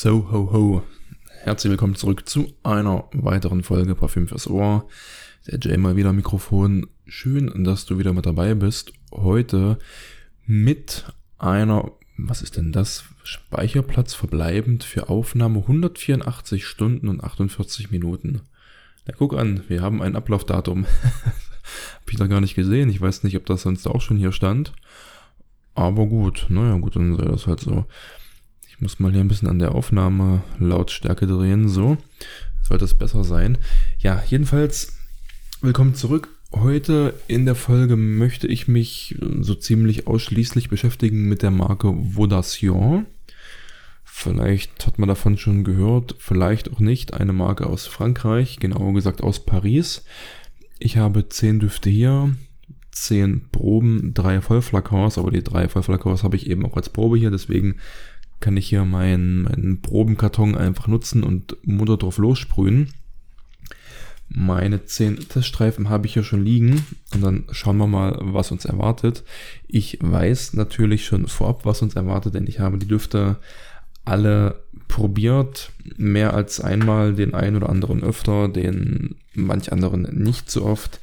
So, 0.00 0.30
ho, 0.30 0.52
ho. 0.52 0.82
Herzlich 1.42 1.72
willkommen 1.72 1.96
zurück 1.96 2.28
zu 2.28 2.54
einer 2.62 3.08
weiteren 3.10 3.64
Folge 3.64 3.96
Parfüm 3.96 4.28
fürs 4.28 4.46
Ohr. 4.46 4.86
Der 5.48 5.58
Jay 5.60 5.76
mal 5.76 5.96
wieder 5.96 6.12
Mikrofon. 6.12 6.86
Schön, 7.08 7.64
dass 7.64 7.84
du 7.84 7.98
wieder 7.98 8.12
mit 8.12 8.24
dabei 8.24 8.54
bist. 8.54 8.92
Heute 9.10 9.76
mit 10.46 11.12
einer, 11.36 11.90
was 12.16 12.42
ist 12.42 12.56
denn 12.56 12.70
das? 12.70 13.06
Speicherplatz 13.24 14.14
verbleibend 14.14 14.84
für 14.84 15.08
Aufnahme 15.08 15.62
184 15.62 16.64
Stunden 16.64 17.08
und 17.08 17.24
48 17.24 17.90
Minuten. 17.90 18.42
Na, 19.04 19.14
guck 19.18 19.36
an, 19.36 19.64
wir 19.66 19.82
haben 19.82 20.00
ein 20.00 20.14
Ablaufdatum. 20.14 20.86
Hab 21.96 22.12
ich 22.12 22.20
noch 22.20 22.28
gar 22.28 22.40
nicht 22.40 22.54
gesehen. 22.54 22.88
Ich 22.88 23.00
weiß 23.00 23.24
nicht, 23.24 23.36
ob 23.36 23.46
das 23.46 23.62
sonst 23.62 23.84
auch 23.88 24.00
schon 24.00 24.16
hier 24.16 24.30
stand. 24.30 24.74
Aber 25.74 26.06
gut, 26.06 26.46
naja, 26.50 26.76
gut, 26.76 26.94
dann 26.94 27.16
sei 27.16 27.24
das 27.24 27.48
halt 27.48 27.58
so. 27.58 27.84
Ich 28.78 28.82
muss 28.82 29.00
mal 29.00 29.10
hier 29.10 29.22
ein 29.22 29.26
bisschen 29.26 29.48
an 29.48 29.58
der 29.58 29.74
Aufnahme 29.74 30.44
Lautstärke 30.60 31.26
drehen, 31.26 31.68
so. 31.68 31.98
Sollte 32.62 32.84
es 32.84 32.94
besser 32.94 33.24
sein. 33.24 33.58
Ja, 33.98 34.22
jedenfalls, 34.28 34.96
willkommen 35.62 35.96
zurück. 35.96 36.28
Heute 36.52 37.14
in 37.26 37.44
der 37.44 37.56
Folge 37.56 37.96
möchte 37.96 38.46
ich 38.46 38.68
mich 38.68 39.16
so 39.40 39.56
ziemlich 39.56 40.06
ausschließlich 40.06 40.68
beschäftigen 40.68 41.28
mit 41.28 41.42
der 41.42 41.50
Marke 41.50 41.92
Vaudation. 41.92 43.06
Vielleicht 44.04 44.86
hat 44.86 45.00
man 45.00 45.08
davon 45.08 45.38
schon 45.38 45.64
gehört, 45.64 46.14
vielleicht 46.20 46.72
auch 46.72 46.78
nicht. 46.78 47.14
Eine 47.14 47.32
Marke 47.32 47.66
aus 47.66 47.88
Frankreich, 47.88 48.60
genauer 48.60 48.94
gesagt 48.94 49.22
aus 49.24 49.44
Paris. 49.44 50.04
Ich 50.78 50.98
habe 50.98 51.28
zehn 51.28 51.58
Düfte 51.58 51.90
hier, 51.90 52.32
zehn 52.92 53.48
Proben, 53.50 54.14
drei 54.14 54.40
Vollflakons, 54.40 55.18
aber 55.18 55.32
die 55.32 55.42
drei 55.42 55.66
Vollflakons 55.66 56.22
habe 56.22 56.36
ich 56.36 56.48
eben 56.48 56.64
auch 56.64 56.76
als 56.76 56.90
Probe 56.90 57.18
hier, 57.18 57.32
deswegen 57.32 57.80
kann 58.40 58.56
ich 58.56 58.68
hier 58.68 58.84
meinen, 58.84 59.42
meinen 59.42 59.80
Probenkarton 59.80 60.54
einfach 60.54 60.86
nutzen 60.86 61.22
und 61.24 61.56
Mutter 61.62 61.96
drauf 61.96 62.18
lossprühen. 62.18 62.92
Meine 64.28 64.84
10 64.84 65.28
Teststreifen 65.28 65.88
habe 65.88 66.06
ich 66.06 66.12
hier 66.12 66.22
schon 66.22 66.44
liegen 66.44 66.84
und 67.14 67.22
dann 67.22 67.44
schauen 67.50 67.78
wir 67.78 67.86
mal, 67.86 68.18
was 68.20 68.52
uns 68.52 68.66
erwartet. 68.66 69.24
Ich 69.66 69.98
weiß 70.00 70.52
natürlich 70.52 71.06
schon 71.06 71.26
vorab, 71.26 71.64
was 71.64 71.80
uns 71.80 71.96
erwartet, 71.96 72.34
denn 72.34 72.46
ich 72.46 72.60
habe 72.60 72.76
die 72.76 72.88
Düfte 72.88 73.38
alle 74.04 74.62
probiert, 74.86 75.72
mehr 75.96 76.34
als 76.34 76.60
einmal, 76.60 77.14
den 77.14 77.34
einen 77.34 77.56
oder 77.56 77.68
anderen 77.68 78.02
öfter, 78.02 78.48
den 78.48 79.16
manch 79.34 79.72
anderen 79.72 80.02
nicht 80.02 80.50
so 80.50 80.64
oft. 80.64 81.00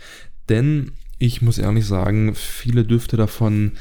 Denn 0.50 0.92
ich 1.18 1.42
muss 1.42 1.58
ehrlich 1.58 1.86
sagen, 1.86 2.36
viele 2.36 2.84
Düfte 2.84 3.18
davon, 3.18 3.74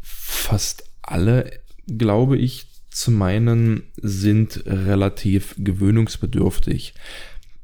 fast 0.00 0.84
alle, 1.02 1.50
glaube 1.86 2.36
ich, 2.36 2.66
zu 2.94 3.10
meinen 3.10 3.82
sind 4.00 4.62
relativ 4.66 5.56
gewöhnungsbedürftig. 5.58 6.94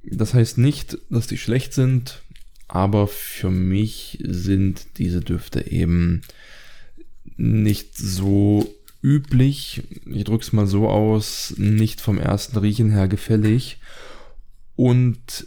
Das 0.03 0.35
heißt 0.35 0.59
nicht, 0.59 0.99
dass 1.09 1.29
die 1.29 1.39
schlecht 1.39 1.73
sind, 1.73 2.21
aber 2.67 3.07
für 3.07 3.51
mich 3.51 4.19
sind 4.27 4.99
diese 4.99 5.21
Düfte 5.21 5.71
eben 5.71 6.23
nicht 7.37 7.97
so 7.97 8.75
üblich, 9.03 9.83
ich 10.05 10.25
drück's 10.25 10.53
mal 10.53 10.67
so 10.67 10.89
aus, 10.89 11.55
nicht 11.57 12.01
vom 12.01 12.19
ersten 12.19 12.59
Riechen 12.59 12.91
her 12.91 13.07
gefällig. 13.07 13.79
Und 14.75 15.45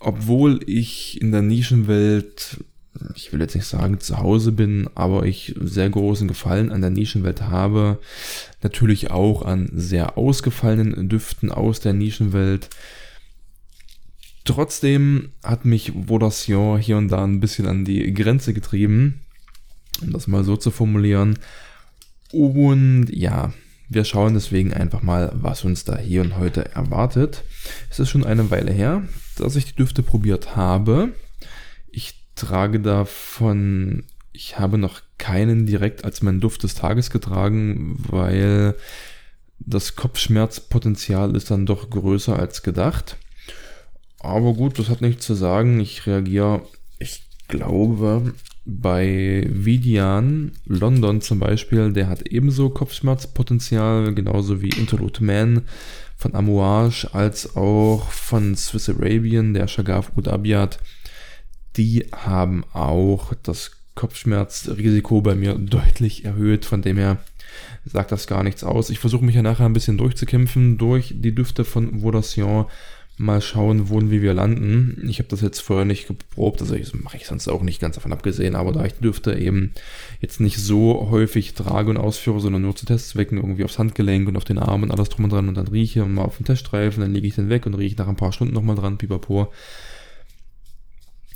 obwohl 0.00 0.60
ich 0.66 1.20
in 1.20 1.30
der 1.30 1.42
Nischenwelt 1.42 2.64
ich 3.14 3.32
will 3.32 3.40
jetzt 3.40 3.54
nicht 3.54 3.66
sagen 3.66 4.00
zu 4.00 4.18
Hause 4.18 4.52
bin, 4.52 4.88
aber 4.94 5.24
ich 5.26 5.54
sehr 5.60 5.88
großen 5.90 6.28
Gefallen 6.28 6.70
an 6.70 6.80
der 6.80 6.90
Nischenwelt 6.90 7.42
habe. 7.42 7.98
Natürlich 8.62 9.10
auch 9.10 9.42
an 9.42 9.70
sehr 9.72 10.16
ausgefallenen 10.18 11.08
Düften 11.08 11.50
aus 11.50 11.80
der 11.80 11.92
Nischenwelt. 11.92 12.70
Trotzdem 14.44 15.30
hat 15.44 15.64
mich 15.64 15.92
Vaudation 15.94 16.78
hier 16.78 16.96
und 16.96 17.08
da 17.08 17.22
ein 17.22 17.40
bisschen 17.40 17.66
an 17.66 17.84
die 17.84 18.12
Grenze 18.12 18.52
getrieben, 18.52 19.20
um 20.00 20.12
das 20.12 20.26
mal 20.26 20.42
so 20.42 20.56
zu 20.56 20.70
formulieren. 20.70 21.38
Und 22.32 23.08
ja, 23.10 23.52
wir 23.88 24.04
schauen 24.04 24.34
deswegen 24.34 24.72
einfach 24.72 25.02
mal, 25.02 25.30
was 25.34 25.64
uns 25.64 25.84
da 25.84 25.98
hier 25.98 26.22
und 26.22 26.38
heute 26.38 26.74
erwartet. 26.74 27.44
Es 27.90 28.00
ist 28.00 28.08
schon 28.08 28.24
eine 28.24 28.50
Weile 28.50 28.72
her, 28.72 29.06
dass 29.36 29.54
ich 29.54 29.66
die 29.66 29.76
Düfte 29.76 30.02
probiert 30.02 30.56
habe. 30.56 31.10
Ich 31.90 32.21
trage 32.34 32.80
davon, 32.80 34.04
ich 34.32 34.58
habe 34.58 34.78
noch 34.78 35.02
keinen 35.18 35.66
direkt 35.66 36.04
als 36.04 36.22
meinen 36.22 36.40
Duft 36.40 36.62
des 36.62 36.74
Tages 36.74 37.10
getragen, 37.10 37.96
weil 38.08 38.74
das 39.58 39.94
Kopfschmerzpotenzial 39.94 41.36
ist 41.36 41.50
dann 41.50 41.66
doch 41.66 41.90
größer 41.90 42.38
als 42.38 42.62
gedacht. 42.62 43.16
Aber 44.18 44.54
gut, 44.54 44.78
das 44.78 44.88
hat 44.88 45.00
nichts 45.00 45.26
zu 45.26 45.34
sagen. 45.34 45.80
Ich 45.80 46.06
reagiere, 46.06 46.62
ich 46.98 47.24
glaube, 47.48 48.34
bei 48.64 49.46
Vidian, 49.48 50.52
London 50.64 51.20
zum 51.20 51.40
Beispiel, 51.40 51.92
der 51.92 52.08
hat 52.08 52.28
ebenso 52.28 52.70
Kopfschmerzpotenzial, 52.70 54.14
genauso 54.14 54.62
wie 54.62 54.68
Interlude 54.70 55.24
Man 55.24 55.62
von 56.16 56.34
Amouage, 56.34 57.08
als 57.12 57.56
auch 57.56 58.10
von 58.10 58.54
Swiss 58.54 58.88
Arabian, 58.88 59.54
der 59.54 59.66
Shagaf 59.66 60.12
Ud 60.16 60.28
Abiad 60.28 60.78
die 61.76 62.06
haben 62.12 62.64
auch 62.72 63.32
das 63.42 63.72
Kopfschmerzrisiko 63.94 65.20
bei 65.20 65.34
mir 65.34 65.54
deutlich 65.54 66.24
erhöht. 66.24 66.64
Von 66.64 66.82
dem 66.82 66.96
her 66.96 67.18
sagt 67.84 68.12
das 68.12 68.26
gar 68.26 68.42
nichts 68.42 68.64
aus. 68.64 68.90
Ich 68.90 68.98
versuche 68.98 69.24
mich 69.24 69.34
ja 69.34 69.42
nachher 69.42 69.66
ein 69.66 69.72
bisschen 69.72 69.98
durchzukämpfen 69.98 70.78
durch 70.78 71.14
die 71.16 71.34
Düfte 71.34 71.64
von 71.64 72.02
Vaudation. 72.02 72.66
Mal 73.18 73.42
schauen, 73.42 73.90
wo 73.90 73.98
und 73.98 74.10
wie 74.10 74.22
wir 74.22 74.32
landen. 74.32 75.06
Ich 75.06 75.18
habe 75.18 75.28
das 75.28 75.42
jetzt 75.42 75.60
vorher 75.60 75.84
nicht 75.84 76.08
geprobt, 76.08 76.62
also 76.62 76.74
mache 77.02 77.18
ich 77.18 77.26
sonst 77.26 77.46
auch 77.46 77.62
nicht 77.62 77.78
ganz 77.78 77.96
davon 77.96 78.12
abgesehen, 78.12 78.56
aber 78.56 78.72
da 78.72 78.86
ich 78.86 78.94
die 78.94 79.02
Düfte 79.02 79.38
eben 79.38 79.74
jetzt 80.20 80.40
nicht 80.40 80.56
so 80.56 81.08
häufig 81.10 81.52
trage 81.52 81.90
und 81.90 81.98
ausführe, 81.98 82.40
sondern 82.40 82.62
nur 82.62 82.74
zu 82.74 82.86
Testzwecken 82.86 83.36
irgendwie 83.36 83.64
aufs 83.64 83.78
Handgelenk 83.78 84.26
und 84.26 84.36
auf 84.38 84.44
den 84.44 84.58
Arm 84.58 84.82
und 84.82 84.90
alles 84.90 85.10
drum 85.10 85.24
und 85.24 85.32
dran 85.32 85.48
und 85.48 85.56
dann 85.56 85.68
rieche 85.68 86.02
und 86.02 86.14
mal 86.14 86.24
auf 86.24 86.38
den 86.38 86.46
Teststreifen, 86.46 87.02
dann 87.02 87.12
lege 87.12 87.26
ich 87.26 87.34
den 87.34 87.50
weg 87.50 87.66
und 87.66 87.74
rieche 87.74 87.96
nach 87.96 88.08
ein 88.08 88.16
paar 88.16 88.32
Stunden 88.32 88.54
nochmal 88.54 88.76
dran, 88.76 88.96
pipapo 88.96 89.52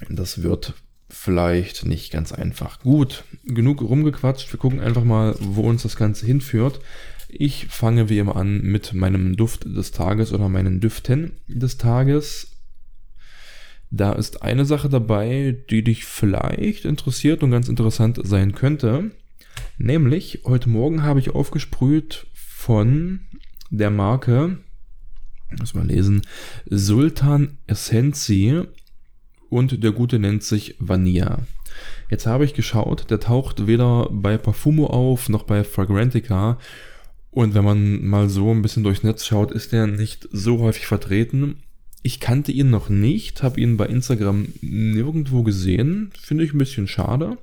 das 0.09 0.43
wird 0.43 0.75
vielleicht 1.09 1.87
nicht 1.87 2.13
ganz 2.13 2.33
einfach. 2.33 2.81
Gut, 2.81 3.25
genug 3.45 3.81
rumgequatscht. 3.81 4.53
Wir 4.53 4.59
gucken 4.59 4.81
einfach 4.81 5.05
mal, 5.05 5.37
wo 5.41 5.63
uns 5.63 5.83
das 5.83 5.97
Ganze 5.97 6.27
hinführt. 6.27 6.81
Ich 7.29 7.67
fange 7.67 8.09
wie 8.09 8.19
immer 8.19 8.37
an 8.37 8.63
mit 8.63 8.93
meinem 8.93 9.37
Duft 9.37 9.65
des 9.65 9.93
Tages 9.93 10.33
oder 10.33 10.49
meinen 10.49 10.81
Düften 10.81 11.33
des 11.47 11.77
Tages. 11.77 12.53
Da 13.91 14.13
ist 14.13 14.43
eine 14.43 14.65
Sache 14.65 14.89
dabei, 14.89 15.57
die 15.71 15.83
dich 15.83 16.05
vielleicht 16.05 16.85
interessiert 16.85 17.43
und 17.43 17.51
ganz 17.51 17.69
interessant 17.69 18.21
sein 18.25 18.53
könnte. 18.53 19.13
Nämlich, 19.79 20.41
heute 20.45 20.69
Morgen 20.69 21.03
habe 21.03 21.21
ich 21.21 21.31
aufgesprüht 21.31 22.27
von 22.35 23.21
der 23.71 23.91
Marke, 23.91 24.59
muss 25.59 25.75
mal 25.75 25.87
lesen, 25.87 26.23
Sultan 26.69 27.59
Essenzi 27.67 28.65
und 29.51 29.83
der 29.83 29.93
gute 29.93 30.19
nennt 30.19 30.43
sich 30.43 30.77
Vanilla. 30.79 31.41
Jetzt 32.11 32.27
habe 32.27 32.45
ich 32.45 32.55
geschaut, 32.55 33.11
der 33.11 33.21
taucht 33.21 33.67
weder 33.67 34.09
bei 34.11 34.39
Parfumo 34.39 34.87
auf 34.87 35.29
noch 35.29 35.43
bei 35.43 35.65
Fragrantica. 35.65 36.59
Und 37.31 37.55
wenn 37.55 37.65
man 37.65 38.07
mal 38.07 38.29
so 38.29 38.51
ein 38.51 38.63
bisschen 38.63 38.83
durchs 38.83 39.03
Netz 39.03 39.27
schaut, 39.27 39.51
ist 39.51 39.73
der 39.73 39.87
nicht 39.87 40.29
so 40.33 40.61
häufig 40.61 40.87
vertreten. 40.87 41.57
Ich 42.03 42.21
kannte 42.21 42.53
ihn 42.53 42.71
noch 42.71 42.89
nicht, 42.89 43.43
habe 43.43 43.61
ihn 43.61 43.77
bei 43.77 43.87
Instagram 43.87 44.47
nirgendwo 44.61 45.43
gesehen. 45.43 46.13
Finde 46.19 46.45
ich 46.45 46.55
ein 46.55 46.59
bisschen 46.59 46.87
schade. 46.87 47.37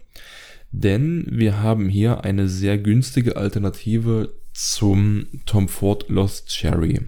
Denn 0.71 1.27
wir 1.29 1.61
haben 1.61 1.89
hier 1.89 2.23
eine 2.23 2.47
sehr 2.47 2.77
günstige 2.77 3.35
Alternative 3.35 4.33
zum 4.53 5.27
Tom 5.45 5.67
Ford 5.67 6.09
Lost 6.09 6.47
Cherry. 6.47 7.01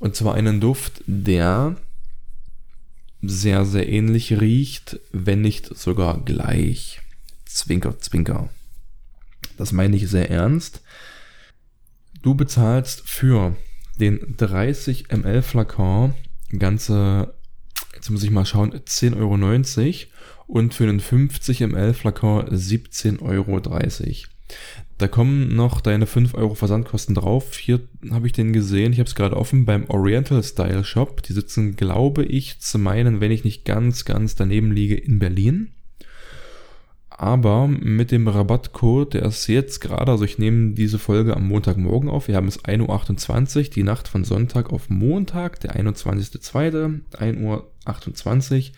Und 0.00 0.16
zwar 0.16 0.34
einen 0.34 0.60
Duft, 0.60 1.04
der 1.06 1.76
sehr, 3.28 3.64
sehr 3.64 3.88
ähnlich 3.88 4.40
riecht, 4.40 5.00
wenn 5.12 5.40
nicht 5.40 5.76
sogar 5.76 6.24
gleich. 6.24 7.00
Zwinker, 7.44 7.98
zwinker. 7.98 8.50
Das 9.56 9.72
meine 9.72 9.96
ich 9.96 10.08
sehr 10.08 10.30
ernst. 10.30 10.82
Du 12.22 12.34
bezahlst 12.34 13.02
für 13.08 13.56
den 14.00 14.36
30 14.36 15.08
ml 15.12 15.42
Flakon 15.42 16.14
ganze, 16.58 17.34
jetzt 17.94 18.10
muss 18.10 18.22
ich 18.22 18.30
mal 18.30 18.46
schauen, 18.46 18.72
10,90 18.72 19.16
Euro 19.16 19.36
und 20.46 20.74
für 20.74 20.86
den 20.86 21.00
50 21.00 21.60
ml 21.60 21.94
Flakon 21.94 22.48
17,30 22.48 23.22
Euro. 23.22 23.60
Da 24.98 25.08
kommen 25.08 25.54
noch 25.56 25.80
deine 25.80 26.06
5 26.06 26.34
Euro 26.34 26.54
Versandkosten 26.54 27.14
drauf. 27.14 27.54
Hier 27.56 27.80
habe 28.10 28.26
ich 28.26 28.32
den 28.32 28.52
gesehen. 28.52 28.92
Ich 28.92 29.00
habe 29.00 29.08
es 29.08 29.14
gerade 29.14 29.36
offen 29.36 29.64
beim 29.64 29.88
Oriental 29.88 30.42
Style 30.42 30.84
Shop. 30.84 31.22
Die 31.22 31.32
sitzen, 31.32 31.76
glaube 31.76 32.24
ich, 32.24 32.60
zu 32.60 32.78
meinen, 32.78 33.20
wenn 33.20 33.32
ich 33.32 33.42
nicht 33.44 33.64
ganz, 33.64 34.04
ganz 34.04 34.34
daneben 34.36 34.70
liege, 34.70 34.96
in 34.96 35.18
Berlin. 35.18 35.72
aber 37.16 37.68
mit 37.68 38.10
dem 38.10 38.26
Rabattcode, 38.26 39.14
der 39.14 39.22
ist 39.22 39.46
jetzt 39.46 39.80
gerade, 39.80 40.10
also 40.10 40.24
ich 40.24 40.38
nehme 40.38 40.74
diese 40.74 40.98
Folge 40.98 41.36
am 41.36 41.46
Montagmorgen 41.46 42.10
auf, 42.10 42.26
wir 42.28 42.34
haben 42.36 42.48
es 42.48 42.64
1.28 42.64 43.56
Uhr, 43.56 43.62
die 43.70 43.82
Nacht 43.84 44.08
von 44.08 44.24
Sonntag 44.24 44.72
auf 44.72 44.90
Montag, 44.90 45.60
der 45.60 45.76
21.02., 45.76 47.00
1.28 47.12 48.70
Uhr, 48.70 48.74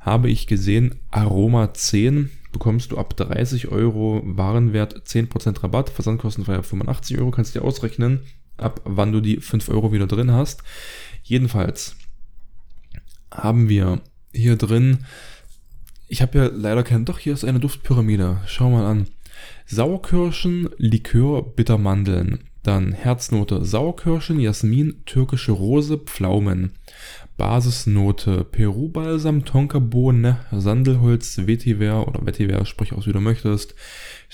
habe 0.00 0.28
ich 0.28 0.46
gesehen, 0.46 0.96
Aroma 1.10 1.72
10 1.72 2.30
bekommst 2.52 2.92
du 2.92 2.98
ab 2.98 3.16
30 3.16 3.68
Euro 3.68 4.22
Warenwert 4.24 5.02
10% 5.06 5.62
Rabatt, 5.62 5.90
Versandkostenfrei 5.90 6.62
85 6.62 7.18
Euro, 7.18 7.30
kannst 7.30 7.54
du 7.54 7.60
dir 7.60 7.64
ausrechnen, 7.64 8.20
ab 8.56 8.80
wann 8.84 9.12
du 9.12 9.20
die 9.20 9.38
5 9.38 9.68
Euro 9.68 9.92
wieder 9.92 10.06
drin 10.06 10.32
hast. 10.32 10.62
Jedenfalls 11.22 11.96
haben 13.30 13.68
wir 13.68 14.00
hier 14.32 14.56
drin 14.56 15.04
ich 16.08 16.22
habe 16.22 16.38
ja 16.38 16.50
leider 16.52 16.82
keinen. 16.82 17.04
Doch, 17.04 17.18
hier 17.18 17.34
ist 17.34 17.44
eine 17.44 17.60
Duftpyramide. 17.60 18.38
Schau 18.46 18.70
mal 18.70 18.86
an. 18.86 19.06
Sauerkirschen, 19.66 20.70
Likör, 20.78 21.42
Bittermandeln. 21.42 22.40
Dann 22.62 22.92
Herznote 22.92 23.64
Sauerkirschen, 23.64 24.40
Jasmin, 24.40 25.04
türkische 25.04 25.52
Rose, 25.52 25.98
Pflaumen. 25.98 26.72
Basisnote 27.38 28.44
Peru-Balsam, 28.44 29.44
Tonkabohne, 29.44 30.40
Sandelholz, 30.50 31.46
Vetiver 31.46 32.06
oder 32.08 32.26
Vetiver, 32.26 32.66
sprich 32.66 32.92
aus 32.92 33.06
wie 33.06 33.12
du 33.12 33.20
möchtest. 33.20 33.76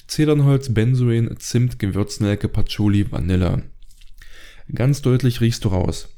Zedernholz, 0.08 0.72
Benzoin, 0.72 1.36
Zimt, 1.38 1.78
Gewürznelke, 1.78 2.48
Patchouli, 2.48 3.12
Vanille. 3.12 3.64
Ganz 4.74 5.02
deutlich 5.02 5.42
riechst 5.42 5.66
du 5.66 5.68
raus. 5.68 6.08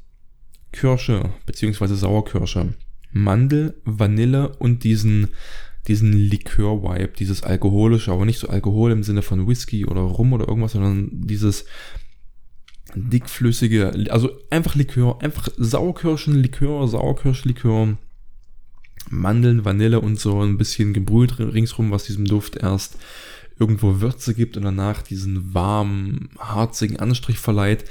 Kirsche 0.70 1.30
bzw. 1.44 1.94
Sauerkirsche. 1.94 2.74
Mandel, 3.10 3.74
Vanille 3.84 4.56
und 4.56 4.84
diesen, 4.84 5.28
diesen 5.88 6.12
Likör-Vibe, 6.12 7.14
dieses 7.18 7.42
alkoholische, 7.42 8.12
aber 8.12 8.26
nicht 8.26 8.38
so 8.38 8.48
Alkohol 8.48 8.92
im 8.92 9.02
Sinne 9.02 9.22
von 9.22 9.48
Whisky 9.48 9.86
oder 9.86 10.02
Rum 10.02 10.32
oder 10.32 10.46
irgendwas, 10.46 10.72
sondern 10.72 11.10
dieses 11.12 11.64
dickflüssige, 12.94 13.92
also 14.10 14.30
einfach 14.50 14.74
Likör, 14.74 15.22
einfach 15.22 15.48
Sauerkirschenlikör, 15.56 16.88
Sauerkirschlikör, 16.88 17.96
Mandeln, 19.10 19.64
Vanille 19.64 20.00
und 20.00 20.18
so 20.18 20.40
ein 20.42 20.58
bisschen 20.58 20.92
gebrüht 20.92 21.38
ringsrum, 21.38 21.90
was 21.90 22.04
diesem 22.04 22.24
Duft 22.24 22.56
erst 22.56 22.98
irgendwo 23.58 24.00
Würze 24.00 24.34
gibt 24.34 24.56
und 24.56 24.64
danach 24.64 25.02
diesen 25.02 25.54
warmen, 25.54 26.28
harzigen 26.38 26.98
Anstrich 26.98 27.38
verleiht. 27.38 27.84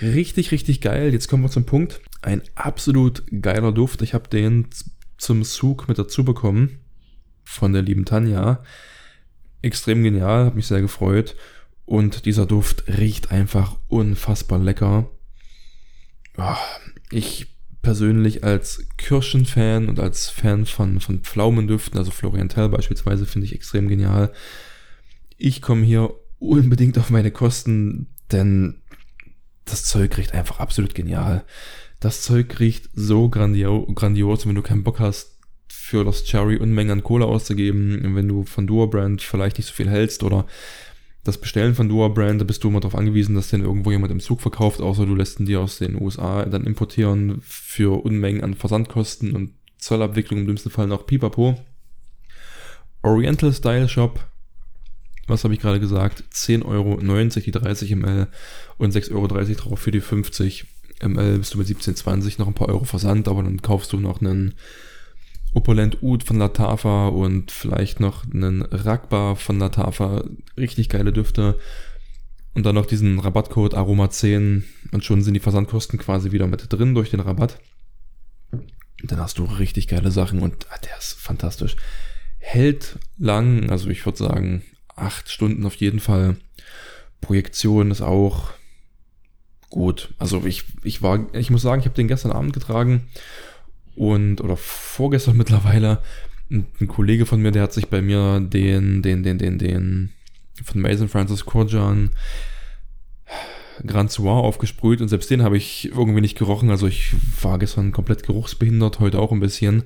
Richtig, 0.00 0.52
richtig 0.52 0.80
geil. 0.80 1.12
Jetzt 1.12 1.28
kommen 1.28 1.42
wir 1.42 1.50
zum 1.50 1.64
Punkt. 1.64 2.00
Ein 2.22 2.42
absolut 2.54 3.22
geiler 3.40 3.72
Duft. 3.72 4.02
Ich 4.02 4.12
habe 4.12 4.28
den 4.28 4.68
zum 5.16 5.42
Zug 5.42 5.88
mit 5.88 5.98
dazu 5.98 6.24
bekommen 6.24 6.80
von 7.44 7.72
der 7.72 7.82
lieben 7.82 8.04
Tanja. 8.04 8.62
Extrem 9.62 10.02
genial, 10.02 10.44
habe 10.44 10.56
mich 10.56 10.66
sehr 10.66 10.82
gefreut. 10.82 11.34
Und 11.86 12.26
dieser 12.26 12.46
Duft 12.46 12.84
riecht 12.88 13.30
einfach 13.30 13.76
unfassbar 13.88 14.58
lecker. 14.58 15.08
Ich 17.10 17.46
persönlich 17.80 18.42
als 18.42 18.88
Kirschenfan 18.98 19.88
und 19.88 20.00
als 20.00 20.28
Fan 20.28 20.66
von, 20.66 20.98
von 20.98 21.20
Pflaumendüften, 21.20 21.96
also 21.96 22.10
Florian 22.10 22.48
Tell 22.48 22.68
beispielsweise, 22.68 23.24
finde 23.24 23.46
ich 23.46 23.54
extrem 23.54 23.88
genial. 23.88 24.32
Ich 25.38 25.62
komme 25.62 25.84
hier 25.84 26.12
unbedingt 26.40 26.98
auf 26.98 27.10
meine 27.10 27.30
Kosten, 27.30 28.08
denn 28.32 28.82
das 29.64 29.84
Zeug 29.84 30.16
riecht 30.18 30.34
einfach 30.34 30.58
absolut 30.58 30.96
genial. 30.96 31.44
Das 32.00 32.22
Zeug 32.22 32.58
riecht 32.58 32.90
so 32.94 33.28
grandio 33.28 33.86
grandios, 33.94 34.46
wenn 34.46 34.56
du 34.56 34.62
keinen 34.62 34.84
Bock 34.84 34.98
hast, 34.98 35.38
für 35.68 36.02
Lost 36.02 36.26
Cherry 36.26 36.56
Unmengen 36.56 36.98
an 36.98 37.04
Kohle 37.04 37.26
auszugeben, 37.26 38.16
wenn 38.16 38.26
du 38.26 38.44
von 38.44 38.66
Dua 38.66 38.86
Brand 38.86 39.22
vielleicht 39.22 39.58
nicht 39.58 39.68
so 39.68 39.72
viel 39.72 39.88
hältst 39.88 40.24
oder 40.24 40.46
das 41.26 41.38
Bestellen 41.38 41.74
von 41.74 41.88
Dua 41.88 42.08
Brand, 42.08 42.40
da 42.40 42.44
bist 42.44 42.62
du 42.62 42.68
immer 42.68 42.80
darauf 42.80 42.98
angewiesen, 42.98 43.34
dass 43.34 43.48
den 43.48 43.62
irgendwo 43.62 43.90
jemand 43.90 44.12
im 44.12 44.20
Zug 44.20 44.40
verkauft, 44.40 44.80
außer 44.80 45.06
du 45.06 45.14
lässt 45.14 45.40
ihn 45.40 45.46
dir 45.46 45.60
aus 45.60 45.78
den 45.78 46.00
USA 46.00 46.44
dann 46.44 46.64
importieren 46.64 47.40
für 47.42 48.04
Unmengen 48.04 48.42
an 48.42 48.54
Versandkosten 48.54 49.34
und 49.34 49.52
Zollabwicklung 49.78 50.40
im 50.40 50.46
dümmsten 50.46 50.70
Fall 50.70 50.86
noch 50.86 51.06
Pipapo. 51.06 51.58
Oriental 53.02 53.52
Style 53.52 53.88
Shop, 53.88 54.26
was 55.26 55.44
habe 55.44 55.54
ich 55.54 55.60
gerade 55.60 55.80
gesagt? 55.80 56.24
10,90 56.32 56.64
Euro 56.64 57.00
die 57.40 57.50
30 57.50 57.96
ml 57.96 58.28
und 58.78 58.94
6,30 58.94 59.14
Euro 59.14 59.26
drauf 59.26 59.78
für 59.78 59.90
die 59.90 60.00
50 60.00 60.66
ml 61.02 61.38
bist 61.38 61.54
du 61.54 61.58
mit 61.58 61.66
17,20 61.66 62.38
noch 62.38 62.46
ein 62.46 62.54
paar 62.54 62.68
Euro 62.68 62.84
Versand, 62.84 63.28
aber 63.28 63.42
dann 63.42 63.62
kaufst 63.62 63.92
du 63.92 63.98
noch 63.98 64.20
einen 64.20 64.54
Opulent 65.56 66.02
Oud 66.02 66.22
von 66.22 66.36
Latafa 66.36 67.08
und 67.08 67.50
vielleicht 67.50 67.98
noch 67.98 68.30
einen 68.30 68.60
Rakba 68.60 69.36
von 69.36 69.58
Latafa. 69.58 70.22
Richtig 70.58 70.90
geile 70.90 71.14
Düfte. 71.14 71.58
Und 72.52 72.66
dann 72.66 72.74
noch 72.74 72.84
diesen 72.84 73.18
Rabattcode 73.18 73.74
Aroma10 73.74 74.64
und 74.92 75.04
schon 75.04 75.22
sind 75.22 75.32
die 75.32 75.40
Versandkosten 75.40 75.98
quasi 75.98 76.30
wieder 76.30 76.46
mit 76.46 76.70
drin 76.70 76.94
durch 76.94 77.10
den 77.10 77.20
Rabatt. 77.20 77.58
Und 78.52 79.12
dann 79.12 79.18
hast 79.18 79.38
du 79.38 79.44
richtig 79.44 79.88
geile 79.88 80.10
Sachen 80.10 80.40
und 80.40 80.66
ah, 80.70 80.78
der 80.84 80.98
ist 80.98 81.14
fantastisch. 81.14 81.76
Hält 82.38 82.98
lang, 83.16 83.70
also 83.70 83.88
ich 83.88 84.04
würde 84.04 84.18
sagen 84.18 84.62
acht 84.94 85.30
Stunden 85.30 85.64
auf 85.64 85.74
jeden 85.76 86.00
Fall. 86.00 86.36
Projektion 87.22 87.90
ist 87.90 88.02
auch 88.02 88.50
gut. 89.70 90.12
Also 90.18 90.44
ich, 90.44 90.64
ich 90.84 91.00
war, 91.00 91.34
ich 91.34 91.48
muss 91.48 91.62
sagen, 91.62 91.80
ich 91.80 91.86
habe 91.86 91.96
den 91.96 92.08
gestern 92.08 92.32
Abend 92.32 92.52
getragen 92.52 93.08
und 93.96 94.40
oder 94.40 94.56
vorgestern 94.56 95.36
mittlerweile. 95.36 96.02
Ein, 96.50 96.66
Kollege 96.86 97.26
von 97.26 97.40
mir, 97.40 97.50
der 97.50 97.64
hat 97.64 97.72
sich 97.72 97.88
bei 97.88 98.00
mir 98.00 98.40
den, 98.40 99.02
den, 99.02 99.22
den, 99.24 99.38
den, 99.38 99.58
den 99.58 100.12
von 100.62 100.80
Mason 100.80 101.08
Francis 101.08 101.44
Corjan 101.44 102.10
Grand 103.84 104.10
Soir 104.10 104.36
aufgesprüht 104.36 105.00
und 105.00 105.08
selbst 105.08 105.30
den 105.30 105.42
habe 105.42 105.56
ich 105.56 105.90
irgendwie 105.90 106.20
nicht 106.20 106.38
gerochen. 106.38 106.70
Also 106.70 106.86
ich 106.86 107.14
war 107.42 107.58
gestern 107.58 107.92
komplett 107.92 108.22
geruchsbehindert, 108.22 109.00
heute 109.00 109.18
auch 109.18 109.32
ein 109.32 109.40
bisschen. 109.40 109.84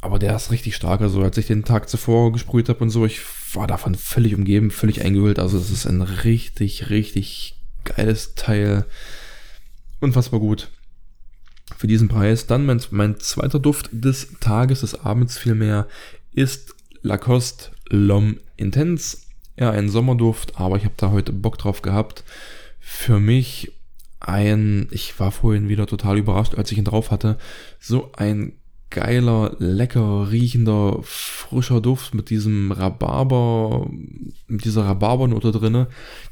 Aber 0.00 0.18
der 0.18 0.36
ist 0.36 0.50
richtig 0.50 0.76
stark. 0.76 1.00
Also 1.00 1.22
als 1.22 1.36
ich 1.36 1.46
den 1.46 1.64
Tag 1.64 1.88
zuvor 1.88 2.32
gesprüht 2.32 2.68
habe 2.68 2.78
und 2.80 2.90
so, 2.90 3.04
ich 3.04 3.20
war 3.54 3.66
davon 3.66 3.94
völlig 3.94 4.34
umgeben, 4.34 4.70
völlig 4.70 5.02
eingehüllt. 5.02 5.38
Also 5.38 5.58
es 5.58 5.70
ist 5.70 5.86
ein 5.86 6.02
richtig, 6.02 6.90
richtig 6.90 7.58
geiles 7.84 8.34
Teil. 8.34 8.86
Unfassbar 10.00 10.40
gut. 10.40 10.70
Für 11.76 11.86
diesen 11.86 12.08
Preis. 12.08 12.46
Dann 12.46 12.66
mein, 12.66 12.80
mein 12.90 13.18
zweiter 13.20 13.58
Duft 13.58 13.88
des 13.92 14.38
Tages, 14.40 14.80
des 14.80 14.94
Abends 15.00 15.38
vielmehr, 15.38 15.86
ist 16.32 16.74
Lacoste 17.02 17.70
L'Homme 17.88 18.36
Intense. 18.56 19.18
Ja, 19.58 19.70
ein 19.70 19.88
Sommerduft, 19.88 20.60
aber 20.60 20.76
ich 20.76 20.84
habe 20.84 20.94
da 20.96 21.10
heute 21.10 21.32
Bock 21.32 21.58
drauf 21.58 21.82
gehabt. 21.82 22.24
Für 22.80 23.20
mich 23.20 23.72
ein, 24.20 24.88
ich 24.90 25.18
war 25.18 25.32
vorhin 25.32 25.68
wieder 25.68 25.86
total 25.86 26.18
überrascht, 26.18 26.54
als 26.54 26.72
ich 26.72 26.78
ihn 26.78 26.84
drauf 26.84 27.10
hatte, 27.10 27.38
so 27.78 28.10
ein 28.16 28.52
geiler, 28.90 29.56
lecker 29.58 30.30
riechender, 30.30 31.00
frischer 31.02 31.80
Duft 31.80 32.14
mit 32.14 32.30
diesem 32.30 32.72
Rhabarber, 32.72 33.88
mit 34.46 34.64
dieser 34.64 34.84
Rhabarbernote 34.84 35.52
drinne, 35.52 35.88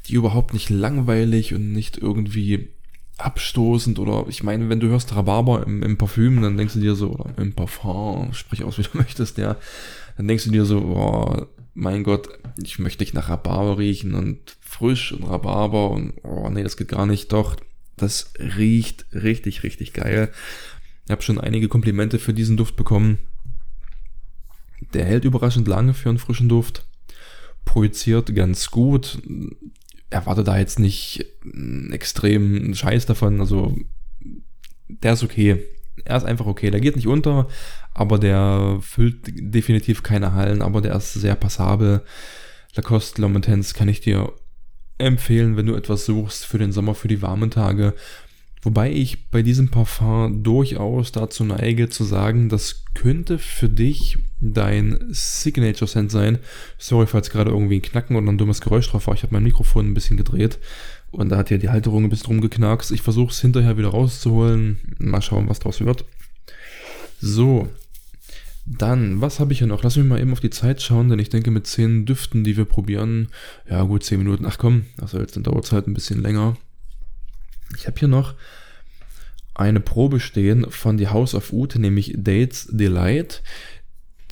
die 0.07 0.13
überhaupt 0.13 0.53
nicht 0.53 0.69
langweilig 0.69 1.53
und 1.53 1.71
nicht 1.71 1.97
irgendwie 1.97 2.69
abstoßend 3.17 3.99
oder 3.99 4.25
ich 4.27 4.43
meine, 4.43 4.69
wenn 4.69 4.79
du 4.79 4.87
hörst 4.87 5.15
Rhabarber 5.15 5.65
im, 5.65 5.83
im 5.83 5.97
Parfüm, 5.97 6.41
dann 6.41 6.57
denkst 6.57 6.73
du 6.73 6.79
dir 6.79 6.95
so, 6.95 7.11
oder 7.11 7.33
im 7.37 7.53
Parfum, 7.53 8.33
sprich 8.33 8.63
aus, 8.63 8.77
wie 8.77 8.83
du 8.83 8.97
möchtest, 8.97 9.37
ja, 9.37 9.57
dann 10.17 10.27
denkst 10.27 10.45
du 10.45 10.51
dir 10.51 10.65
so, 10.65 10.79
oh, 10.79 11.47
mein 11.73 12.03
Gott, 12.03 12.29
ich 12.61 12.79
möchte 12.79 13.03
nicht 13.03 13.13
nach 13.13 13.29
Rhabarber 13.29 13.77
riechen 13.77 14.15
und 14.15 14.57
frisch 14.61 15.11
und 15.11 15.23
Rhabarber 15.23 15.91
und 15.91 16.13
oh 16.23 16.49
nee, 16.49 16.63
das 16.63 16.77
geht 16.77 16.89
gar 16.89 17.05
nicht, 17.05 17.31
doch, 17.31 17.55
das 17.97 18.33
riecht 18.39 19.05
richtig, 19.13 19.63
richtig 19.63 19.93
geil. 19.93 20.31
Ich 21.05 21.11
habe 21.11 21.21
schon 21.21 21.39
einige 21.39 21.67
Komplimente 21.67 22.19
für 22.19 22.33
diesen 22.33 22.57
Duft 22.57 22.75
bekommen. 22.75 23.19
Der 24.93 25.05
hält 25.05 25.23
überraschend 25.23 25.67
lange 25.67 25.93
für 25.93 26.09
einen 26.09 26.17
frischen 26.17 26.49
Duft. 26.49 26.85
Projiziert 27.63 28.35
ganz 28.35 28.71
gut. 28.71 29.19
Erwarte 30.09 30.43
da 30.43 30.57
jetzt 30.57 30.79
nicht 30.79 31.25
einen 31.43 31.91
extremen 31.91 32.75
Scheiß 32.75 33.05
davon. 33.05 33.39
Also, 33.39 33.75
der 34.87 35.13
ist 35.13 35.23
okay. 35.23 35.63
Er 36.03 36.17
ist 36.17 36.25
einfach 36.25 36.45
okay. 36.45 36.71
Der 36.71 36.81
geht 36.81 36.95
nicht 36.95 37.07
unter, 37.07 37.47
aber 37.93 38.19
der 38.19 38.79
füllt 38.81 39.25
definitiv 39.27 40.03
keine 40.03 40.33
Hallen, 40.33 40.61
aber 40.61 40.81
der 40.81 40.95
ist 40.95 41.13
sehr 41.13 41.35
passabel. 41.35 42.03
Lacoste 42.75 43.21
L'Homme 43.21 43.73
kann 43.73 43.87
ich 43.87 44.01
dir 44.01 44.33
empfehlen, 44.97 45.57
wenn 45.57 45.65
du 45.65 45.75
etwas 45.75 46.05
suchst 46.05 46.45
für 46.45 46.57
den 46.57 46.71
Sommer, 46.71 46.95
für 46.95 47.07
die 47.07 47.21
warmen 47.21 47.51
Tage. 47.51 47.93
Wobei 48.65 48.91
ich 48.91 49.29
bei 49.29 49.43
diesem 49.43 49.69
Parfum 49.69 50.41
durchaus 50.41 51.11
dazu 51.11 51.43
neige 51.43 51.87
zu 51.87 52.03
sagen, 52.03 52.49
das 52.49 52.83
könnte 52.95 53.37
für 53.37 53.69
dich 53.69 54.17
dein 54.41 54.97
Signature 55.11 55.87
Scent 55.87 56.09
sein. 56.09 56.39
Sorry, 56.79 57.05
falls 57.05 57.29
gerade 57.29 57.51
irgendwie 57.51 57.75
ein 57.75 57.83
Knacken 57.83 58.15
oder 58.15 58.27
ein 58.27 58.39
dummes 58.39 58.61
Geräusch 58.61 58.89
drauf 58.89 59.05
war. 59.05 59.13
Ich 59.13 59.21
habe 59.21 59.35
mein 59.35 59.43
Mikrofon 59.43 59.85
ein 59.85 59.93
bisschen 59.93 60.17
gedreht 60.17 60.57
und 61.11 61.29
da 61.29 61.37
hat 61.37 61.51
ja 61.51 61.57
die 61.57 61.69
Halterung 61.69 62.05
ein 62.05 62.09
bisschen 62.09 62.25
rumgeknackst. 62.25 62.91
Ich 62.91 63.03
versuche 63.03 63.31
es 63.31 63.39
hinterher 63.39 63.77
wieder 63.77 63.89
rauszuholen. 63.89 64.79
Mal 64.97 65.21
schauen, 65.21 65.47
was 65.47 65.59
draus 65.59 65.79
wird. 65.81 66.03
So. 67.21 67.69
Dann, 68.65 69.21
was 69.21 69.39
habe 69.39 69.53
ich 69.53 69.59
hier 69.59 69.67
noch? 69.67 69.83
Lass 69.83 69.95
mich 69.95 70.07
mal 70.07 70.19
eben 70.19 70.31
auf 70.31 70.39
die 70.39 70.49
Zeit 70.49 70.81
schauen, 70.81 71.09
denn 71.09 71.19
ich 71.19 71.29
denke 71.29 71.51
mit 71.51 71.67
10 71.67 72.07
Düften, 72.07 72.43
die 72.43 72.57
wir 72.57 72.65
probieren, 72.65 73.27
ja 73.69 73.83
gut, 73.83 74.03
10 74.03 74.17
Minuten, 74.17 74.43
ach 74.47 74.57
komm, 74.57 74.85
also 74.99 75.19
jetzt 75.19 75.37
dauert 75.37 75.65
es 75.65 75.71
halt 75.71 75.85
ein 75.85 75.93
bisschen 75.93 76.19
länger. 76.23 76.57
Ich 77.77 77.87
habe 77.87 77.99
hier 77.99 78.07
noch 78.07 78.33
eine 79.53 79.79
Probe 79.79 80.19
stehen 80.19 80.69
von 80.69 80.97
die 80.97 81.07
House 81.07 81.33
of 81.33 81.53
Ute, 81.53 81.79
nämlich 81.79 82.13
Dates 82.17 82.67
Delight. 82.71 83.41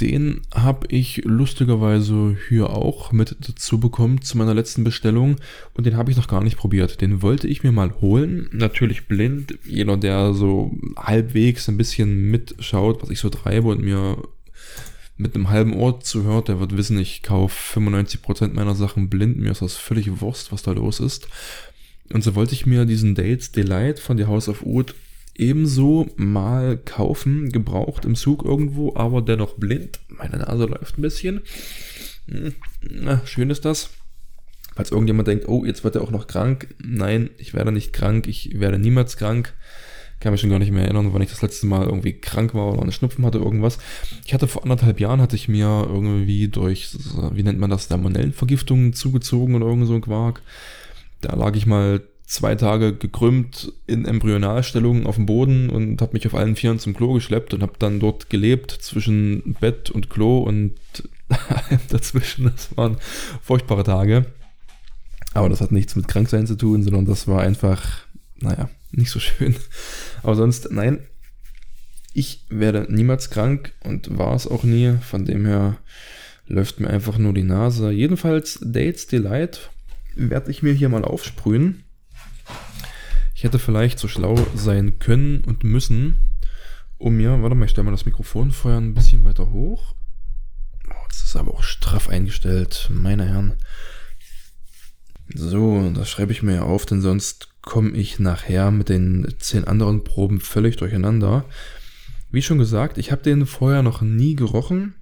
Den 0.01 0.41
habe 0.53 0.87
ich 0.89 1.21
lustigerweise 1.23 2.35
hier 2.49 2.71
auch 2.71 3.11
mit 3.11 3.37
dazu 3.39 3.79
bekommen 3.79 4.21
zu 4.21 4.37
meiner 4.37 4.55
letzten 4.55 4.83
Bestellung 4.83 5.37
und 5.75 5.85
den 5.85 5.95
habe 5.95 6.09
ich 6.09 6.17
noch 6.17 6.27
gar 6.27 6.43
nicht 6.43 6.57
probiert. 6.57 6.99
Den 6.99 7.21
wollte 7.21 7.47
ich 7.47 7.63
mir 7.63 7.71
mal 7.71 7.93
holen, 8.01 8.49
natürlich 8.51 9.07
blind. 9.07 9.57
Jeder, 9.63 9.95
der 9.95 10.33
so 10.33 10.75
halbwegs 10.97 11.69
ein 11.69 11.77
bisschen 11.77 12.31
mitschaut, 12.31 13.03
was 13.03 13.11
ich 13.11 13.19
so 13.19 13.29
treibe 13.29 13.67
und 13.67 13.81
mir 13.81 14.17
mit 15.15 15.35
einem 15.35 15.49
halben 15.49 15.73
Ohr 15.73 15.99
zuhört, 15.99 16.47
der 16.47 16.59
wird 16.59 16.75
wissen, 16.75 16.97
ich 16.97 17.21
kaufe 17.21 17.79
95% 17.79 18.53
meiner 18.53 18.73
Sachen 18.73 19.09
blind. 19.09 19.37
Mir 19.37 19.51
ist 19.51 19.61
das 19.61 19.75
völlig 19.75 20.21
Wurst, 20.21 20.51
was 20.51 20.63
da 20.63 20.71
los 20.71 20.99
ist. 20.99 21.27
Und 22.13 22.23
so 22.23 22.35
wollte 22.35 22.53
ich 22.53 22.65
mir 22.65 22.85
diesen 22.85 23.15
Dates 23.15 23.51
Delight 23.51 23.99
von 23.99 24.17
The 24.17 24.25
House 24.25 24.47
of 24.47 24.63
Oud 24.63 24.93
ebenso 25.35 26.07
mal 26.15 26.77
kaufen, 26.77 27.51
gebraucht 27.51 28.05
im 28.05 28.15
Zug 28.15 28.45
irgendwo, 28.45 28.95
aber 28.95 29.21
dennoch 29.21 29.55
blind. 29.55 29.99
Meine 30.09 30.37
Nase 30.37 30.65
läuft 30.65 30.97
ein 30.97 31.01
bisschen. 31.01 31.41
Hm, 32.27 32.53
na, 32.81 33.21
schön 33.25 33.49
ist 33.49 33.65
das. 33.65 33.89
Falls 34.75 34.91
irgendjemand 34.91 35.27
denkt, 35.27 35.47
oh, 35.47 35.65
jetzt 35.65 35.83
wird 35.83 35.95
er 35.95 36.03
auch 36.03 36.11
noch 36.11 36.27
krank. 36.27 36.67
Nein, 36.83 37.31
ich 37.37 37.53
werde 37.53 37.71
nicht 37.71 37.93
krank, 37.93 38.27
ich 38.27 38.59
werde 38.59 38.77
niemals 38.77 39.17
krank. 39.17 39.53
Kann 40.19 40.31
mich 40.31 40.41
schon 40.41 40.51
gar 40.51 40.59
nicht 40.59 40.71
mehr 40.71 40.83
erinnern, 40.83 41.09
wann 41.13 41.21
ich 41.21 41.31
das 41.31 41.41
letzte 41.41 41.65
Mal 41.65 41.85
irgendwie 41.85 42.13
krank 42.13 42.53
war 42.53 42.71
oder 42.71 42.83
eine 42.83 42.91
Schnupfen 42.91 43.25
hatte, 43.25 43.39
irgendwas. 43.39 43.77
Ich 44.25 44.33
hatte 44.33 44.47
vor 44.47 44.63
anderthalb 44.63 44.99
Jahren, 44.99 45.19
hatte 45.19 45.35
ich 45.35 45.49
mir 45.49 45.85
irgendwie 45.89 46.47
durch, 46.47 46.95
wie 47.33 47.43
nennt 47.43 47.59
man 47.59 47.71
das, 47.71 47.87
Salmonellenvergiftungen 47.87 48.93
zugezogen 48.93 49.55
oder 49.55 49.65
irgend 49.65 49.87
so 49.87 49.95
ein 49.95 50.01
Quark. 50.01 50.41
Da 51.23 51.35
lag 51.35 51.55
ich 51.55 51.65
mal 51.65 52.01
zwei 52.25 52.55
Tage 52.55 52.93
gekrümmt 52.95 53.71
in 53.87 54.05
Embryonalstellung 54.05 55.05
auf 55.05 55.15
dem 55.15 55.25
Boden 55.25 55.69
und 55.69 56.01
habe 56.01 56.13
mich 56.13 56.27
auf 56.27 56.35
allen 56.35 56.55
Vieren 56.55 56.79
zum 56.79 56.93
Klo 56.93 57.13
geschleppt 57.13 57.53
und 57.53 57.61
habe 57.61 57.73
dann 57.79 57.99
dort 57.99 58.29
gelebt 58.29 58.71
zwischen 58.71 59.55
Bett 59.59 59.89
und 59.89 60.09
Klo 60.09 60.39
und 60.39 60.73
dazwischen. 61.89 62.45
Das 62.45 62.75
waren 62.75 62.97
furchtbare 63.41 63.83
Tage. 63.83 64.25
Aber 65.33 65.49
das 65.49 65.61
hat 65.61 65.71
nichts 65.71 65.95
mit 65.95 66.07
Kranksein 66.07 66.45
zu 66.45 66.55
tun, 66.55 66.83
sondern 66.83 67.05
das 67.05 67.27
war 67.27 67.41
einfach, 67.41 68.05
naja, 68.39 68.69
nicht 68.91 69.09
so 69.09 69.19
schön. 69.19 69.55
Aber 70.21 70.35
sonst, 70.35 70.71
nein, 70.71 70.99
ich 72.13 72.45
werde 72.49 72.85
niemals 72.89 73.29
krank 73.29 73.73
und 73.83 74.17
war 74.17 74.35
es 74.35 74.47
auch 74.47 74.63
nie. 74.63 74.93
Von 75.01 75.25
dem 75.25 75.45
her 75.45 75.77
läuft 76.47 76.79
mir 76.79 76.89
einfach 76.89 77.17
nur 77.17 77.33
die 77.33 77.43
Nase. 77.43 77.91
Jedenfalls 77.91 78.59
Dates 78.61 79.07
Delight 79.07 79.71
werde 80.15 80.51
ich 80.51 80.63
mir 80.63 80.73
hier 80.73 80.89
mal 80.89 81.03
aufsprühen. 81.05 81.83
Ich 83.35 83.43
hätte 83.43 83.59
vielleicht 83.59 83.99
so 83.99 84.07
schlau 84.07 84.35
sein 84.55 84.99
können 84.99 85.41
und 85.41 85.63
müssen, 85.63 86.19
um 86.97 87.15
mir, 87.17 87.41
warte 87.41 87.55
mal, 87.55 87.65
ich 87.65 87.71
stelle 87.71 87.85
mal 87.85 87.91
das 87.91 88.05
Mikrofon 88.05 88.51
vorher 88.51 88.79
ein 88.79 88.93
bisschen 88.93 89.23
weiter 89.25 89.51
hoch. 89.51 89.95
Oh, 90.89 91.05
das 91.07 91.23
ist 91.23 91.35
aber 91.35 91.53
auch 91.53 91.63
straff 91.63 92.09
eingestellt, 92.09 92.89
meine 92.93 93.27
Herren. 93.27 93.55
So, 95.33 95.91
das 95.93 96.09
schreibe 96.09 96.31
ich 96.31 96.43
mir 96.43 96.55
ja 96.55 96.61
auf, 96.63 96.85
denn 96.85 97.01
sonst 97.01 97.49
komme 97.61 97.91
ich 97.91 98.19
nachher 98.19 98.71
mit 98.71 98.89
den 98.89 99.33
zehn 99.39 99.65
anderen 99.65 100.03
Proben 100.03 100.39
völlig 100.39 100.77
durcheinander. 100.77 101.45
Wie 102.29 102.41
schon 102.41 102.57
gesagt, 102.57 102.97
ich 102.97 103.11
habe 103.11 103.23
den 103.23 103.45
vorher 103.45 103.83
noch 103.83 104.01
nie 104.01 104.35
gerochen. 104.35 104.95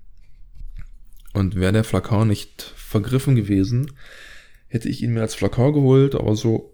Und 1.34 1.56
wäre 1.56 1.72
der 1.72 1.84
Flakon 1.84 2.28
nicht 2.28 2.74
vergriffen 2.76 3.36
gewesen, 3.36 3.92
hätte 4.72 4.88
ich 4.88 5.04
ihn 5.04 5.14
mir 5.14 5.22
als 5.22 5.36
Flakon 5.36 5.74
geholt, 5.74 6.16
aber 6.16 6.36
so 6.36 6.74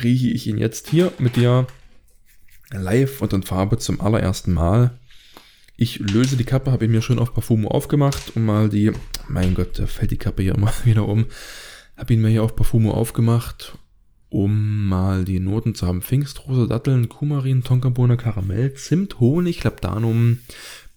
rieche 0.00 0.28
ich 0.28 0.46
ihn 0.46 0.58
jetzt 0.58 0.90
hier 0.90 1.10
mit 1.18 1.36
dir 1.36 1.66
live 2.70 3.22
und 3.22 3.32
in 3.32 3.42
Farbe 3.42 3.78
zum 3.78 4.00
allerersten 4.00 4.52
Mal. 4.52 4.98
Ich 5.76 5.98
löse 5.98 6.36
die 6.36 6.44
Kappe, 6.44 6.70
habe 6.70 6.84
ich 6.84 6.90
mir 6.90 7.00
schon 7.00 7.18
auf 7.18 7.32
Parfumo 7.32 7.68
aufgemacht, 7.68 8.36
um 8.36 8.44
mal 8.44 8.68
die, 8.68 8.92
mein 9.26 9.54
Gott, 9.54 9.78
da 9.78 9.86
fällt 9.86 10.10
die 10.10 10.18
Kappe 10.18 10.42
hier 10.42 10.54
immer 10.56 10.72
wieder 10.84 11.08
um. 11.08 11.26
Habe 11.96 12.12
ihn 12.12 12.20
mir 12.20 12.28
hier 12.28 12.42
auf 12.42 12.56
Parfumo 12.56 12.90
aufgemacht, 12.90 13.78
um 14.28 14.86
mal 14.86 15.24
die 15.24 15.40
Noten 15.40 15.74
zu 15.74 15.86
haben. 15.86 16.02
Pfingstrose, 16.02 16.68
Datteln, 16.68 17.08
Kumarin, 17.08 17.64
Tonkabohne, 17.64 18.18
Karamell, 18.18 18.74
Zimt, 18.74 19.18
Honig, 19.18 19.64
Labdanum, 19.64 20.40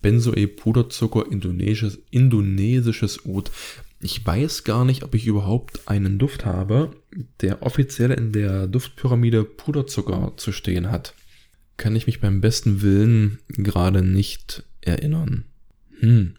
Benzoe, 0.02 0.48
Puderzucker, 0.48 1.32
indonesisches, 1.32 2.00
indonesisches 2.12 3.26
Oud. 3.26 3.50
Ich 4.00 4.26
weiß 4.26 4.64
gar 4.64 4.86
nicht, 4.86 5.04
ob 5.04 5.16
ich 5.16 5.26
überhaupt 5.26 5.88
einen 5.88 6.20
Duft 6.20 6.46
habe, 6.46 6.92
der 7.42 7.64
offiziell 7.64 8.12
in 8.12 8.32
der 8.32 8.68
Duftpyramide 8.68 9.44
Puderzucker 9.44 10.34
zu 10.38 10.52
stehen 10.52 10.92
hat. 10.92 11.16
Kann 11.78 11.96
ich 11.96 12.06
mich 12.06 12.22
beim 12.22 12.42
besten 12.42 12.82
Willen 12.82 13.40
gerade 13.50 14.04
nicht 14.04 14.64
erinnern. 14.82 15.46
Hm. 16.00 16.36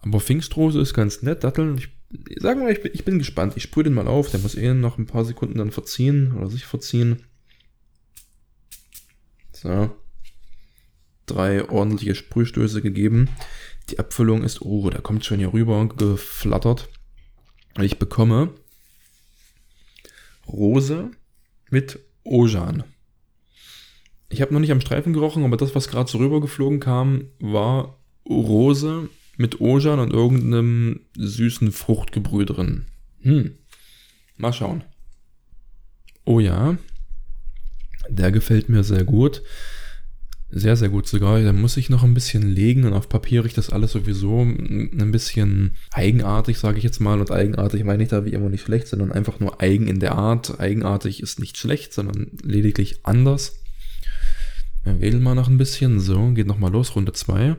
Aber 0.00 0.20
Pfingstrose 0.20 0.80
ist 0.80 0.94
ganz 0.94 1.22
nett. 1.22 1.44
Datteln, 1.44 1.78
ich 1.78 1.88
sag 2.40 2.58
mal, 2.58 2.72
ich 2.72 2.82
bin, 2.82 2.92
ich 2.94 3.04
bin 3.04 3.18
gespannt. 3.18 3.54
Ich 3.56 3.62
sprühe 3.64 3.84
den 3.84 3.94
mal 3.94 4.08
auf. 4.08 4.30
Der 4.30 4.40
muss 4.40 4.54
eh 4.54 4.72
noch 4.72 4.96
ein 4.96 5.06
paar 5.06 5.24
Sekunden 5.24 5.58
dann 5.58 5.72
verziehen 5.72 6.32
oder 6.32 6.48
sich 6.48 6.64
verziehen. 6.64 7.22
So. 9.52 9.94
Drei 11.26 11.68
ordentliche 11.68 12.14
Sprühstöße 12.14 12.80
gegeben. 12.82 13.28
Die 13.90 13.98
Abfüllung 13.98 14.42
ist, 14.42 14.62
oh, 14.62 14.90
da 14.90 15.00
kommt 15.00 15.24
schon 15.24 15.38
hier 15.38 15.52
rüber 15.52 15.88
geflattert. 15.88 16.88
Ich 17.80 17.98
bekomme 17.98 18.54
Rose 20.48 21.10
mit 21.70 21.98
Ojan. 22.24 22.84
Ich 24.28 24.40
habe 24.40 24.52
noch 24.52 24.60
nicht 24.60 24.72
am 24.72 24.80
Streifen 24.80 25.12
gerochen, 25.12 25.44
aber 25.44 25.56
das, 25.56 25.74
was 25.74 25.88
gerade 25.88 26.10
so 26.10 26.18
rübergeflogen 26.18 26.80
kam, 26.80 27.26
war 27.38 27.98
Rose 28.28 29.08
mit 29.36 29.60
Ojan 29.60 30.00
und 30.00 30.12
irgendeinem 30.12 31.00
süßen 31.16 31.70
Fruchtgebrüh 31.70 32.44
drin. 32.44 32.86
Hm. 33.20 33.56
Mal 34.36 34.52
schauen. 34.52 34.84
Oh 36.24 36.40
ja. 36.40 36.76
Der 38.08 38.32
gefällt 38.32 38.68
mir 38.68 38.82
sehr 38.82 39.04
gut. 39.04 39.42
Sehr, 40.58 40.74
sehr 40.74 40.88
gut 40.88 41.06
sogar. 41.06 41.38
Da 41.42 41.52
muss 41.52 41.76
ich 41.76 41.90
noch 41.90 42.02
ein 42.02 42.14
bisschen 42.14 42.40
legen 42.40 42.84
und 42.86 42.94
auf 42.94 43.10
Papier 43.10 43.44
riecht 43.44 43.58
das 43.58 43.68
alles 43.68 43.92
sowieso 43.92 44.40
ein 44.40 45.10
bisschen 45.12 45.74
eigenartig, 45.92 46.58
sage 46.58 46.78
ich 46.78 46.84
jetzt 46.84 46.98
mal. 46.98 47.20
Und 47.20 47.30
eigenartig 47.30 47.84
meine 47.84 48.02
ich 48.02 48.08
da 48.08 48.24
wie 48.24 48.32
immer 48.32 48.48
nicht 48.48 48.62
schlecht, 48.62 48.88
sondern 48.88 49.12
einfach 49.12 49.38
nur 49.38 49.60
eigen 49.60 49.86
in 49.86 50.00
der 50.00 50.14
Art. 50.14 50.58
Eigenartig 50.58 51.22
ist 51.22 51.38
nicht 51.40 51.58
schlecht, 51.58 51.92
sondern 51.92 52.28
lediglich 52.42 53.00
anders. 53.02 53.60
Wir 54.82 54.98
wählen 55.02 55.22
mal 55.22 55.34
noch 55.34 55.48
ein 55.48 55.58
bisschen. 55.58 56.00
So, 56.00 56.30
geht 56.30 56.46
nochmal 56.46 56.72
los, 56.72 56.96
Runde 56.96 57.12
2. 57.12 57.56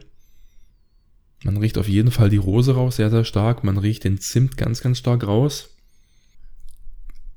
Man 1.44 1.58
riecht 1.58 1.78
auf 1.78 1.88
jeden 1.88 2.10
Fall 2.10 2.32
die 2.32 2.38
Rose 2.38 2.74
raus, 2.74 2.96
sehr, 2.96 3.12
sehr 3.12 3.26
stark. 3.26 3.64
Man 3.64 3.78
riecht 3.78 4.06
den 4.06 4.18
Zimt 4.18 4.58
ganz, 4.58 4.82
ganz 4.82 4.98
stark 4.98 5.28
raus 5.28 5.77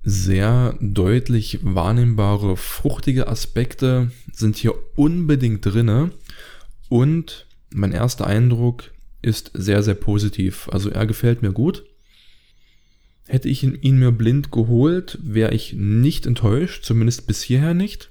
sehr 0.03 0.77
deutlich 0.81 1.61
wahrnehmbare 1.63 2.57
fruchtige 2.57 3.29
Aspekte 3.29 4.11
sind 4.33 4.57
hier 4.57 4.75
unbedingt 4.97 5.65
drinne 5.65 6.11
und 6.89 7.47
mein 7.71 7.93
erster 7.93 8.27
Eindruck 8.27 8.91
ist 9.23 9.51
sehr, 9.55 9.83
sehr 9.83 9.95
positiv. 9.95 10.69
Also 10.73 10.91
er 10.91 11.07
gefällt 11.07 11.43
mir 11.43 11.53
gut. 11.53 11.85
Hätte 13.27 13.49
ich 13.49 13.63
ihn, 13.63 13.99
mir 13.99 14.11
blind 14.11 14.51
geholt, 14.51 15.19
wäre 15.23 15.55
ich 15.55 15.75
nicht 15.75 16.27
enttäuscht, 16.27 16.85
zumindest 16.85 17.27
bis 17.27 17.43
hierher 17.43 17.75
nicht. 17.75 18.11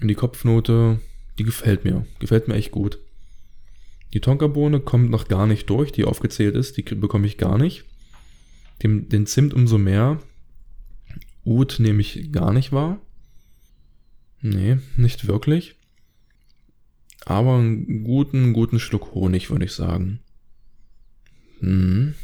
Und 0.00 0.08
die 0.08 0.14
Kopfnote, 0.14 1.00
die 1.38 1.44
gefällt 1.44 1.84
mir, 1.84 2.04
gefällt 2.18 2.48
mir 2.48 2.54
echt 2.54 2.72
gut. 2.72 2.98
Die 4.12 4.20
Tonkabohne 4.20 4.80
kommt 4.80 5.10
noch 5.10 5.26
gar 5.26 5.46
nicht 5.46 5.70
durch, 5.70 5.90
die 5.90 6.04
aufgezählt 6.04 6.54
ist, 6.54 6.76
die 6.76 6.82
bekomme 6.82 7.26
ich 7.26 7.38
gar 7.38 7.56
nicht. 7.56 7.84
Den, 8.82 9.08
den 9.08 9.26
Zimt 9.26 9.54
umso 9.54 9.78
mehr. 9.78 10.20
Ud 11.44 11.76
nehme 11.78 12.00
ich 12.00 12.30
gar 12.32 12.52
nicht 12.52 12.72
wahr. 12.72 13.00
Nee, 14.40 14.78
nicht 14.96 15.26
wirklich. 15.26 15.76
Aber 17.24 17.56
einen 17.56 18.04
guten, 18.04 18.52
guten 18.52 18.80
Schluck 18.80 19.14
Honig, 19.14 19.50
würde 19.50 19.64
ich 19.64 19.72
sagen. 19.72 20.20
Hm, 21.60 22.14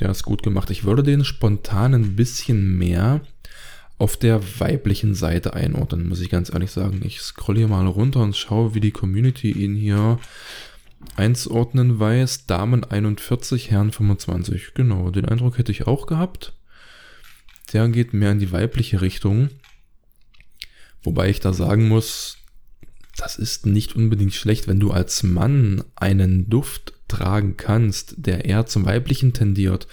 der 0.00 0.10
ist 0.10 0.22
gut 0.22 0.42
gemacht. 0.42 0.70
Ich 0.70 0.84
würde 0.84 1.02
den 1.02 1.24
spontan 1.24 1.94
ein 1.94 2.16
bisschen 2.16 2.76
mehr 2.76 3.22
auf 3.98 4.16
der 4.16 4.42
weiblichen 4.60 5.14
Seite 5.14 5.54
einordnen, 5.54 6.08
muss 6.08 6.20
ich 6.20 6.28
ganz 6.28 6.52
ehrlich 6.52 6.70
sagen. 6.70 7.00
Ich 7.04 7.20
scrolle 7.20 7.60
hier 7.60 7.68
mal 7.68 7.86
runter 7.86 8.20
und 8.20 8.36
schaue, 8.36 8.74
wie 8.74 8.80
die 8.80 8.90
Community 8.90 9.50
ihn 9.50 9.74
hier 9.74 10.18
einzuordnen 11.16 11.98
weiß. 11.98 12.46
Damen 12.46 12.84
41, 12.84 13.70
Herren 13.70 13.92
25. 13.92 14.74
Genau, 14.74 15.10
den 15.10 15.26
Eindruck 15.26 15.56
hätte 15.56 15.72
ich 15.72 15.86
auch 15.86 16.06
gehabt 16.06 16.52
der 17.72 17.88
geht 17.88 18.12
mehr 18.12 18.32
in 18.32 18.38
die 18.38 18.52
weibliche 18.52 19.00
Richtung. 19.00 19.50
Wobei 21.02 21.30
ich 21.30 21.40
da 21.40 21.52
sagen 21.52 21.88
muss, 21.88 22.38
das 23.16 23.36
ist 23.36 23.66
nicht 23.66 23.94
unbedingt 23.94 24.34
schlecht, 24.34 24.68
wenn 24.68 24.80
du 24.80 24.90
als 24.90 25.22
Mann 25.22 25.84
einen 25.96 26.48
Duft 26.48 26.94
tragen 27.08 27.56
kannst, 27.56 28.14
der 28.18 28.44
eher 28.44 28.66
zum 28.66 28.86
Weiblichen 28.86 29.32
tendiert 29.32 29.86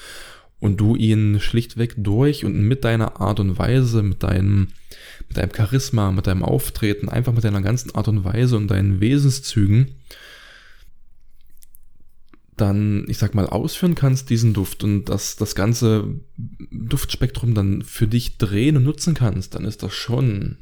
und 0.59 0.77
du 0.77 0.95
ihn 0.95 1.39
schlichtweg 1.39 1.95
durch 1.97 2.45
und 2.45 2.59
mit 2.61 2.83
deiner 2.83 3.19
Art 3.19 3.39
und 3.39 3.57
Weise, 3.57 4.03
mit 4.03 4.23
deinem, 4.23 4.69
mit 5.27 5.37
deinem 5.37 5.53
Charisma, 5.55 6.11
mit 6.11 6.27
deinem 6.27 6.43
Auftreten, 6.43 7.09
einfach 7.09 7.33
mit 7.33 7.43
deiner 7.43 7.61
ganzen 7.61 7.95
Art 7.95 8.07
und 8.07 8.23
Weise 8.23 8.57
und 8.57 8.67
deinen 8.67 8.99
Wesenszügen 9.01 9.95
dann, 12.59 13.05
ich 13.07 13.17
sag 13.17 13.35
mal, 13.35 13.47
ausführen 13.47 13.95
kannst, 13.95 14.29
diesen 14.29 14.53
Duft 14.53 14.83
und 14.83 15.05
das, 15.05 15.35
das 15.35 15.55
ganze 15.55 16.19
Duftspektrum 16.71 17.53
dann 17.53 17.81
für 17.81 18.07
dich 18.07 18.37
drehen 18.37 18.77
und 18.77 18.83
nutzen 18.83 19.13
kannst, 19.13 19.55
dann 19.55 19.65
ist 19.65 19.83
das 19.83 19.93
schon, 19.93 20.57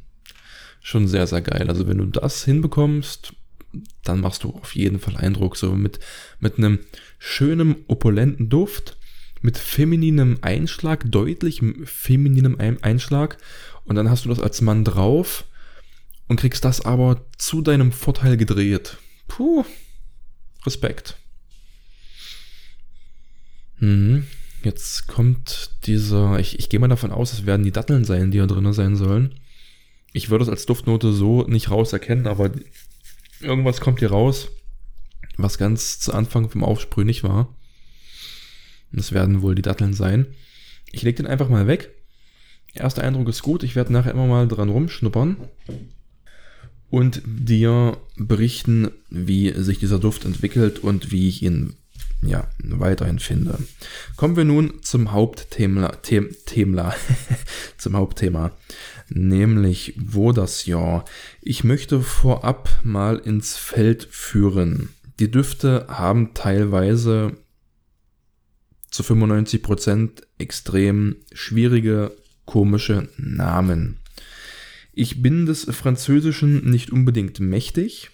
schon 0.81 1.07
sehr, 1.07 1.27
sehr 1.27 1.41
geil. 1.41 1.69
Also 1.69 1.87
wenn 1.87 1.97
du 1.97 2.05
das 2.05 2.43
hinbekommst, 2.43 3.33
dann 4.03 4.21
machst 4.21 4.43
du 4.43 4.51
auf 4.51 4.75
jeden 4.75 4.99
Fall 4.99 5.17
Eindruck. 5.17 5.57
So 5.57 5.73
mit, 5.73 5.99
mit 6.39 6.57
einem 6.57 6.79
schönen, 7.19 7.75
opulenten 7.87 8.49
Duft, 8.49 8.97
mit 9.41 9.57
femininem 9.57 10.39
Einschlag, 10.41 11.03
deutlich 11.11 11.61
femininem 11.83 12.57
Einschlag. 12.81 13.37
Und 13.83 13.95
dann 13.95 14.09
hast 14.09 14.25
du 14.25 14.29
das 14.29 14.39
als 14.39 14.61
Mann 14.61 14.83
drauf 14.83 15.45
und 16.27 16.39
kriegst 16.39 16.65
das 16.65 16.81
aber 16.81 17.25
zu 17.37 17.61
deinem 17.61 17.91
Vorteil 17.91 18.37
gedreht. 18.37 18.97
Puh, 19.27 19.65
Respekt. 20.65 21.17
Mhm. 23.79 24.25
Jetzt 24.63 25.07
kommt 25.07 25.71
dieser, 25.85 26.39
ich, 26.39 26.59
ich 26.59 26.69
gehe 26.69 26.79
mal 26.79 26.87
davon 26.87 27.11
aus, 27.11 27.33
es 27.33 27.45
werden 27.45 27.63
die 27.63 27.71
Datteln 27.71 28.05
sein, 28.05 28.31
die 28.31 28.39
da 28.39 28.47
drin 28.47 28.73
sein 28.73 28.95
sollen. 28.95 29.35
Ich 30.13 30.29
würde 30.29 30.43
es 30.43 30.49
als 30.49 30.65
Duftnote 30.65 31.13
so 31.13 31.43
nicht 31.43 31.69
raus 31.69 31.93
erkennen, 31.93 32.27
aber 32.27 32.51
irgendwas 33.39 33.79
kommt 33.81 33.99
hier 33.99 34.11
raus, 34.11 34.49
was 35.37 35.57
ganz 35.57 35.99
zu 35.99 36.13
Anfang 36.13 36.49
vom 36.49 36.63
Aufsprühen 36.63 37.07
nicht 37.07 37.23
war. 37.23 37.55
Das 38.91 39.11
werden 39.11 39.41
wohl 39.41 39.53
die 39.53 39.61
Datteln 39.61 39.93
sein. 39.93 40.27
Ich 40.91 41.03
lege 41.03 41.17
den 41.17 41.27
einfach 41.27 41.49
mal 41.49 41.67
weg. 41.67 41.91
Erster 42.73 43.03
Eindruck 43.03 43.27
ist 43.29 43.43
gut. 43.43 43.63
Ich 43.63 43.75
werde 43.75 43.93
nachher 43.93 44.11
immer 44.11 44.27
mal 44.27 44.47
dran 44.47 44.69
rumschnuppern 44.69 45.37
und 46.89 47.21
dir 47.25 47.97
berichten, 48.15 48.91
wie 49.09 49.51
sich 49.51 49.79
dieser 49.79 49.99
Duft 49.99 50.25
entwickelt 50.25 50.79
und 50.79 51.11
wie 51.11 51.27
ich 51.27 51.43
ihn 51.43 51.75
ja, 52.21 52.47
weiterhin 52.63 53.19
finde. 53.19 53.59
Kommen 54.15 54.35
wir 54.35 54.45
nun 54.45 54.81
zum 54.81 55.11
Hauptthema, 55.11 55.89
Them, 56.03 56.29
Themla, 56.45 56.95
zum 57.77 57.95
Hauptthema, 57.95 58.51
nämlich 59.09 59.93
wo 59.97 60.31
das 60.31 60.65
Jahr. 60.65 61.05
Ich 61.41 61.63
möchte 61.63 62.01
vorab 62.01 62.69
mal 62.83 63.17
ins 63.17 63.55
Feld 63.55 64.07
führen. 64.09 64.89
Die 65.19 65.31
Düfte 65.31 65.85
haben 65.89 66.33
teilweise 66.33 67.37
zu 68.89 69.03
95% 69.03 70.23
extrem 70.37 71.17
schwierige, 71.33 72.15
komische 72.45 73.09
Namen. 73.17 73.97
Ich 74.93 75.21
bin 75.21 75.45
des 75.45 75.65
Französischen 75.65 76.69
nicht 76.69 76.91
unbedingt 76.91 77.39
mächtig, 77.39 78.09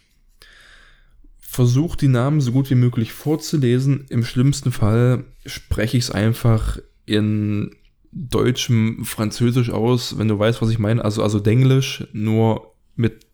versuche 1.54 1.98
die 1.98 2.08
Namen 2.08 2.42
so 2.42 2.52
gut 2.52 2.72
wie 2.72 2.76
möglich 2.76 3.14
vorzulesen. 3.14 4.08
Im 4.10 4.26
schlimmsten 4.26 4.72
Fall 4.72 5.26
spreche 5.46 5.98
ich 5.98 6.06
es 6.06 6.12
einfach 6.12 6.80
in 7.06 7.76
deutschem 8.12 9.06
Französisch 9.06 9.70
aus, 9.70 10.18
wenn 10.18 10.28
du 10.28 10.40
weißt, 10.40 10.64
was 10.64 10.72
ich 10.72 10.80
meine. 10.80 11.06
Also, 11.06 11.22
also 11.22 11.40
Denglisch, 11.40 12.08
nur 12.12 12.74
mit 12.96 13.28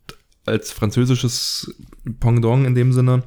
als 0.44 0.70
französisches 0.70 1.74
Pendant 2.20 2.66
in 2.66 2.74
dem 2.74 2.92
Sinne. 2.92 3.22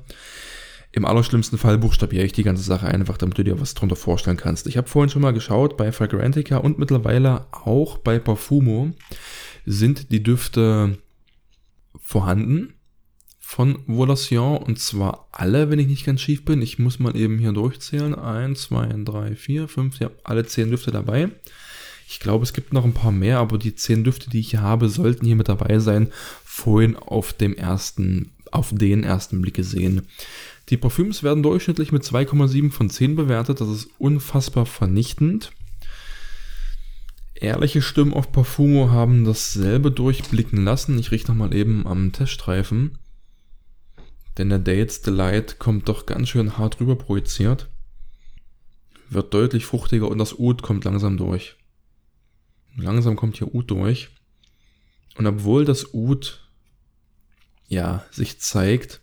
Im 0.91 1.05
allerschlimmsten 1.05 1.57
Fall 1.57 1.79
buchstabiere 1.79 2.25
ich 2.25 2.33
die 2.33 2.43
ganze 2.43 2.61
Sache 2.61 2.85
einfach, 2.85 3.17
damit 3.17 3.39
du 3.39 3.43
dir 3.43 3.59
was 3.59 3.73
drunter 3.73 3.95
vorstellen 3.95 4.37
kannst. 4.37 4.67
Ich 4.67 4.77
habe 4.77 4.87
vorhin 4.87 5.09
schon 5.09 5.23
mal 5.23 5.33
geschaut, 5.33 5.75
bei 5.75 5.91
Fragrantica 5.91 6.57
und 6.57 6.77
mittlerweile 6.77 7.47
auch 7.51 7.97
bei 7.97 8.19
Parfumo 8.19 8.91
sind 9.65 10.11
die 10.11 10.21
Düfte 10.21 10.99
vorhanden 11.99 12.72
von 13.53 13.77
Volasion 13.85 14.57
und 14.57 14.79
zwar 14.79 15.27
alle, 15.31 15.69
wenn 15.69 15.77
ich 15.77 15.85
nicht 15.85 16.07
ganz 16.07 16.21
schief 16.21 16.43
bin. 16.43 16.63
Ich 16.63 16.79
muss 16.79 16.97
mal 16.97 17.15
eben 17.15 17.37
hier 17.37 17.51
durchzählen. 17.51 18.15
1, 18.15 18.59
2, 18.63 19.03
3, 19.05 19.35
4, 19.35 19.67
5, 19.67 19.99
ja, 19.99 20.09
alle 20.23 20.43
10 20.43 20.71
Düfte 20.71 20.89
dabei. 20.89 21.29
Ich 22.09 22.19
glaube, 22.19 22.45
es 22.45 22.53
gibt 22.53 22.73
noch 22.73 22.83
ein 22.83 22.95
paar 22.95 23.11
mehr, 23.11 23.37
aber 23.37 23.59
die 23.59 23.75
10 23.75 24.05
Düfte, 24.05 24.31
die 24.31 24.39
ich 24.39 24.49
hier 24.49 24.63
habe, 24.63 24.89
sollten 24.89 25.27
hier 25.27 25.35
mit 25.35 25.49
dabei 25.49 25.77
sein. 25.77 26.09
Vorhin 26.43 26.95
auf 26.95 27.31
dem 27.33 27.55
ersten, 27.55 28.31
auf 28.51 28.71
den 28.73 29.03
ersten 29.03 29.39
Blick 29.39 29.53
gesehen. 29.53 30.01
Die 30.69 30.77
Parfüms 30.77 31.21
werden 31.21 31.43
durchschnittlich 31.43 31.91
mit 31.91 32.01
2,7 32.01 32.71
von 32.71 32.89
10 32.89 33.15
bewertet. 33.15 33.61
Das 33.61 33.69
ist 33.69 33.87
unfassbar 33.99 34.65
vernichtend. 34.65 35.51
Ehrliche 37.35 37.83
Stimmen 37.83 38.15
auf 38.15 38.31
Parfumo 38.31 38.89
haben 38.89 39.25
dasselbe 39.25 39.91
durchblicken 39.91 40.63
lassen. 40.63 40.97
Ich 40.97 41.11
rieche 41.11 41.27
nochmal 41.27 41.53
eben 41.53 41.85
am 41.85 42.11
Teststreifen. 42.11 42.97
Denn 44.37 44.49
der 44.49 44.59
Dates 44.59 45.01
Delight 45.01 45.59
kommt 45.59 45.89
doch 45.89 46.05
ganz 46.05 46.29
schön 46.29 46.57
hart 46.57 46.79
rüber 46.79 46.95
projiziert. 46.95 47.69
Wird 49.09 49.33
deutlich 49.33 49.65
fruchtiger 49.65 50.07
und 50.07 50.17
das 50.17 50.39
Oud 50.39 50.61
kommt 50.63 50.85
langsam 50.85 51.17
durch. 51.17 51.55
Langsam 52.75 53.15
kommt 53.15 53.37
hier 53.37 53.53
Oud 53.53 53.69
durch. 53.69 54.09
Und 55.15 55.27
obwohl 55.27 55.65
das 55.65 55.93
Oud 55.93 56.49
ja 57.67 58.03
sich 58.11 58.39
zeigt, 58.39 59.01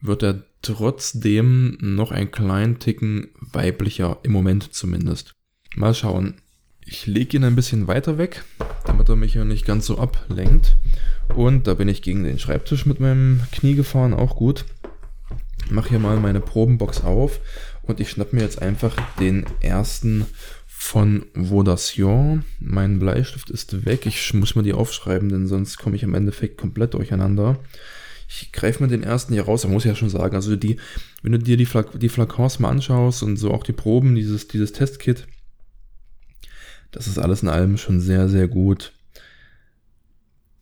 wird 0.00 0.22
er 0.22 0.44
trotzdem 0.62 1.78
noch 1.80 2.10
ein 2.10 2.30
kleinen 2.30 2.78
Ticken 2.78 3.28
weiblicher, 3.40 4.18
im 4.22 4.32
Moment 4.32 4.74
zumindest. 4.74 5.32
Mal 5.76 5.94
schauen. 5.94 6.40
Ich 6.86 7.06
lege 7.06 7.36
ihn 7.36 7.44
ein 7.44 7.56
bisschen 7.56 7.86
weiter 7.86 8.18
weg, 8.18 8.44
damit 8.84 9.08
er 9.08 9.16
mich 9.16 9.34
ja 9.34 9.44
nicht 9.44 9.64
ganz 9.64 9.86
so 9.86 9.98
ablenkt. 9.98 10.76
Und 11.34 11.66
da 11.66 11.74
bin 11.74 11.88
ich 11.88 12.02
gegen 12.02 12.24
den 12.24 12.38
Schreibtisch 12.38 12.84
mit 12.84 13.00
meinem 13.00 13.40
Knie 13.52 13.74
gefahren, 13.74 14.12
auch 14.12 14.36
gut. 14.36 14.66
Mache 15.70 15.90
hier 15.90 15.98
mal 15.98 16.20
meine 16.20 16.40
Probenbox 16.40 17.02
auf 17.02 17.40
und 17.82 18.00
ich 18.00 18.10
schnapp 18.10 18.34
mir 18.34 18.42
jetzt 18.42 18.60
einfach 18.60 18.94
den 19.18 19.46
ersten 19.60 20.26
von 20.66 21.24
Vodation. 21.34 22.44
Mein 22.60 22.98
Bleistift 22.98 23.48
ist 23.48 23.86
weg. 23.86 24.04
Ich 24.04 24.34
muss 24.34 24.54
mir 24.54 24.62
die 24.62 24.74
aufschreiben, 24.74 25.30
denn 25.30 25.46
sonst 25.46 25.78
komme 25.78 25.96
ich 25.96 26.02
im 26.02 26.14
Endeffekt 26.14 26.58
komplett 26.58 26.92
durcheinander. 26.92 27.58
Ich 28.28 28.52
greife 28.52 28.82
mir 28.82 28.90
den 28.90 29.02
ersten 29.02 29.32
hier 29.32 29.44
raus, 29.44 29.62
da 29.62 29.68
muss 29.68 29.84
ich 29.84 29.90
ja 29.90 29.94
schon 29.94 30.10
sagen, 30.10 30.34
also 30.34 30.56
die, 30.56 30.76
wenn 31.22 31.32
du 31.32 31.38
dir 31.38 31.56
die, 31.56 31.66
Flak 31.66 31.98
die 31.98 32.08
Flakons 32.08 32.58
mal 32.58 32.68
anschaust 32.68 33.22
und 33.22 33.36
so 33.36 33.52
auch 33.52 33.62
die 33.62 33.72
Proben, 33.72 34.14
dieses, 34.14 34.48
dieses 34.48 34.72
Testkit, 34.72 35.26
das 36.94 37.06
ist 37.06 37.18
alles 37.18 37.42
in 37.42 37.48
allem 37.48 37.76
schon 37.76 38.00
sehr, 38.00 38.28
sehr 38.28 38.48
gut 38.48 38.92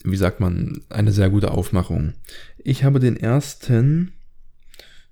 wie 0.05 0.17
sagt 0.17 0.41
man, 0.41 0.83
eine 0.89 1.13
sehr 1.13 1.31
gute 1.31 1.51
Aufmachung. 1.51 2.15
Ich 2.59 2.85
habe 2.85 3.01
den 3.01 3.17
ersten, 3.17 4.13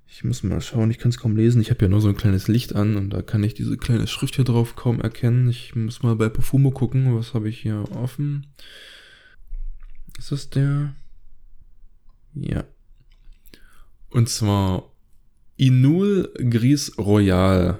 ich 0.07 0.25
muss 0.25 0.43
mal 0.43 0.61
schauen, 0.61 0.91
ich 0.91 0.99
kann 0.99 1.11
es 1.11 1.19
kaum 1.19 1.37
lesen, 1.37 1.61
ich 1.61 1.71
habe 1.71 1.85
ja 1.85 1.89
nur 1.89 2.01
so 2.01 2.09
ein 2.09 2.17
kleines 2.17 2.49
Licht 2.49 2.75
an 2.75 2.97
und 2.97 3.11
da 3.11 3.23
kann 3.23 3.45
ich 3.45 3.55
diese 3.55 3.77
kleine 3.77 4.07
Schrift 4.07 4.37
hier 4.37 4.45
drauf 4.45 4.77
kaum 4.77 5.01
erkennen. 5.01 5.49
Ich 5.49 5.75
muss 5.75 6.03
mal 6.03 6.17
bei 6.17 6.29
Perfumo 6.29 6.71
gucken, 6.71 7.17
was 7.17 7.35
habe 7.35 7.49
ich 7.49 7.61
hier 7.61 7.85
offen. 7.93 8.47
Ist 10.19 10.33
das 10.33 10.51
der? 10.51 10.95
Ja. 12.35 12.65
Und 14.11 14.29
zwar 14.29 14.91
Inul 15.57 16.33
Gris 16.51 16.99
Royal. 16.99 17.79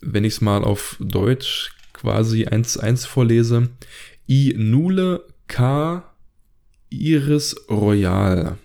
Wenn 0.00 0.24
ich 0.24 0.34
es 0.34 0.40
mal 0.40 0.64
auf 0.64 0.96
Deutsch 1.00 1.72
quasi 1.98 2.46
eins 2.46 2.74
zu 2.74 2.80
eins 2.80 3.04
vorlese. 3.04 3.70
Inule 4.26 5.24
K 5.48 6.04
Iris 6.90 7.56
Royal. 7.68 8.56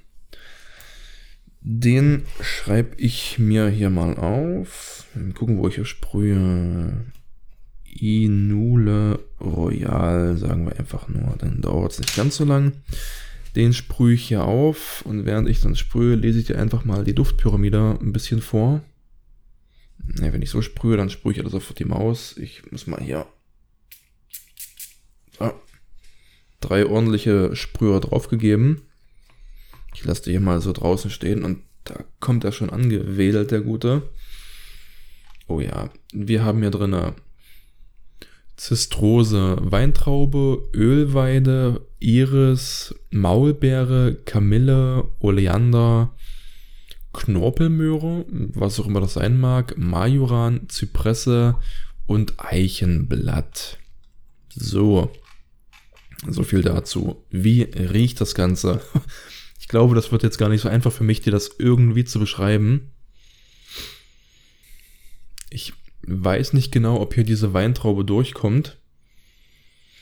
Den 1.62 2.24
schreibe 2.41 2.96
ich 2.98 3.39
mir 3.39 3.69
hier 3.69 3.89
mal 3.89 4.15
auf. 4.17 5.06
Mal 5.15 5.34
gucken, 5.34 5.58
wo 5.58 5.67
ich 5.67 5.76
hier 5.76 5.86
sprühe. 5.86 7.06
Inule 8.00 9.19
Royal, 9.39 10.38
sagen 10.38 10.65
wir 10.65 10.78
einfach 10.78 11.08
nur. 11.08 11.36
Dann 11.38 11.62
dauert 11.62 11.93
es 11.93 12.00
nicht 12.00 12.15
ganz 12.15 12.36
so 12.36 12.46
lang. 12.46 12.74
Den 13.56 13.74
sprühe 13.74 14.15
ich 14.15 14.28
hier 14.28 14.43
auf 14.43 15.04
und 15.06 15.26
während 15.26 15.48
ich 15.48 15.62
dann 15.62 15.76
sprühe, 15.76 16.15
lese 16.15 16.39
ich 16.39 16.46
dir 16.46 16.60
einfach 16.60 16.86
mal 16.86 17.04
die 17.04 17.15
Duftpyramide 17.15 17.98
ein 18.02 18.12
bisschen 18.12 18.41
vor. 18.41 18.82
Ja, 20.20 20.34
wenn 20.34 20.42
ich 20.42 20.50
so 20.50 20.62
sprühe, 20.62 20.98
dann 20.98 21.10
sprühe 21.10 21.32
ich 21.32 21.38
ja 21.38 21.50
sofort 21.50 21.80
die 21.80 21.86
Maus. 21.86 22.38
Ich 22.38 22.70
muss 22.72 22.88
mal 22.88 23.02
hier. 23.02 23.26
So 25.38 25.54
drei 26.63 26.86
ordentliche 26.86 27.56
Sprüher 27.56 28.00
draufgegeben. 28.00 28.84
Ich 29.94 30.04
lasse 30.06 30.24
die 30.24 30.32
hier 30.32 30.39
mal 30.39 30.62
so 30.62 30.72
draußen 30.72 31.12
stehen 31.12 31.44
und 31.44 31.60
da 31.84 32.04
kommt 32.20 32.44
er 32.44 32.52
schon 32.52 32.70
angewedelt, 32.70 33.52
der 33.52 33.62
Gute. 33.62 34.10
Oh 35.48 35.60
ja, 35.60 35.89
wir 36.13 36.44
haben 36.44 36.60
hier 36.60 36.72
drin 36.72 37.13
Zistrose, 38.56 39.58
Weintraube, 39.60 40.70
Ölweide, 40.74 41.86
Iris, 42.00 42.96
Maulbeere, 43.12 44.16
Kamille, 44.26 45.10
Oleander, 45.20 46.16
Knorpelmöhre, 47.13 48.26
was 48.30 48.80
auch 48.80 48.88
immer 48.88 49.02
das 49.02 49.13
sein 49.13 49.39
mag, 49.39 49.78
Majoran, 49.78 50.67
Zypresse 50.69 51.56
und 52.06 52.34
Eichenblatt. 52.38 53.78
So. 54.49 55.12
So 56.28 56.43
viel 56.43 56.62
dazu. 56.62 57.23
Wie 57.30 57.62
riecht 57.63 58.21
das 58.21 58.36
Ganze? 58.36 58.82
Ich 59.60 59.69
glaube, 59.69 59.95
das 59.95 60.12
wird 60.12 60.23
jetzt 60.23 60.38
gar 60.38 60.49
nicht 60.49 60.60
so 60.60 60.67
einfach 60.67 60.91
für 60.91 61.06
mich, 61.06 61.21
dir 61.21 61.32
das 61.32 61.52
irgendwie 61.58 62.04
zu 62.04 62.19
beschreiben. 62.19 62.91
Ich 65.49 65.73
weiß 66.06 66.52
nicht 66.52 66.71
genau, 66.73 66.99
ob 66.99 67.13
hier 67.13 67.23
diese 67.23 67.54
Weintraube 67.54 68.04
durchkommt. 68.04 68.78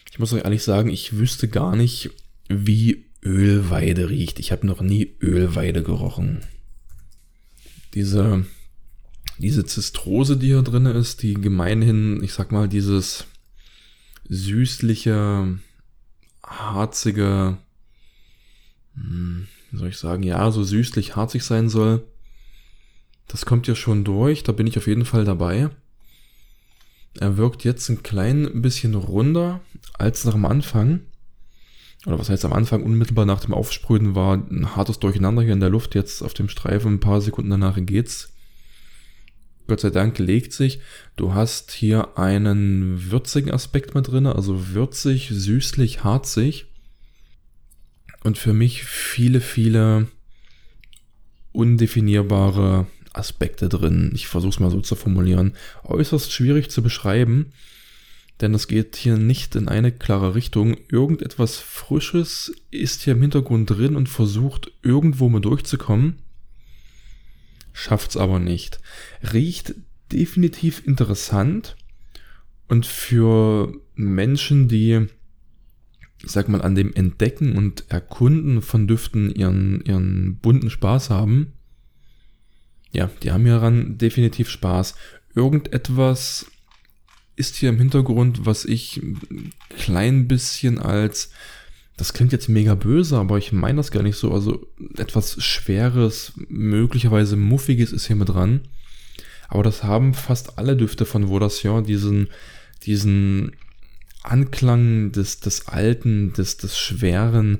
Ich 0.10 0.17
muss 0.17 0.34
euch 0.34 0.43
ehrlich 0.43 0.63
sagen, 0.63 0.89
ich 0.89 1.15
wüsste 1.15 1.47
gar 1.47 1.76
nicht, 1.76 2.10
wie 2.50 3.06
Ölweide 3.24 4.10
riecht. 4.10 4.39
Ich 4.39 4.52
habe 4.52 4.65
noch 4.65 4.82
nie 4.82 5.15
Ölweide 5.21 5.84
gerochen. 5.84 6.41
Diese, 7.93 8.45
diese 9.38 9.65
Zistrose, 9.65 10.38
die 10.38 10.47
hier 10.47 10.62
drin 10.62 10.86
ist, 10.86 11.23
die 11.23 11.34
gemeinhin, 11.34 12.23
ich 12.23 12.34
sag 12.34 12.51
mal, 12.51 12.67
dieses 12.67 13.25
süßliche, 14.30 15.60
harzige, 16.43 17.58
hm, 18.95 19.47
wie 19.71 19.77
soll 19.77 19.89
ich 19.89 19.97
sagen, 19.97 20.23
ja, 20.23 20.51
so 20.51 20.63
süßlich 20.63 21.15
harzig 21.15 21.43
sein 21.43 21.69
soll. 21.69 22.04
Das 23.27 23.45
kommt 23.45 23.67
ja 23.67 23.75
schon 23.75 24.04
durch, 24.04 24.43
da 24.43 24.51
bin 24.51 24.67
ich 24.67 24.77
auf 24.77 24.88
jeden 24.88 25.06
Fall 25.06 25.25
dabei. 25.25 25.69
Er 27.19 27.38
wirkt 27.38 27.63
jetzt 27.63 27.89
ein 27.89 28.04
klein 28.04 28.62
bisschen 28.62 28.95
runder 28.95 29.62
als 29.93 30.25
noch 30.25 30.36
am 30.36 30.45
Anfang. 30.45 31.01
Oder 32.06 32.18
was 32.18 32.30
heißt 32.30 32.46
am 32.46 32.54
Anfang, 32.54 32.84
unmittelbar 32.84 33.26
nach 33.26 33.42
dem 33.42 33.54
Aufsprühen 33.54 34.16
war 34.16 34.36
ein 34.36 34.76
hartes 34.76 35.00
Durcheinander 35.00 35.44
hier 35.44 35.54
in 35.54 35.60
der 35.60 35.70
Luft. 35.70 35.94
Jetzt 35.94 36.24
auf 36.24 36.34
dem 36.34 36.50
Streifen 36.50 36.96
ein 36.96 37.00
paar 37.00 37.22
Sekunden 37.22 37.52
danach 37.52 37.78
geht's. 37.80 38.34
Gott 39.68 39.82
sei 39.82 39.92
Dank 39.92 40.18
legt 40.18 40.52
sich. 40.52 40.80
Du 41.16 41.34
hast 41.34 41.72
hier 41.72 42.18
einen 42.18 43.12
würzigen 43.12 43.52
Aspekt 43.52 43.94
mit 43.94 44.08
drin, 44.08 44.26
also 44.26 44.70
würzig, 44.70 45.30
süßlich, 45.32 46.04
harzig. 46.04 46.66
Und 48.24 48.38
für 48.38 48.54
mich 48.54 48.84
viele, 48.84 49.40
viele 49.40 50.08
undefinierbare 51.52 52.88
Aspekte 53.14 53.70
drin. 53.70 54.12
Ich 54.14 54.28
versuche 54.28 54.52
es 54.52 54.60
mal 54.60 54.72
so 54.72 54.82
zu 54.82 54.96
formulieren. 54.96 55.54
Äußerst 55.84 56.32
schwierig 56.32 56.70
zu 56.72 56.82
beschreiben, 56.82 57.54
denn 58.41 58.54
es 58.54 58.67
geht 58.67 58.95
hier 58.95 59.17
nicht 59.17 59.56
in 59.56 59.67
eine 59.67 59.91
klare 59.91 60.36
Richtung. 60.36 60.77
Irgendetwas 60.89 61.58
Frisches 61.58 62.54
ist 62.71 63.01
hier 63.01 63.13
im 63.13 63.21
Hintergrund 63.21 63.69
drin 63.69 63.95
und 63.95 64.10
versucht 64.10 64.71
irgendwo 64.82 65.30
mal 65.30 65.41
durchzukommen. 65.41 66.19
Schafft's 67.73 68.17
aber 68.17 68.39
nicht. 68.39 68.80
Riecht 69.34 69.75
definitiv 70.12 70.86
interessant 70.86 71.77
und 72.67 72.86
für 72.86 73.73
Menschen, 73.95 74.67
die 74.67 75.08
ich 76.23 76.32
sag 76.32 76.49
mal, 76.49 76.62
an 76.62 76.75
dem 76.75 76.93
Entdecken 76.93 77.58
und 77.58 77.86
Erkunden 77.89 78.62
von 78.62 78.88
Düften 78.88 79.34
ihren, 79.34 79.82
ihren 79.86 80.38
bunten 80.38 80.69
Spaß 80.69 81.10
haben, 81.10 81.54
ja, 82.91 83.10
die 83.23 83.32
haben 83.32 83.45
hieran 83.45 83.97
definitiv 83.97 84.49
Spaß. 84.49 84.95
Irgendetwas 85.34 86.51
ist 87.36 87.56
hier 87.56 87.70
im 87.70 87.78
Hintergrund, 87.78 88.46
was 88.46 88.65
ich 88.65 88.98
ein 88.98 89.52
klein 89.70 90.28
bisschen 90.28 90.80
als, 90.80 91.32
das 91.98 92.13
klingt 92.13 92.32
jetzt 92.32 92.50
mega 92.50 92.76
böse, 92.76 93.17
aber 93.17 93.38
ich 93.38 93.52
meine 93.52 93.78
das 93.78 93.91
gar 93.91 94.04
nicht 94.04 94.17
so, 94.17 94.32
also 94.32 94.67
etwas 94.98 95.41
Schweres, 95.44 96.34
möglicherweise 96.48 97.36
Muffiges 97.36 97.91
ist 97.91 98.08
hier 98.08 98.15
mit 98.15 98.30
dran. 98.30 98.62
Aber 99.48 99.63
das 99.63 99.84
haben 99.84 100.13
fast 100.13 100.58
alle 100.58 100.78
Düfte 100.78 101.06
von 101.06 101.28
Vodation, 101.28 101.84
diesen, 101.84 102.30
diesen 102.84 103.52
Anklang 104.24 105.12
des, 105.12 105.39
des 105.39 105.67
Alten, 105.67 106.34
des, 106.34 106.58
des 106.58 106.78
Schweren, 106.80 107.60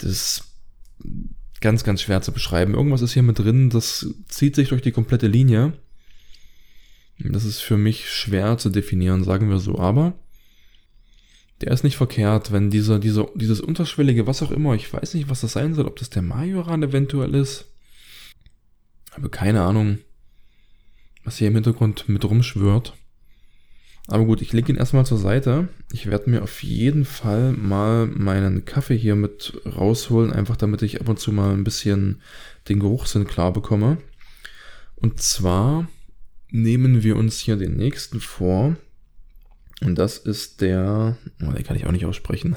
des 0.00 0.44
ganz, 1.60 1.82
ganz 1.82 2.02
schwer 2.02 2.22
zu 2.22 2.32
beschreiben. 2.32 2.74
Irgendwas 2.74 3.02
ist 3.02 3.14
hier 3.14 3.22
mit 3.22 3.38
drin, 3.38 3.70
das 3.70 4.06
zieht 4.28 4.54
sich 4.54 4.68
durch 4.68 4.82
die 4.82 4.92
komplette 4.92 5.26
Linie. 5.26 5.72
Das 7.18 7.44
ist 7.44 7.60
für 7.60 7.76
mich 7.76 8.10
schwer 8.10 8.58
zu 8.58 8.70
definieren, 8.70 9.24
sagen 9.24 9.48
wir 9.48 9.58
so, 9.58 9.78
aber 9.78 10.14
der 11.60 11.70
ist 11.70 11.84
nicht 11.84 11.96
verkehrt, 11.96 12.52
wenn 12.52 12.70
dieser, 12.70 12.98
dieser, 12.98 13.28
dieses 13.34 13.60
unterschwellige, 13.60 14.26
was 14.26 14.42
auch 14.42 14.50
immer, 14.50 14.74
ich 14.74 14.92
weiß 14.92 15.14
nicht, 15.14 15.30
was 15.30 15.40
das 15.40 15.52
sein 15.52 15.74
soll, 15.74 15.86
ob 15.86 15.96
das 15.96 16.10
der 16.10 16.22
Majoran 16.22 16.82
eventuell 16.82 17.34
ist. 17.34 17.66
Aber 19.12 19.28
keine 19.28 19.62
Ahnung, 19.62 19.98
was 21.22 21.38
hier 21.38 21.48
im 21.48 21.54
Hintergrund 21.54 22.08
mit 22.08 22.24
rumschwört. 22.24 22.94
Aber 24.08 24.24
gut, 24.26 24.42
ich 24.42 24.52
lege 24.52 24.70
ihn 24.70 24.76
erstmal 24.76 25.06
zur 25.06 25.16
Seite. 25.16 25.68
Ich 25.92 26.06
werde 26.10 26.28
mir 26.28 26.42
auf 26.42 26.62
jeden 26.62 27.06
Fall 27.06 27.52
mal 27.52 28.06
meinen 28.06 28.66
Kaffee 28.66 28.98
hier 28.98 29.16
mit 29.16 29.58
rausholen, 29.64 30.32
einfach 30.32 30.56
damit 30.56 30.82
ich 30.82 31.00
ab 31.00 31.08
und 31.08 31.18
zu 31.18 31.32
mal 31.32 31.54
ein 31.54 31.64
bisschen 31.64 32.20
den 32.68 32.80
Geruchssinn 32.80 33.26
klar 33.26 33.52
bekomme. 33.52 33.96
Und 34.96 35.22
zwar 35.22 35.88
nehmen 36.54 37.02
wir 37.02 37.16
uns 37.16 37.40
hier 37.40 37.56
den 37.56 37.76
nächsten 37.76 38.20
vor. 38.20 38.76
Und 39.82 39.96
das 39.96 40.18
ist 40.18 40.60
der, 40.60 41.18
oh, 41.42 41.50
den 41.50 41.64
kann 41.64 41.76
ich 41.76 41.84
auch 41.84 41.92
nicht 41.92 42.06
aussprechen. 42.06 42.56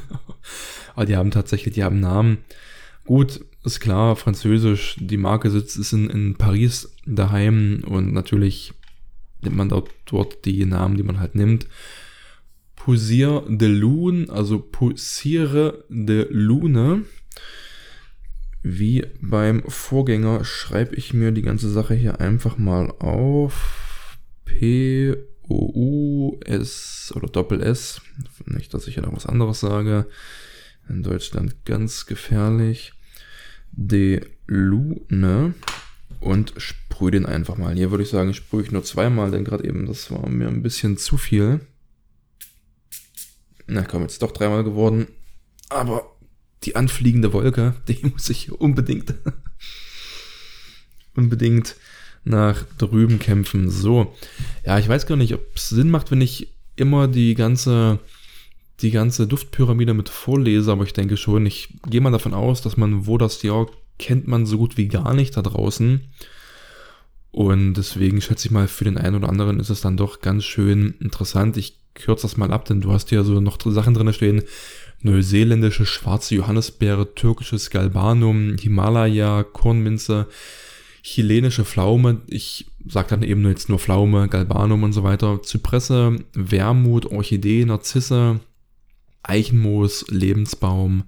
Aber 0.96 1.06
die 1.06 1.16
haben 1.16 1.30
tatsächlich, 1.30 1.74
die 1.74 1.84
haben 1.84 2.00
Namen. 2.00 2.38
Gut, 3.04 3.44
ist 3.62 3.78
klar, 3.78 4.16
Französisch, 4.16 4.96
die 4.98 5.16
Marke 5.16 5.50
sitzt 5.50 5.76
ist 5.76 5.92
in, 5.92 6.10
in 6.10 6.34
Paris 6.34 6.92
daheim 7.06 7.84
und 7.86 8.12
natürlich 8.12 8.72
nimmt 9.42 9.56
man 9.56 9.68
dort, 9.68 9.90
dort 10.06 10.44
die 10.44 10.64
Namen, 10.64 10.96
die 10.96 11.02
man 11.04 11.20
halt 11.20 11.36
nimmt. 11.36 11.68
Poussier 12.74 13.44
de 13.48 13.68
Lune, 13.68 14.28
also 14.28 14.58
Poussiere 14.58 15.84
de 15.88 16.26
Lune. 16.30 17.02
Wie 18.66 19.04
beim 19.20 19.62
Vorgänger 19.68 20.42
schreibe 20.42 20.96
ich 20.96 21.12
mir 21.12 21.32
die 21.32 21.42
ganze 21.42 21.68
Sache 21.68 21.92
hier 21.92 22.20
einfach 22.20 22.56
mal 22.56 22.90
auf. 22.92 24.16
P 24.46 25.14
O 25.42 25.70
U 25.74 26.40
S 26.46 27.12
oder 27.14 27.28
Doppel 27.28 27.62
S. 27.62 28.00
Nicht, 28.46 28.72
dass 28.72 28.88
ich 28.88 28.96
ja 28.96 29.02
noch 29.02 29.14
was 29.14 29.26
anderes 29.26 29.60
sage. 29.60 30.06
In 30.88 31.02
Deutschland 31.02 31.66
ganz 31.66 32.06
gefährlich. 32.06 32.94
De 33.70 34.26
Lune 34.46 35.52
und 36.20 36.54
sprühe 36.56 37.10
den 37.10 37.26
einfach 37.26 37.58
mal. 37.58 37.74
Hier 37.74 37.90
würde 37.90 38.04
ich 38.04 38.10
sagen, 38.10 38.32
sprühe 38.32 38.62
ich 38.62 38.72
nur 38.72 38.82
zweimal, 38.82 39.30
denn 39.30 39.44
gerade 39.44 39.68
eben, 39.68 39.84
das 39.84 40.10
war 40.10 40.26
mir 40.26 40.48
ein 40.48 40.62
bisschen 40.62 40.96
zu 40.96 41.18
viel. 41.18 41.60
Na 43.66 43.82
komm, 43.82 44.00
jetzt 44.02 44.22
doch 44.22 44.32
dreimal 44.32 44.64
geworden. 44.64 45.06
Aber 45.68 46.13
die 46.64 46.76
anfliegende 46.76 47.32
Wolke, 47.32 47.74
die 47.88 47.98
muss 48.12 48.28
ich 48.30 48.52
unbedingt, 48.52 49.14
unbedingt 51.14 51.76
nach 52.24 52.64
drüben 52.78 53.18
kämpfen. 53.18 53.70
So. 53.70 54.14
Ja, 54.64 54.78
ich 54.78 54.88
weiß 54.88 55.06
gar 55.06 55.16
nicht, 55.16 55.34
ob 55.34 55.42
es 55.54 55.68
Sinn 55.68 55.90
macht, 55.90 56.10
wenn 56.10 56.20
ich 56.20 56.48
immer 56.76 57.06
die 57.06 57.34
ganze, 57.34 57.98
die 58.80 58.90
ganze 58.90 59.26
Duftpyramide 59.26 59.94
mit 59.94 60.08
vorlese, 60.08 60.72
aber 60.72 60.84
ich 60.84 60.92
denke 60.92 61.16
schon, 61.16 61.46
ich 61.46 61.68
gehe 61.88 62.00
mal 62.00 62.10
davon 62.10 62.34
aus, 62.34 62.62
dass 62.62 62.76
man, 62.76 63.06
wo 63.06 63.18
das 63.18 63.42
Jahr 63.42 63.68
kennt 63.98 64.26
man 64.26 64.46
so 64.46 64.58
gut 64.58 64.76
wie 64.76 64.88
gar 64.88 65.14
nicht 65.14 65.36
da 65.36 65.42
draußen. 65.42 66.00
Und 67.30 67.74
deswegen 67.74 68.20
schätze 68.20 68.46
ich 68.46 68.52
mal, 68.52 68.68
für 68.68 68.84
den 68.84 68.96
einen 68.96 69.16
oder 69.16 69.28
anderen 69.28 69.60
ist 69.60 69.70
es 69.70 69.80
dann 69.80 69.96
doch 69.96 70.20
ganz 70.20 70.44
schön 70.44 70.94
interessant. 71.00 71.56
Ich 71.56 71.78
kürze 71.94 72.22
das 72.22 72.36
mal 72.36 72.52
ab, 72.52 72.64
denn 72.64 72.80
du 72.80 72.92
hast 72.92 73.08
hier 73.08 73.24
so 73.24 73.40
noch 73.40 73.58
Sachen 73.60 73.94
drin 73.94 74.12
stehen. 74.12 74.42
Neuseeländische 75.04 75.84
schwarze 75.84 76.34
Johannisbeere, 76.34 77.14
türkisches 77.14 77.68
Galbanum, 77.68 78.56
Himalaya, 78.58 79.42
Kornminze, 79.42 80.28
chilenische 81.02 81.66
Pflaume. 81.66 82.22
Ich 82.26 82.70
sage 82.88 83.08
dann 83.10 83.22
eben 83.22 83.46
jetzt 83.46 83.68
nur 83.68 83.78
Pflaume, 83.78 84.28
Galbanum 84.30 84.82
und 84.82 84.94
so 84.94 85.02
weiter. 85.02 85.42
Zypresse, 85.42 86.16
Wermut, 86.32 87.04
Orchidee, 87.04 87.66
Narzisse, 87.66 88.40
Eichenmoos, 89.22 90.06
Lebensbaum, 90.08 91.04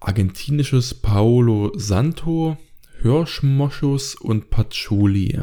argentinisches 0.00 0.92
Paolo 0.92 1.72
Santo, 1.76 2.58
Hirschmoschus 3.00 4.14
und 4.14 4.50
Patchouli. 4.50 5.40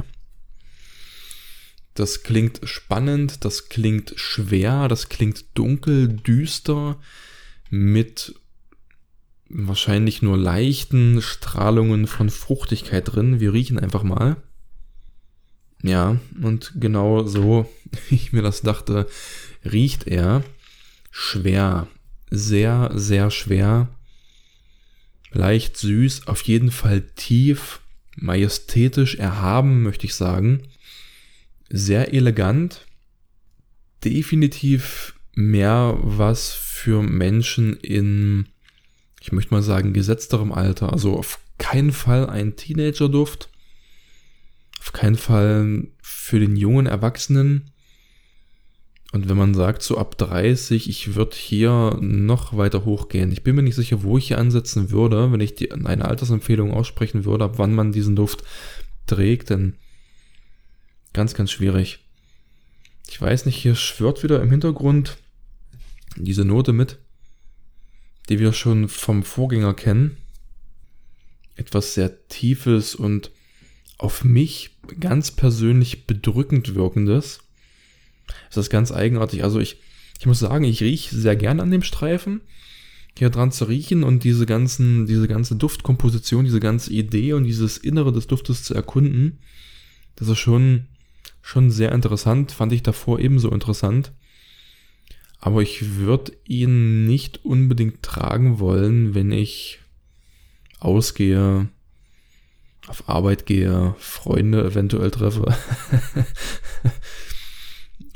Das 1.95 2.21
klingt 2.21 2.61
spannend, 2.65 3.43
das 3.45 3.67
klingt 3.67 4.13
schwer, 4.15 4.87
das 4.87 5.09
klingt 5.09 5.45
dunkel, 5.55 6.07
düster, 6.07 6.99
mit 7.71 8.35
wahrscheinlich 9.49 10.21
nur 10.21 10.37
leichten 10.37 11.21
Strahlungen 11.21 12.05
von 12.05 12.29
Fruchtigkeit 12.29 13.13
drin. 13.13 13.39
Wir 13.39 13.53
riechen 13.53 13.79
einfach 13.79 14.03
mal. 14.03 14.37
Ja, 15.81 16.19
und 16.41 16.73
genau 16.75 17.23
so, 17.23 17.67
wie 18.09 18.15
ich 18.15 18.33
mir 18.33 18.43
das 18.43 18.61
dachte, 18.61 19.07
riecht 19.65 20.07
er 20.07 20.43
schwer. 21.09 21.87
Sehr, 22.29 22.91
sehr 22.93 23.31
schwer. 23.31 23.89
Leicht 25.31 25.77
süß, 25.77 26.27
auf 26.27 26.41
jeden 26.43 26.71
Fall 26.71 27.01
tief, 27.15 27.79
majestätisch, 28.15 29.15
erhaben, 29.15 29.81
möchte 29.81 30.05
ich 30.05 30.15
sagen. 30.15 30.63
Sehr 31.69 32.13
elegant. 32.13 32.85
Definitiv 34.03 35.13
mehr 35.33 35.97
was 36.01 36.51
für 36.51 37.01
Menschen 37.01 37.77
in, 37.77 38.47
ich 39.19 39.31
möchte 39.31 39.53
mal 39.53 39.63
sagen, 39.63 39.93
gesetzterem 39.93 40.51
Alter. 40.51 40.91
Also 40.91 41.17
auf 41.17 41.39
keinen 41.57 41.91
Fall 41.91 42.29
ein 42.29 42.55
Teenager-Duft. 42.55 43.49
Auf 44.79 44.93
keinen 44.93 45.17
Fall 45.17 45.87
für 46.01 46.39
den 46.39 46.55
jungen 46.55 46.87
Erwachsenen. 46.87 47.71
Und 49.11 49.27
wenn 49.27 49.37
man 49.37 49.53
sagt, 49.53 49.83
so 49.83 49.97
ab 49.97 50.17
30, 50.17 50.89
ich 50.89 51.15
würde 51.15 51.35
hier 51.35 51.97
noch 51.99 52.55
weiter 52.55 52.85
hochgehen. 52.85 53.31
Ich 53.31 53.43
bin 53.43 53.55
mir 53.55 53.63
nicht 53.63 53.75
sicher, 53.75 54.03
wo 54.03 54.17
ich 54.17 54.27
hier 54.27 54.37
ansetzen 54.37 54.89
würde, 54.89 55.31
wenn 55.31 55.41
ich 55.41 55.55
die, 55.55 55.71
eine 55.71 56.05
Altersempfehlung 56.05 56.73
aussprechen 56.73 57.25
würde, 57.25 57.45
ab 57.45 57.53
wann 57.57 57.75
man 57.75 57.91
diesen 57.91 58.15
Duft 58.15 58.43
trägt, 59.07 59.49
denn 59.49 59.75
ganz, 61.13 61.33
ganz 61.33 61.51
schwierig. 61.51 61.99
Ich 63.11 63.19
weiß 63.19 63.45
nicht, 63.45 63.57
hier 63.57 63.75
schwört 63.75 64.23
wieder 64.23 64.41
im 64.41 64.51
Hintergrund 64.51 65.17
diese 66.15 66.45
Note 66.45 66.71
mit, 66.71 66.97
die 68.29 68.39
wir 68.39 68.53
schon 68.53 68.87
vom 68.87 69.23
Vorgänger 69.23 69.73
kennen. 69.73 70.15
Etwas 71.57 71.93
sehr 71.93 72.25
Tiefes 72.29 72.95
und 72.95 73.31
auf 73.97 74.23
mich 74.23 74.77
ganz 75.01 75.29
persönlich 75.29 76.07
bedrückend 76.07 76.73
wirkendes. 76.73 77.39
Das 78.47 78.55
ist 78.55 78.69
ganz 78.69 78.93
eigenartig. 78.93 79.43
Also 79.43 79.59
ich, 79.59 79.81
ich 80.17 80.25
muss 80.25 80.39
sagen, 80.39 80.63
ich 80.63 80.81
rieche 80.81 81.13
sehr 81.13 81.35
gern 81.35 81.59
an 81.59 81.69
dem 81.69 81.83
Streifen, 81.83 82.39
hier 83.17 83.29
dran 83.29 83.51
zu 83.51 83.65
riechen 83.65 84.03
und 84.05 84.23
diese 84.23 84.45
ganzen, 84.45 85.05
diese 85.05 85.27
ganze 85.27 85.57
Duftkomposition, 85.57 86.45
diese 86.45 86.61
ganze 86.61 86.93
Idee 86.93 87.33
und 87.33 87.43
dieses 87.43 87.77
Innere 87.77 88.13
des 88.13 88.27
Duftes 88.27 88.63
zu 88.63 88.73
erkunden. 88.73 89.39
Das 90.15 90.29
ist 90.29 90.39
schon, 90.39 90.87
schon 91.41 91.71
sehr 91.71 91.91
interessant. 91.91 92.51
Fand 92.51 92.71
ich 92.71 92.83
davor 92.83 93.19
ebenso 93.19 93.49
interessant. 93.49 94.11
Aber 95.39 95.61
ich 95.61 95.95
würde 95.95 96.33
ihn 96.45 97.05
nicht 97.05 97.43
unbedingt 97.43 98.03
tragen 98.03 98.59
wollen, 98.59 99.15
wenn 99.15 99.31
ich 99.31 99.79
ausgehe, 100.79 101.69
auf 102.87 103.09
Arbeit 103.09 103.45
gehe, 103.45 103.95
Freunde 103.97 104.63
eventuell 104.63 105.11
treffe. 105.11 105.45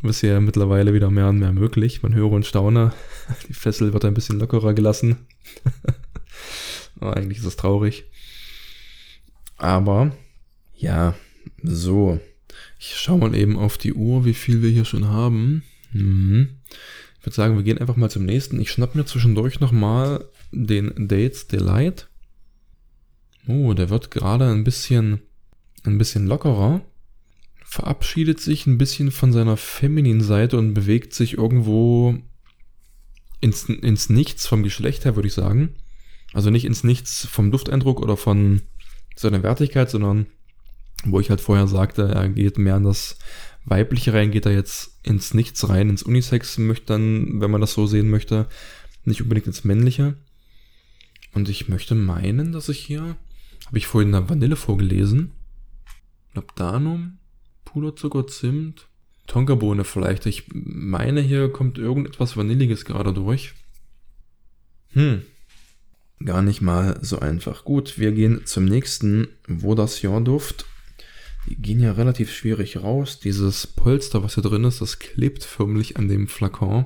ist 0.04 0.22
ja 0.22 0.40
mittlerweile 0.40 0.94
wieder 0.94 1.10
mehr 1.10 1.30
und 1.30 1.40
mehr 1.40 1.52
möglich. 1.52 2.04
Man 2.04 2.14
höre 2.14 2.32
und 2.32 2.46
staune. 2.46 2.94
Die 3.48 3.54
Fessel 3.54 3.94
wird 3.94 4.06
ein 4.06 4.14
bisschen 4.14 4.40
lockerer 4.40 4.74
gelassen. 4.74 5.26
Eigentlich 7.00 7.40
ist 7.40 7.46
es 7.46 7.56
traurig. 7.56 8.06
Aber 9.58 10.16
ja, 10.76 11.16
so. 11.64 12.20
Ich 12.80 12.96
schaue 12.98 13.20
mal 13.20 13.36
eben 13.36 13.58
auf 13.58 13.78
die 13.78 13.94
Uhr, 13.94 14.26
wie 14.26 14.34
viel 14.34 14.62
wir 14.62 14.70
hier 14.70 14.86
schon 14.86 15.08
haben. 15.08 15.64
Mhm. 15.92 16.58
Ich 17.20 17.26
würde 17.26 17.36
sagen, 17.36 17.56
wir 17.56 17.64
gehen 17.64 17.78
einfach 17.78 17.96
mal 17.96 18.10
zum 18.10 18.26
nächsten. 18.26 18.60
Ich 18.60 18.72
schnapp 18.72 18.96
mir 18.96 19.06
zwischendurch 19.06 19.60
nochmal 19.60 20.26
den 20.52 21.08
Dates 21.08 21.48
Delight. 21.48 22.08
Oh, 23.48 23.74
der 23.74 23.90
wird 23.90 24.12
gerade 24.12 24.50
ein 24.52 24.64
bisschen, 24.64 25.22
ein 25.84 25.98
bisschen 25.98 26.28
lockerer. 26.28 26.82
Verabschiedet 27.64 28.40
sich 28.40 28.68
ein 28.68 28.78
bisschen 28.78 29.12
von 29.12 29.34
seiner 29.34 29.58
femininen 29.58 30.22
Seite 30.22 30.58
und 30.58 30.74
bewegt 30.74 31.14
sich 31.14 31.34
irgendwo 31.34 32.18
ins, 33.42 33.70
ins 33.70 34.10
Nichts 34.10 34.48
vom 34.48 34.64
Geschlecht 34.64 35.06
her, 35.06 35.16
würde 35.16 35.28
ich 35.28 35.34
sagen. 35.34 35.76
Also 36.34 36.50
nicht 36.50 36.66
ins 36.66 36.84
Nichts 36.84 37.26
vom 37.26 37.52
Dufteindruck 37.52 38.02
oder 38.02 38.18
von 38.18 38.62
seiner 39.16 39.42
Wertigkeit, 39.44 39.90
sondern 39.90 40.28
wo 41.04 41.20
ich 41.20 41.30
halt 41.30 41.42
vorher 41.42 41.68
sagte, 41.68 42.04
er 42.04 42.30
geht 42.30 42.58
mehr 42.58 42.78
in 42.78 42.84
das 42.84 43.18
Weibliche 43.66 44.14
rein, 44.14 44.32
geht 44.32 44.46
er 44.46 44.54
jetzt 44.54 45.00
ins 45.04 45.34
Nichts 45.34 45.68
rein, 45.68 45.90
ins 45.90 46.04
Unisex 46.04 46.58
möchte 46.58 46.86
dann, 46.88 47.42
wenn 47.42 47.52
man 47.52 47.62
das 47.62 47.74
so 47.74 47.88
sehen 47.88 48.10
möchte, 48.10 48.48
nicht 49.04 49.22
unbedingt 49.22 49.48
ins 49.48 49.64
Männliche. 49.64 50.16
Und 51.34 51.50
ich 51.50 51.68
möchte 51.68 51.96
meinen, 51.96 52.52
dass 52.52 52.70
ich 52.70 52.80
hier, 52.80 53.18
habe 53.66 53.78
ich 53.78 53.88
vorhin 53.88 54.14
eine 54.14 54.30
Vanille 54.30 54.56
vorgelesen, 54.56 55.32
Labdanum, 56.34 57.18
Puderzucker, 57.66 58.28
Zimt, 58.28 58.88
Tonkabohne 59.28 59.84
vielleicht. 59.84 60.26
Ich 60.28 60.44
meine, 60.54 61.22
hier 61.22 61.50
kommt 61.52 61.78
irgendetwas 61.78 62.38
Vanilliges 62.38 62.86
gerade 62.86 63.14
durch. 63.14 63.54
Hm. 64.90 65.24
Gar 66.24 66.42
nicht 66.42 66.62
mal 66.62 66.98
so 67.02 67.20
einfach. 67.20 67.66
Gut, 67.66 68.00
wir 68.00 68.12
gehen 68.12 68.46
zum 68.46 68.66
nächsten 68.66 69.28
Vodation-Duft. 69.48 70.66
Gehen 71.48 71.80
ja 71.80 71.92
relativ 71.92 72.32
schwierig 72.32 72.78
raus. 72.78 73.20
Dieses 73.20 73.68
Polster, 73.68 74.24
was 74.24 74.36
hier 74.36 74.44
drin 74.44 74.64
ist, 74.64 74.82
das 74.82 75.00
klebt 75.00 75.44
förmlich 75.44 75.98
an 75.98 76.08
dem 76.08 76.28
Flakon. 76.28 76.86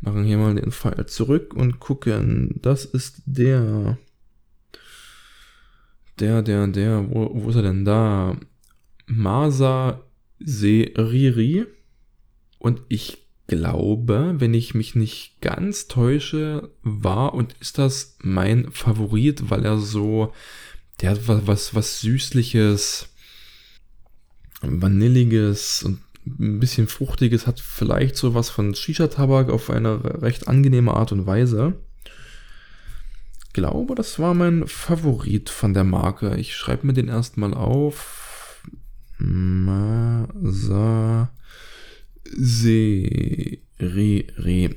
Machen 0.00 0.24
hier 0.24 0.38
mal 0.38 0.54
den 0.54 0.72
Pfeil 0.72 1.06
zurück 1.06 1.54
und 1.54 1.78
gucken. 1.78 2.58
Das 2.60 2.84
ist 2.84 3.22
der. 3.24 3.98
Der, 6.18 6.42
der, 6.42 6.66
der. 6.66 7.08
Wo, 7.08 7.30
wo 7.34 7.50
ist 7.50 7.56
er 7.56 7.62
denn 7.62 7.84
da? 7.84 8.36
Masa 9.06 10.02
Seriri. 10.40 11.66
Und 12.58 12.82
ich 12.88 13.22
glaube, 13.46 14.36
wenn 14.38 14.54
ich 14.54 14.74
mich 14.74 14.94
nicht 14.94 15.40
ganz 15.40 15.88
täusche, 15.88 16.70
war 16.82 17.34
und 17.34 17.54
ist 17.60 17.78
das 17.78 18.16
mein 18.22 18.70
Favorit, 18.70 19.50
weil 19.50 19.64
er 19.64 19.78
so, 19.78 20.32
der 21.00 21.10
hat 21.10 21.28
was, 21.28 21.46
was, 21.46 21.74
was 21.74 22.00
Süßliches, 22.00 23.11
Vanilliges 24.62 25.82
und 25.82 25.98
ein 26.24 26.60
bisschen 26.60 26.86
Fruchtiges, 26.86 27.46
hat 27.46 27.60
vielleicht 27.60 28.16
so 28.16 28.34
was 28.34 28.48
von 28.48 28.74
Shisha-Tabak 28.74 29.50
auf 29.50 29.70
eine 29.70 30.22
recht 30.22 30.48
angenehme 30.48 30.94
Art 30.94 31.12
und 31.12 31.26
Weise. 31.26 31.74
Glaube, 33.52 33.94
das 33.94 34.18
war 34.18 34.32
mein 34.32 34.66
Favorit 34.66 35.50
von 35.50 35.74
der 35.74 35.84
Marke. 35.84 36.36
Ich 36.36 36.56
schreibe 36.56 36.86
mir 36.86 36.94
den 36.94 37.08
erstmal 37.08 37.52
auf. 37.52 38.62
Masa 39.18 40.22
Seriri. 42.24 43.10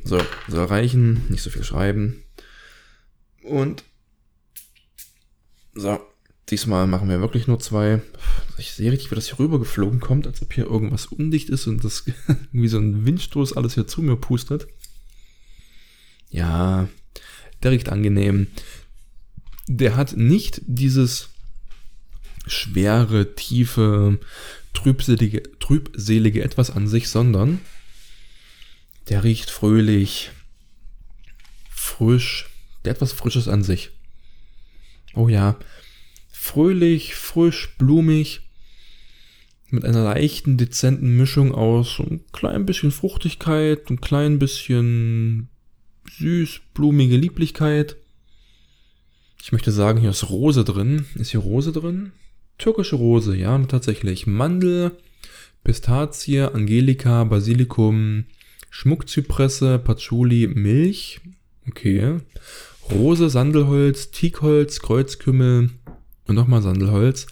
So, 0.04 0.20
soll 0.48 0.66
reichen. 0.66 1.22
Nicht 1.30 1.44
so 1.44 1.50
viel 1.50 1.64
schreiben. 1.64 2.22
Und 3.44 3.84
so, 5.74 6.00
diesmal 6.50 6.88
machen 6.88 7.10
wir 7.10 7.20
wirklich 7.22 7.48
nur 7.48 7.60
zwei 7.60 8.02
ich 8.58 8.72
sehe 8.72 8.92
richtig, 8.92 9.12
wie 9.12 9.16
das 9.16 9.28
hier 9.28 9.40
rüber 9.40 9.60
geflogen 9.60 10.00
kommt, 10.00 10.28
als 10.28 10.42
ob 10.42 10.54
hier 10.54 10.66
irgendwas 10.66 11.08
undicht 11.08 11.50
ist 11.50 11.68
und 11.68 11.84
das 11.84 12.06
wie 12.52 12.68
so 12.68 12.78
ein 12.78 13.06
Windstoß 13.06 13.54
alles 13.54 13.74
hier 13.74 13.88
zu 13.88 14.02
mir 14.02 14.16
pustet. 14.16 14.68
Ja, 16.30 16.88
der 17.64 17.72
riecht 17.72 17.90
angenehm. 17.90 18.48
Der 19.68 19.96
hat 19.96 20.16
nicht 20.16 20.62
dieses 20.66 21.30
schwere, 22.48 23.36
tiefe, 23.36 24.20
trübselige, 24.74 25.44
trübselige 25.60 26.44
etwas 26.44 26.70
an 26.70 26.88
sich, 26.88 27.10
sondern 27.10 27.60
der 29.10 29.24
riecht 29.24 29.50
fröhlich, 29.50 30.32
frisch, 31.70 32.50
der 32.84 32.94
hat 32.94 33.02
was 33.02 33.14
Frisches 33.14 33.48
an 33.48 33.64
sich. 33.64 33.92
Oh 35.14 35.30
ja, 35.30 35.58
fröhlich, 36.46 37.16
frisch, 37.16 37.76
blumig, 37.80 38.42
mit 39.72 39.84
einer 39.84 40.04
leichten, 40.04 40.58
dezenten 40.58 41.18
Mischung 41.18 41.54
aus 41.54 42.00
ein 42.00 42.22
klein 42.32 42.68
bisschen 42.68 42.92
Fruchtigkeit, 42.92 43.90
ein 43.90 44.00
klein 44.00 44.38
bisschen 44.38 45.50
süß, 46.18 46.62
blumige 46.76 47.18
Lieblichkeit. 47.18 47.98
Ich 49.42 49.52
möchte 49.52 49.72
sagen, 49.72 50.00
hier 50.00 50.12
ist 50.12 50.30
Rose 50.30 50.64
drin. 50.64 51.06
Ist 51.16 51.32
hier 51.32 51.40
Rose 51.40 51.72
drin? 51.72 52.12
Türkische 52.60 52.96
Rose, 52.96 53.36
ja, 53.36 53.58
tatsächlich. 53.66 54.28
Mandel, 54.28 54.92
Pistazie, 55.64 56.42
Angelika, 56.42 57.24
Basilikum, 57.24 58.26
Schmuckzypresse, 58.70 59.80
Patchouli, 59.80 60.48
Milch. 60.48 61.22
Okay. 61.68 62.20
Rose, 62.92 63.30
Sandelholz, 63.32 64.12
Teakholz, 64.12 64.80
Kreuzkümmel 64.80 65.72
und 66.28 66.36
nochmal 66.36 66.62
Sandelholz. 66.62 67.28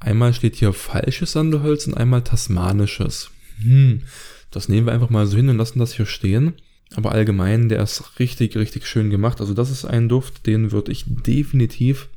Einmal 0.00 0.32
steht 0.32 0.56
hier 0.56 0.72
falsches 0.72 1.32
Sandelholz 1.32 1.86
und 1.86 1.94
einmal 1.94 2.22
tasmanisches. 2.22 3.30
Hm, 3.60 4.02
das 4.50 4.68
nehmen 4.68 4.86
wir 4.86 4.92
einfach 4.92 5.10
mal 5.10 5.26
so 5.26 5.36
hin 5.36 5.48
und 5.48 5.58
lassen 5.58 5.78
das 5.78 5.94
hier 5.94 6.06
stehen. 6.06 6.54
Aber 6.94 7.12
allgemein, 7.12 7.68
der 7.68 7.82
ist 7.82 8.18
richtig, 8.18 8.56
richtig 8.56 8.86
schön 8.86 9.10
gemacht. 9.10 9.40
Also 9.40 9.54
das 9.54 9.70
ist 9.70 9.84
ein 9.84 10.08
Duft, 10.08 10.46
den 10.46 10.72
würde 10.72 10.92
ich 10.92 11.04
definitiv, 11.06 12.08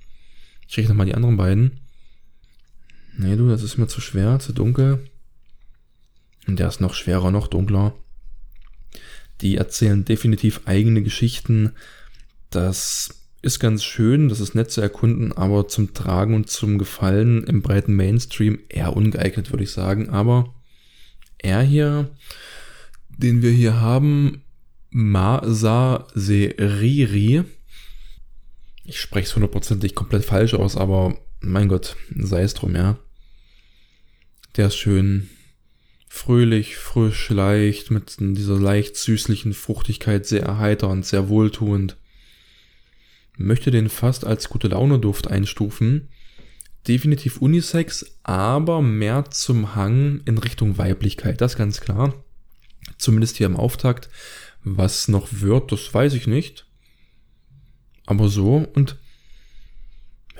ich 0.67 0.78
rieche 0.78 0.89
nochmal 0.89 1.08
die 1.08 1.15
anderen 1.15 1.38
beiden. 1.38 1.82
Nee, 3.17 3.36
du, 3.36 3.50
das 3.50 3.63
ist 3.63 3.78
mir 3.78 3.88
zu 3.88 4.00
schwer, 4.00 4.39
zu 4.39 4.54
dunkel. 4.54 5.10
Und 6.48 6.60
der 6.60 6.70
ist 6.70 6.80
noch 6.80 6.94
schwerer, 6.94 7.32
noch 7.32 7.48
dunkler. 7.48 7.94
Die 9.41 9.58
erzählen 9.58 10.06
definitiv 10.06 10.62
eigene 10.65 11.02
Geschichten. 11.02 11.74
Das 12.50 13.21
ist 13.42 13.60
ganz 13.60 13.84
schön, 13.84 14.30
das 14.30 14.40
ist 14.40 14.54
nett 14.54 14.72
zu 14.72 14.82
erkunden, 14.82 15.34
aber 15.34 15.68
zum 15.68 15.94
Tragen 15.94 16.36
und 16.36 16.50
zum 16.50 16.78
Gefallen 16.78 17.44
im 17.44 17.62
breiten 17.62 17.96
Mainstream 17.96 18.60
eher 18.70 18.96
ungeeignet, 18.96 19.52
würde 19.52 19.64
ich 19.64 19.72
sagen. 19.72 20.10
Aber 20.10 20.54
er 21.40 21.62
hier, 21.62 22.12
den 23.10 23.42
wir 23.42 23.52
hier 23.52 23.80
haben, 23.82 24.44
Masa 24.92 26.08
Seriri. 26.14 27.44
Ich 28.84 29.00
spreche 29.00 29.28
es 29.28 29.36
hundertprozentig 29.36 29.96
komplett 29.96 30.26
falsch 30.26 30.54
aus, 30.54 30.76
aber 30.76 31.18
mein 31.40 31.68
Gott, 31.68 31.96
sei 32.16 32.44
es 32.44 32.54
drum, 32.54 32.76
ja. 32.76 32.98
Der 34.58 34.68
ist 34.68 34.76
schön 34.76 35.30
fröhlich, 36.08 36.76
frisch, 36.76 37.30
leicht, 37.30 37.90
mit 37.90 38.18
dieser 38.20 38.60
leicht 38.60 38.98
süßlichen 38.98 39.54
Fruchtigkeit 39.54 40.26
sehr 40.26 40.44
erheiternd, 40.44 41.06
sehr 41.06 41.30
wohltuend. 41.30 41.96
Möchte 43.44 43.72
den 43.72 43.90
fast 43.90 44.26
als 44.26 44.50
gute 44.50 44.70
Laune 44.70 45.00
Duft 45.00 45.30
einstufen. 45.30 46.10
Definitiv 46.88 47.38
Unisex, 47.38 48.18
aber 48.24 48.82
mehr 48.82 49.26
zum 49.30 49.76
Hang 49.76 50.22
in 50.26 50.38
Richtung 50.38 50.78
Weiblichkeit, 50.78 51.42
das 51.42 51.56
ganz 51.56 51.82
klar. 51.82 52.14
Zumindest 52.98 53.38
hier 53.38 53.46
im 53.46 53.56
Auftakt. 53.56 54.10
Was 54.64 55.08
noch 55.08 55.28
wird, 55.32 55.72
das 55.72 55.94
weiß 55.94 56.14
ich 56.14 56.28
nicht. 56.28 56.68
Aber 58.06 58.30
so 58.30 58.68
und 58.74 58.98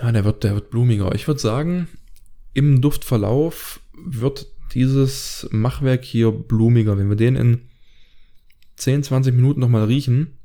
ja, 0.02 0.12
der 0.12 0.26
wird, 0.26 0.44
der 0.44 0.56
wird 0.56 0.72
blumiger. 0.72 1.14
Ich 1.14 1.28
würde 1.28 1.40
sagen, 1.40 1.88
im 2.54 2.82
Duftverlauf 2.82 3.82
wird 3.94 4.48
dieses 4.74 5.48
Machwerk 5.52 6.04
hier 6.04 6.32
blumiger. 6.32 6.98
Wenn 6.98 7.10
wir 7.10 7.16
den 7.16 7.36
in 7.36 7.70
10, 8.78 9.04
20 9.04 9.36
Minuten 9.36 9.60
nochmal 9.60 9.86
riechen, 9.86 10.40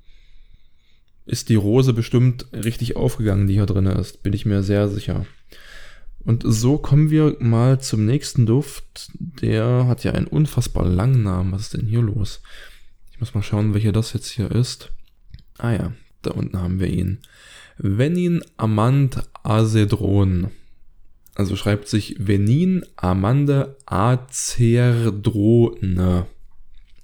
ist 1.26 1.48
die 1.48 1.56
Rose 1.56 1.92
bestimmt 1.92 2.46
richtig 2.52 2.96
aufgegangen, 2.96 3.46
die 3.46 3.54
hier 3.54 3.66
drin 3.66 3.86
ist. 3.86 4.22
Bin 4.22 4.32
ich 4.32 4.46
mir 4.46 4.62
sehr 4.62 4.88
sicher. 4.88 5.26
Und 6.24 6.42
so 6.44 6.78
kommen 6.78 7.10
wir 7.10 7.36
mal 7.40 7.80
zum 7.80 8.06
nächsten 8.06 8.46
Duft. 8.46 9.10
Der 9.18 9.86
hat 9.86 10.02
ja 10.04 10.12
einen 10.12 10.26
unfassbar 10.26 10.86
langen 10.86 11.22
Namen. 11.22 11.52
Was 11.52 11.62
ist 11.62 11.74
denn 11.74 11.86
hier 11.86 12.02
los? 12.02 12.40
Ich 13.12 13.20
muss 13.20 13.34
mal 13.34 13.42
schauen, 13.42 13.74
welcher 13.74 13.92
das 13.92 14.12
jetzt 14.12 14.28
hier 14.30 14.50
ist. 14.50 14.90
Ah 15.58 15.72
ja, 15.72 15.92
da 16.22 16.32
unten 16.32 16.60
haben 16.60 16.80
wir 16.80 16.88
ihn. 16.88 17.18
Venin 17.78 18.42
Amand 18.56 19.22
Acedron. 19.42 20.50
Also 21.34 21.54
schreibt 21.54 21.88
sich 21.88 22.16
Venin 22.18 22.84
Amande 22.96 23.76
Acerdrone. 23.86 25.16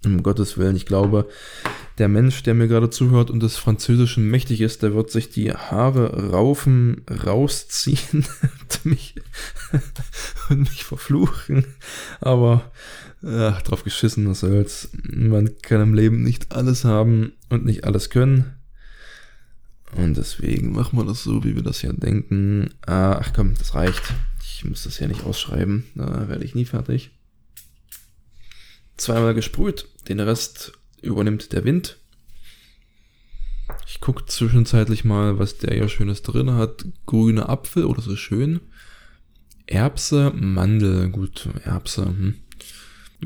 Um 0.04 0.22
Gottes 0.22 0.58
Willen, 0.58 0.76
ich 0.76 0.86
glaube, 0.86 1.28
der 1.98 2.08
Mensch, 2.08 2.42
der 2.42 2.54
mir 2.54 2.68
gerade 2.68 2.90
zuhört 2.90 3.30
und 3.30 3.40
des 3.40 3.56
Französischen 3.56 4.28
mächtig 4.28 4.60
ist, 4.60 4.82
der 4.82 4.94
wird 4.94 5.10
sich 5.10 5.30
die 5.30 5.52
Haare 5.52 6.30
raufen, 6.30 7.02
rausziehen 7.08 8.24
und 8.42 8.84
mich, 8.84 9.14
und 10.48 10.60
mich 10.60 10.84
verfluchen. 10.84 11.64
Aber 12.20 12.72
ach, 13.24 13.62
drauf 13.62 13.84
geschissen, 13.84 14.28
was 14.28 14.40
soll's. 14.40 14.90
Man 15.02 15.50
kann 15.62 15.80
im 15.80 15.94
Leben 15.94 16.22
nicht 16.22 16.52
alles 16.52 16.84
haben 16.84 17.32
und 17.48 17.64
nicht 17.64 17.84
alles 17.84 18.10
können. 18.10 18.54
Und 19.94 20.16
deswegen 20.16 20.72
machen 20.72 20.98
wir 20.98 21.04
das 21.04 21.22
so, 21.22 21.44
wie 21.44 21.54
wir 21.54 21.62
das 21.62 21.80
hier 21.80 21.92
denken. 21.92 22.70
Ah, 22.86 23.18
ach 23.20 23.32
komm, 23.34 23.54
das 23.54 23.74
reicht. 23.74 24.02
Ich 24.42 24.64
muss 24.64 24.84
das 24.84 24.98
ja 24.98 25.06
nicht 25.06 25.24
ausschreiben. 25.24 25.84
Da 25.94 26.28
werde 26.28 26.44
ich 26.44 26.54
nie 26.54 26.64
fertig. 26.64 27.10
Zweimal 29.02 29.34
gesprüht. 29.34 29.88
Den 30.08 30.20
Rest 30.20 30.74
übernimmt 31.00 31.52
der 31.52 31.64
Wind. 31.64 31.98
Ich 33.88 34.00
gucke 34.00 34.26
zwischenzeitlich 34.26 35.02
mal, 35.04 35.40
was 35.40 35.58
der 35.58 35.74
hier 35.74 35.88
Schönes 35.88 36.22
drin 36.22 36.52
hat. 36.52 36.84
Grüne 37.04 37.48
Apfel, 37.48 37.84
oder 37.84 37.98
oh, 37.98 38.02
so 38.02 38.14
schön. 38.14 38.60
Erbse, 39.66 40.30
Mandel, 40.36 41.08
gut, 41.08 41.48
Erbse. 41.64 42.04
Hm. 42.04 42.34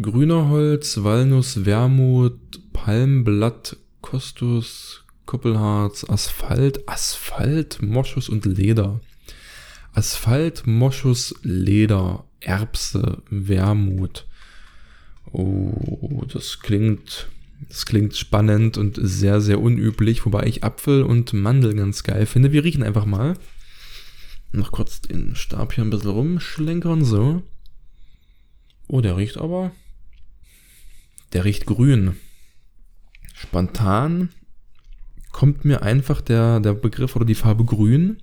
Grüner 0.01 0.49
Holz, 0.49 1.03
Walnuss, 1.03 1.67
Wermut, 1.67 2.73
Palmblatt, 2.73 3.77
Kostus, 4.01 5.05
Kuppelharz, 5.27 6.09
Asphalt, 6.09 6.89
Asphalt, 6.89 7.83
Moschus 7.83 8.31
und 8.31 8.47
Leder. 8.47 9.03
Asphalt, 9.93 10.67
Moschus, 10.67 11.35
Leder, 11.43 12.25
Erbse, 12.41 13.23
Wermut. 13.29 14.27
Oh, 15.38 16.25
das 16.33 16.61
klingt, 16.61 17.29
das 17.68 17.85
klingt 17.85 18.16
spannend 18.16 18.79
und 18.79 18.99
sehr, 18.99 19.42
sehr 19.42 19.61
unüblich, 19.61 20.25
wobei 20.25 20.44
ich 20.46 20.64
Apfel 20.64 21.03
und 21.03 21.35
Mandel 21.35 21.75
ganz 21.75 22.05
geil 22.05 22.25
finde. 22.25 22.53
Wir 22.53 22.64
riechen 22.64 22.83
einfach 22.83 23.05
mal. 23.05 23.37
Noch 24.51 24.72
kurz 24.72 25.03
den 25.03 25.37
Stab 25.37 25.75
hier 25.75 25.85
ein 25.85 25.90
bisschen 25.90 26.12
rumschlenkern, 26.12 27.05
so. 27.05 27.42
Oh, 28.88 29.03
der 29.03 29.18
riecht 29.18 29.37
aber. 29.37 29.72
Der 31.35 31.44
riecht 31.44 31.66
grün. 31.66 32.16
Spontan 33.35 34.31
kommt 35.33 35.66
mir 35.66 35.83
einfach 35.83 36.22
der, 36.22 36.61
der 36.61 36.72
Begriff 36.72 37.14
oder 37.14 37.27
die 37.27 37.35
Farbe 37.35 37.66
grün, 37.66 38.22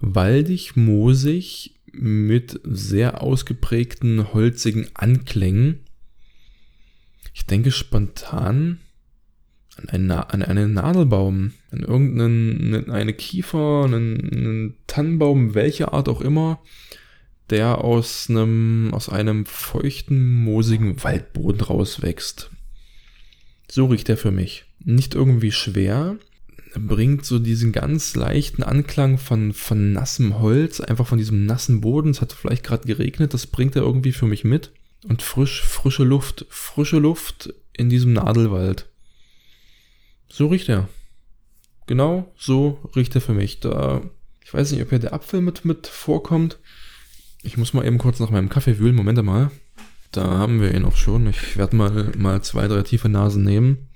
waldig, 0.00 0.74
moosig, 0.74 1.76
mit 1.92 2.60
sehr 2.64 3.22
ausgeprägten 3.22 4.32
holzigen 4.32 4.88
Anklängen. 4.94 5.80
Ich 7.34 7.46
denke 7.46 7.70
spontan 7.70 8.80
an 9.76 9.88
einen, 9.88 10.10
an 10.10 10.42
einen 10.42 10.74
Nadelbaum, 10.74 11.52
an 11.70 11.80
irgendeinen 11.80 12.90
eine 12.90 13.14
Kiefer, 13.14 13.84
einen, 13.84 14.32
einen 14.32 14.74
Tannenbaum, 14.86 15.54
welche 15.54 15.92
Art 15.92 16.08
auch 16.08 16.20
immer, 16.20 16.60
der 17.50 17.78
aus 17.78 18.28
einem, 18.28 18.90
aus 18.92 19.08
einem 19.08 19.46
feuchten, 19.46 20.44
moosigen 20.44 21.02
Waldboden 21.02 21.60
rauswächst. 21.60 22.50
So 23.70 23.86
riecht 23.86 24.08
er 24.08 24.16
für 24.16 24.30
mich 24.30 24.64
nicht 24.84 25.14
irgendwie 25.14 25.52
schwer, 25.52 26.16
bringt 26.78 27.24
so 27.24 27.38
diesen 27.38 27.72
ganz 27.72 28.14
leichten 28.14 28.62
Anklang 28.62 29.18
von, 29.18 29.52
von 29.52 29.92
nassem 29.92 30.38
Holz, 30.38 30.80
einfach 30.80 31.06
von 31.06 31.18
diesem 31.18 31.44
nassen 31.44 31.80
Boden. 31.80 32.10
Es 32.10 32.20
hat 32.20 32.32
vielleicht 32.32 32.64
gerade 32.64 32.86
geregnet, 32.86 33.34
das 33.34 33.46
bringt 33.46 33.76
er 33.76 33.82
irgendwie 33.82 34.12
für 34.12 34.26
mich 34.26 34.44
mit. 34.44 34.72
Und 35.08 35.22
frisch, 35.22 35.62
frische 35.62 36.04
Luft, 36.04 36.46
frische 36.48 36.98
Luft 36.98 37.52
in 37.72 37.90
diesem 37.90 38.12
Nadelwald. 38.12 38.88
So 40.28 40.46
riecht 40.46 40.68
er. 40.68 40.88
Genau 41.86 42.32
so 42.38 42.78
riecht 42.94 43.14
er 43.14 43.20
für 43.20 43.34
mich. 43.34 43.60
Da, 43.60 44.02
ich 44.44 44.54
weiß 44.54 44.72
nicht, 44.72 44.82
ob 44.82 44.90
hier 44.90 44.98
der 44.98 45.12
Apfel 45.12 45.40
mit, 45.40 45.64
mit 45.64 45.86
vorkommt. 45.86 46.58
Ich 47.42 47.56
muss 47.56 47.74
mal 47.74 47.84
eben 47.84 47.98
kurz 47.98 48.20
nach 48.20 48.30
meinem 48.30 48.48
Kaffee 48.48 48.78
wühlen. 48.78 48.94
Moment 48.94 49.22
mal. 49.22 49.50
Da 50.12 50.24
haben 50.24 50.60
wir 50.60 50.72
ihn 50.74 50.84
auch 50.84 50.96
schon. 50.96 51.26
Ich 51.26 51.56
werde 51.56 51.74
mal, 51.74 52.12
mal 52.16 52.42
zwei, 52.42 52.68
drei 52.68 52.82
tiefe 52.82 53.08
Nasen 53.08 53.42
nehmen 53.42 53.88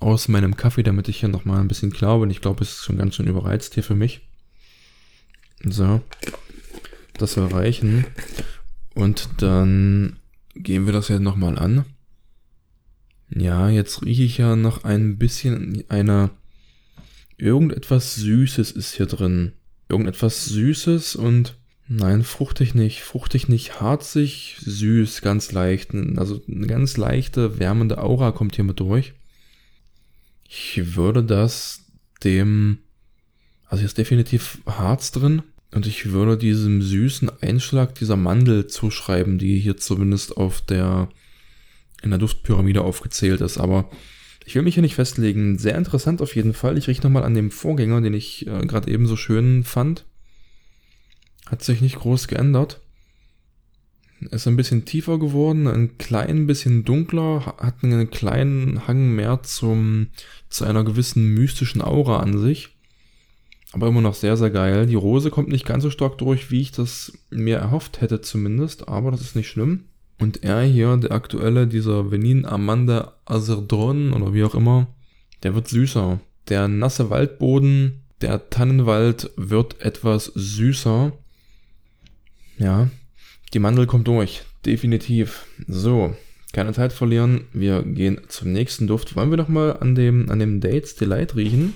aus 0.00 0.28
meinem 0.28 0.56
Kaffee, 0.56 0.82
damit 0.82 1.08
ich 1.08 1.20
hier 1.20 1.28
nochmal 1.28 1.60
ein 1.60 1.68
bisschen 1.68 1.92
klar 1.92 2.20
bin. 2.20 2.30
Ich 2.30 2.40
glaube, 2.40 2.62
es 2.62 2.72
ist 2.72 2.84
schon 2.84 2.98
ganz 2.98 3.14
schön 3.14 3.26
überreizt 3.26 3.74
hier 3.74 3.82
für 3.82 3.94
mich. 3.94 4.20
So. 5.64 6.00
Das 7.14 7.32
soll 7.32 7.48
reichen. 7.48 8.06
Und 8.94 9.28
dann 9.38 10.16
gehen 10.54 10.86
wir 10.86 10.92
das 10.92 11.08
jetzt 11.08 11.20
nochmal 11.20 11.58
an. 11.58 11.84
Ja, 13.30 13.68
jetzt 13.68 14.04
rieche 14.04 14.22
ich 14.22 14.38
ja 14.38 14.56
noch 14.56 14.84
ein 14.84 15.18
bisschen 15.18 15.84
einer. 15.88 16.30
Irgendetwas 17.36 18.14
Süßes 18.16 18.70
ist 18.72 18.94
hier 18.94 19.06
drin. 19.06 19.52
Irgendetwas 19.88 20.46
Süßes 20.46 21.16
und. 21.16 21.56
Nein, 21.90 22.22
fruchtig 22.22 22.74
nicht. 22.74 23.02
Fruchtig 23.02 23.48
nicht, 23.48 23.80
harzig, 23.80 24.58
süß, 24.60 25.22
ganz 25.22 25.52
leicht. 25.52 25.94
Also 25.94 26.42
eine 26.46 26.66
ganz 26.66 26.96
leichte, 26.96 27.58
wärmende 27.58 28.02
Aura 28.02 28.30
kommt 28.30 28.56
hier 28.56 28.64
mit 28.64 28.78
durch. 28.78 29.14
Ich 30.48 30.96
würde 30.96 31.22
das 31.22 31.84
dem, 32.24 32.78
also 33.66 33.80
hier 33.80 33.86
ist 33.86 33.98
definitiv 33.98 34.58
Harz 34.66 35.12
drin 35.12 35.42
und 35.72 35.86
ich 35.86 36.10
würde 36.10 36.38
diesem 36.38 36.80
süßen 36.80 37.30
Einschlag 37.42 37.94
dieser 37.94 38.16
Mandel 38.16 38.66
zuschreiben, 38.66 39.38
die 39.38 39.58
hier 39.60 39.76
zumindest 39.76 40.38
auf 40.38 40.62
der, 40.62 41.10
in 42.02 42.10
der 42.10 42.18
Duftpyramide 42.18 42.80
aufgezählt 42.80 43.42
ist, 43.42 43.58
aber 43.58 43.90
ich 44.46 44.54
will 44.54 44.62
mich 44.62 44.74
hier 44.74 44.82
nicht 44.82 44.94
festlegen. 44.94 45.58
Sehr 45.58 45.76
interessant 45.76 46.22
auf 46.22 46.34
jeden 46.34 46.54
Fall. 46.54 46.78
Ich 46.78 46.88
rieche 46.88 47.02
nochmal 47.02 47.24
an 47.24 47.34
dem 47.34 47.50
Vorgänger, 47.50 48.00
den 48.00 48.14
ich 48.14 48.46
äh, 48.46 48.60
gerade 48.66 48.90
eben 48.90 49.06
so 49.06 49.14
schön 49.14 49.62
fand. 49.62 50.06
Hat 51.44 51.62
sich 51.62 51.82
nicht 51.82 51.96
groß 51.96 52.28
geändert. 52.28 52.80
Ist 54.20 54.48
ein 54.48 54.56
bisschen 54.56 54.84
tiefer 54.84 55.18
geworden, 55.18 55.68
ein 55.68 55.96
klein 55.96 56.46
bisschen 56.48 56.84
dunkler, 56.84 57.54
hat 57.58 57.84
einen 57.84 58.10
kleinen 58.10 58.88
Hang 58.88 59.14
mehr 59.14 59.42
zum, 59.44 60.08
zu 60.48 60.64
einer 60.64 60.82
gewissen 60.82 61.34
mystischen 61.34 61.82
Aura 61.82 62.18
an 62.18 62.36
sich. 62.38 62.70
aber 63.72 63.86
immer 63.86 64.00
noch 64.00 64.14
sehr, 64.14 64.36
sehr 64.36 64.50
geil. 64.50 64.86
Die 64.86 64.96
Rose 64.96 65.30
kommt 65.30 65.48
nicht 65.48 65.66
ganz 65.66 65.84
so 65.84 65.90
stark 65.90 66.18
durch, 66.18 66.50
wie 66.50 66.60
ich 66.60 66.72
das 66.72 67.12
mir 67.30 67.58
erhofft 67.58 68.00
hätte 68.00 68.20
zumindest, 68.20 68.88
aber 68.88 69.10
das 69.12 69.20
ist 69.20 69.36
nicht 69.36 69.48
schlimm. 69.48 69.84
Und 70.18 70.42
er 70.42 70.62
hier, 70.62 70.96
der 70.96 71.12
aktuelle, 71.12 71.68
dieser 71.68 72.10
Venin 72.10 72.44
Amanda 72.44 73.14
Azerdron 73.24 74.12
oder 74.12 74.34
wie 74.34 74.42
auch 74.42 74.54
immer, 74.56 74.88
der 75.44 75.54
wird 75.54 75.68
süßer. 75.68 76.18
Der 76.48 76.66
nasse 76.66 77.10
Waldboden, 77.10 78.02
der 78.20 78.50
Tannenwald 78.50 79.30
wird 79.36 79.80
etwas 79.80 80.24
süßer. 80.34 81.12
Ja, 82.58 82.90
die 83.54 83.58
Mandel 83.58 83.86
kommt 83.86 84.08
durch. 84.08 84.42
Definitiv. 84.64 85.46
So, 85.66 86.14
keine 86.52 86.72
Zeit 86.72 86.92
verlieren. 86.92 87.44
Wir 87.52 87.82
gehen 87.82 88.20
zum 88.28 88.52
nächsten 88.52 88.86
Duft. 88.86 89.16
Wollen 89.16 89.30
wir 89.30 89.36
noch 89.36 89.48
mal 89.48 89.78
an 89.78 89.94
dem, 89.94 90.30
an 90.30 90.38
dem 90.38 90.60
Dates 90.60 90.96
Delight 90.96 91.36
riechen? 91.36 91.74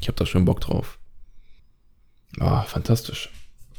Ich 0.00 0.08
habe 0.08 0.16
da 0.16 0.26
schon 0.26 0.44
Bock 0.44 0.60
drauf. 0.60 0.98
Ah, 2.38 2.62
fantastisch. 2.62 3.30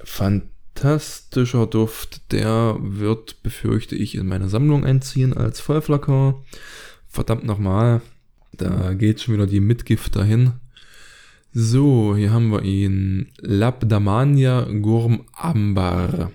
Fantastischer 0.04 1.68
Duft. 1.68 2.32
Der 2.32 2.78
wird, 2.80 3.44
befürchte 3.44 3.96
ich, 3.96 4.16
in 4.16 4.28
meine 4.28 4.50
Sammlung 4.50 4.86
einziehen 4.86 5.34
als 5.36 5.60
Vollflacker. 5.60 6.44
Verdammt 7.08 7.46
nochmal. 7.46 8.02
Da 8.54 8.94
geht 8.94 9.22
schon 9.22 9.34
wieder 9.34 9.48
die 9.48 9.60
Mitgift 9.60 10.16
dahin. 10.16 10.54
So, 11.54 12.16
hier 12.16 12.32
haben 12.32 12.50
wir 12.50 12.64
ihn. 12.64 13.32
Labdamania 13.40 14.64
Gurm 14.82 15.26
Ambar. 15.34 16.32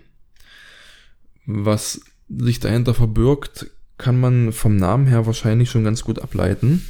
Was 1.47 2.01
sich 2.29 2.61
dahinter 2.61 2.93
verbirgt, 2.95 3.71
kann 3.99 4.21
man 4.21 4.53
vom 4.53 4.77
Namen 4.77 5.07
her 5.07 5.27
wahrscheinlich 5.27 5.71
schon 5.71 5.85
ganz 5.85 6.03
gut 6.03 6.19
ableiten. 6.19 6.85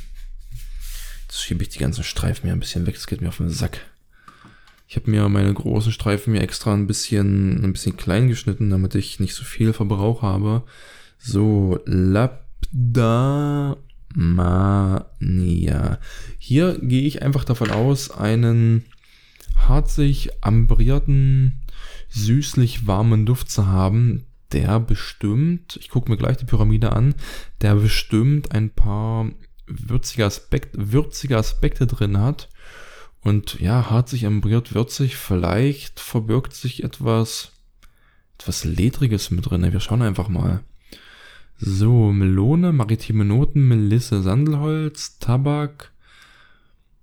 Jetzt 1.28 1.42
schiebe 1.42 1.62
ich 1.62 1.68
die 1.68 1.78
ganzen 1.78 2.04
Streifen 2.04 2.46
mir 2.46 2.52
ein 2.52 2.60
bisschen 2.60 2.86
weg, 2.86 2.94
das 2.94 3.06
geht 3.06 3.20
mir 3.20 3.28
auf 3.28 3.36
den 3.36 3.50
Sack. 3.50 3.80
Ich 4.88 4.96
habe 4.96 5.10
mir 5.10 5.28
meine 5.28 5.52
großen 5.52 5.92
Streifen 5.92 6.32
mir 6.32 6.40
extra 6.40 6.72
ein 6.72 6.86
bisschen, 6.86 7.64
ein 7.64 7.72
bisschen 7.72 7.96
klein 7.96 8.28
geschnitten, 8.28 8.70
damit 8.70 8.94
ich 8.94 9.18
nicht 9.20 9.34
so 9.34 9.44
viel 9.44 9.72
Verbrauch 9.72 10.22
habe. 10.22 10.62
So, 11.18 11.80
Labda 11.84 13.76
Mania. 14.14 15.98
Hier 16.38 16.78
gehe 16.80 17.02
ich 17.02 17.22
einfach 17.22 17.44
davon 17.44 17.70
aus, 17.70 18.10
einen 18.10 18.84
harzig 19.56 20.30
ambrierten, 20.42 21.60
süßlich 22.08 22.86
warmen 22.86 23.26
Duft 23.26 23.50
zu 23.50 23.66
haben, 23.66 24.24
der 24.56 24.80
bestimmt, 24.80 25.76
ich 25.76 25.90
gucke 25.90 26.10
mir 26.10 26.16
gleich 26.16 26.38
die 26.38 26.46
Pyramide 26.46 26.92
an, 26.92 27.14
der 27.60 27.74
bestimmt 27.74 28.52
ein 28.52 28.70
paar 28.70 29.30
würzige, 29.66 30.24
Aspekt, 30.24 30.70
würzige 30.78 31.36
Aspekte 31.36 31.86
drin 31.86 32.18
hat. 32.18 32.48
Und 33.20 33.60
ja, 33.60 33.90
harzig 33.90 34.24
ambriert, 34.24 34.74
würzig, 34.74 35.16
vielleicht 35.16 36.00
verbirgt 36.00 36.54
sich 36.54 36.84
etwas, 36.84 37.52
etwas 38.38 38.64
Ledriges 38.64 39.30
mit 39.30 39.50
drin. 39.50 39.70
Wir 39.70 39.80
schauen 39.80 40.00
einfach 40.00 40.28
mal. 40.28 40.62
So, 41.58 42.12
Melone, 42.12 42.72
maritime 42.72 43.26
Noten, 43.26 43.68
Melisse, 43.68 44.22
Sandelholz, 44.22 45.18
Tabak, 45.18 45.92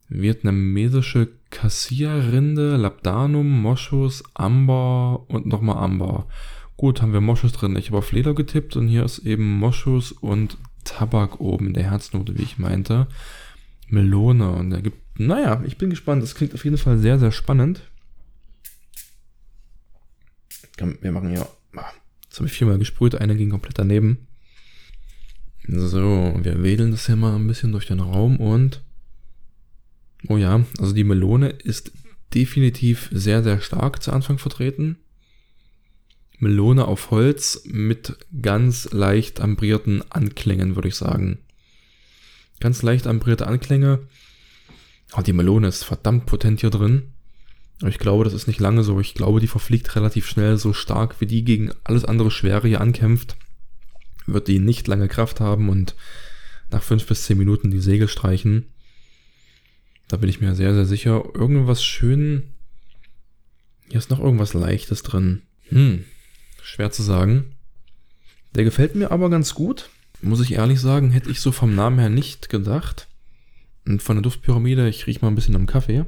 vietnamesische 0.10 1.30
Cassia-Rinde, 1.52 2.78
Labdanum, 2.78 3.62
Moschus, 3.62 4.24
Amber 4.34 5.26
und 5.28 5.46
nochmal 5.46 5.78
Amber. 5.78 6.28
Gut, 6.78 7.02
haben 7.02 7.14
wir 7.14 7.22
Moschus 7.22 7.54
drin. 7.54 7.76
Ich 7.76 7.88
habe 7.88 8.00
auf 8.00 8.12
Leder 8.12 8.34
getippt 8.34 8.76
und 8.76 8.88
hier 8.88 9.04
ist 9.04 9.20
eben 9.20 9.58
Moschus 9.60 10.12
und 10.12 10.58
Tabak 10.84 11.40
oben 11.40 11.68
in 11.68 11.74
der 11.74 11.90
Herznote, 11.90 12.38
wie 12.38 12.44
ich 12.44 12.58
meinte. 12.58 13.08
Melone 13.88 14.50
und 14.52 14.72
er 14.72 14.82
gibt, 14.82 15.20
naja, 15.20 15.62
ich 15.66 15.78
bin 15.78 15.90
gespannt. 15.90 16.24
Das 16.24 16.36
klingt 16.36 16.54
auf 16.54 16.64
jeden 16.64 16.78
Fall 16.78 16.98
sehr, 16.98 17.20
sehr 17.20 17.32
spannend. 17.32 17.82
Wir 21.02 21.12
machen 21.12 21.30
hier, 21.30 21.48
ah, 21.76 21.92
jetzt 22.24 22.38
habe 22.38 22.48
ich 22.48 22.54
viermal 22.54 22.80
gesprüht, 22.80 23.16
eine 23.16 23.36
ging 23.36 23.52
komplett 23.52 23.78
daneben. 23.78 24.28
So, 25.68 26.38
wir 26.42 26.64
wedeln 26.64 26.92
das 26.92 27.06
hier 27.06 27.16
mal 27.16 27.36
ein 27.36 27.48
bisschen 27.48 27.72
durch 27.72 27.86
den 27.86 28.00
Raum 28.00 28.38
und 28.38 28.84
oh 30.28 30.38
ja, 30.38 30.66
also 30.80 30.94
die 30.94 31.06
Melone 31.06 31.50
ist 31.50 31.94
definitiv 32.34 33.10
sehr, 33.14 33.44
sehr 33.44 33.62
stark 33.62 34.02
zu 34.02 34.12
Anfang 34.12 34.40
vertreten. 34.40 34.98
Melone 36.44 36.86
auf 36.86 37.12
Holz 37.12 37.64
mit 37.66 38.18
ganz 38.42 38.92
leicht 38.92 39.42
ambrierten 39.42 40.04
Anklängen, 40.12 40.76
würde 40.76 40.90
ich 40.90 40.96
sagen. 40.96 41.40
Ganz 42.60 42.82
leicht 42.82 43.08
ambrierte 43.08 43.48
Anklänge. 43.48 44.00
Oh, 45.18 45.22
die 45.22 45.34
Melone 45.34 45.68
ist 45.68 45.84
verdammt 45.84 46.28
potent 46.28 46.62
hier 46.62 46.70
drin. 46.70 47.14
Aber 47.82 47.90
ich 47.90 48.00
glaube, 48.00 48.24
das 48.24 48.34
ist 48.34 48.48
nicht 48.48 48.60
lange 48.60 48.84
so. 48.84 49.00
Ich 49.00 49.16
glaube, 49.16 49.40
die 49.40 49.48
verfliegt 49.48 49.96
relativ 49.96 50.28
schnell 50.28 50.58
so 50.58 50.74
stark, 50.74 51.20
wie 51.20 51.26
die 51.26 51.44
gegen 51.44 51.72
alles 51.84 52.06
andere 52.06 52.32
Schwere 52.32 52.68
hier 52.68 52.82
ankämpft 52.82 53.36
wird 54.26 54.48
die 54.48 54.60
nicht 54.60 54.88
lange 54.88 55.08
Kraft 55.08 55.40
haben 55.40 55.70
und 55.70 55.96
nach 56.72 56.84
fünf 56.84 57.06
bis 57.08 57.24
zehn 57.24 57.38
Minuten 57.38 57.72
die 57.72 57.80
Segel 57.80 58.08
streichen. 58.08 58.68
Da 60.08 60.18
bin 60.18 60.30
ich 60.30 60.42
mir 60.42 60.56
sehr, 60.56 60.74
sehr 60.74 60.86
sicher. 60.86 61.24
Irgendwas 61.34 61.84
schön. 61.84 62.44
Hier 63.90 63.98
ist 63.98 64.10
noch 64.10 64.20
irgendwas 64.20 64.54
Leichtes 64.54 65.04
drin. 65.04 65.42
Hm, 65.70 66.06
schwer 66.64 66.92
zu 66.92 67.04
sagen. 67.04 67.56
Der 68.56 68.64
gefällt 68.64 68.96
mir 68.96 69.12
aber 69.12 69.30
ganz 69.30 69.54
gut. 69.54 69.90
Muss 70.22 70.42
ich 70.42 70.54
ehrlich 70.54 70.80
sagen, 70.80 71.12
hätte 71.12 71.30
ich 71.30 71.42
so 71.42 71.52
vom 71.52 71.76
Namen 71.76 72.00
her 72.00 72.10
nicht 72.10 72.50
gedacht. 72.50 73.08
Und 73.86 74.02
von 74.02 74.16
der 74.16 74.24
Duftpyramide, 74.24 74.88
ich 74.88 75.06
rieche 75.06 75.20
mal 75.22 75.28
ein 75.28 75.36
bisschen 75.36 75.56
am 75.56 75.66
Kaffee. 75.66 76.06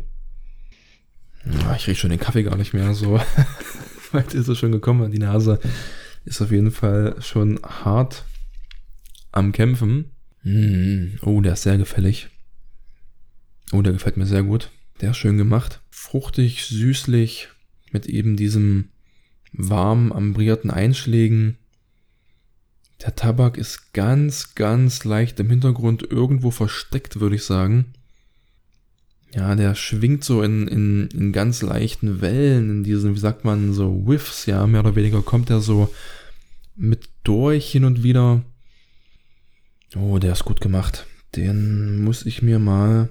Ja, 1.45 1.75
ich 1.75 1.87
rieche 1.87 1.99
schon 1.99 2.09
den 2.09 2.19
Kaffee 2.19 2.43
gar 2.43 2.55
nicht 2.55 2.73
mehr 2.73 2.93
so. 2.93 3.19
Weit 4.11 4.33
ist 4.33 4.47
es 4.47 4.57
schon 4.57 4.71
gekommen 4.71 5.11
die 5.11 5.19
Nase 5.19 5.59
ist 6.25 6.41
auf 6.41 6.51
jeden 6.51 6.71
Fall 6.71 7.15
schon 7.21 7.59
hart 7.63 8.25
am 9.31 9.51
Kämpfen. 9.51 10.11
Mm, 10.43 11.17
oh, 11.21 11.39
der 11.41 11.53
ist 11.53 11.63
sehr 11.63 11.77
gefällig. 11.77 12.29
Oh, 13.71 13.81
der 13.81 13.93
gefällt 13.93 14.17
mir 14.17 14.25
sehr 14.25 14.43
gut. 14.43 14.71
Der 15.01 15.11
ist 15.11 15.17
schön 15.17 15.37
gemacht. 15.37 15.81
Fruchtig, 15.91 16.65
süßlich, 16.65 17.49
mit 17.91 18.07
eben 18.07 18.35
diesem 18.37 18.89
warm 19.57 20.11
ambrierten 20.11 20.71
Einschlägen. 20.71 21.57
Der 23.01 23.15
Tabak 23.15 23.57
ist 23.57 23.93
ganz, 23.93 24.55
ganz 24.55 25.03
leicht 25.03 25.39
im 25.39 25.49
Hintergrund 25.49 26.03
irgendwo 26.03 26.51
versteckt, 26.51 27.19
würde 27.19 27.35
ich 27.35 27.43
sagen. 27.43 27.93
Ja, 29.33 29.53
der 29.55 29.75
schwingt 29.75 30.23
so 30.23 30.41
in, 30.41 30.67
in, 30.67 31.07
in 31.07 31.33
ganz 31.33 31.61
leichten 31.61 32.21
Wellen, 32.21 32.69
in 32.69 32.83
diesen, 32.83 33.15
wie 33.15 33.19
sagt 33.19 33.43
man, 33.43 33.73
so 33.73 34.07
Whiffs, 34.07 34.45
ja, 34.45 34.65
mehr 34.65 34.79
oder 34.79 34.95
weniger 34.95 35.21
kommt 35.21 35.49
er 35.49 35.59
so 35.59 35.93
mit 36.75 37.09
durch 37.23 37.69
hin 37.69 37.83
und 37.83 38.03
wieder. 38.03 38.43
Oh, 39.95 40.19
der 40.19 40.33
ist 40.33 40.45
gut 40.45 40.61
gemacht. 40.61 41.05
Den 41.35 42.03
muss 42.03 42.25
ich 42.25 42.41
mir 42.41 42.59
mal. 42.59 43.09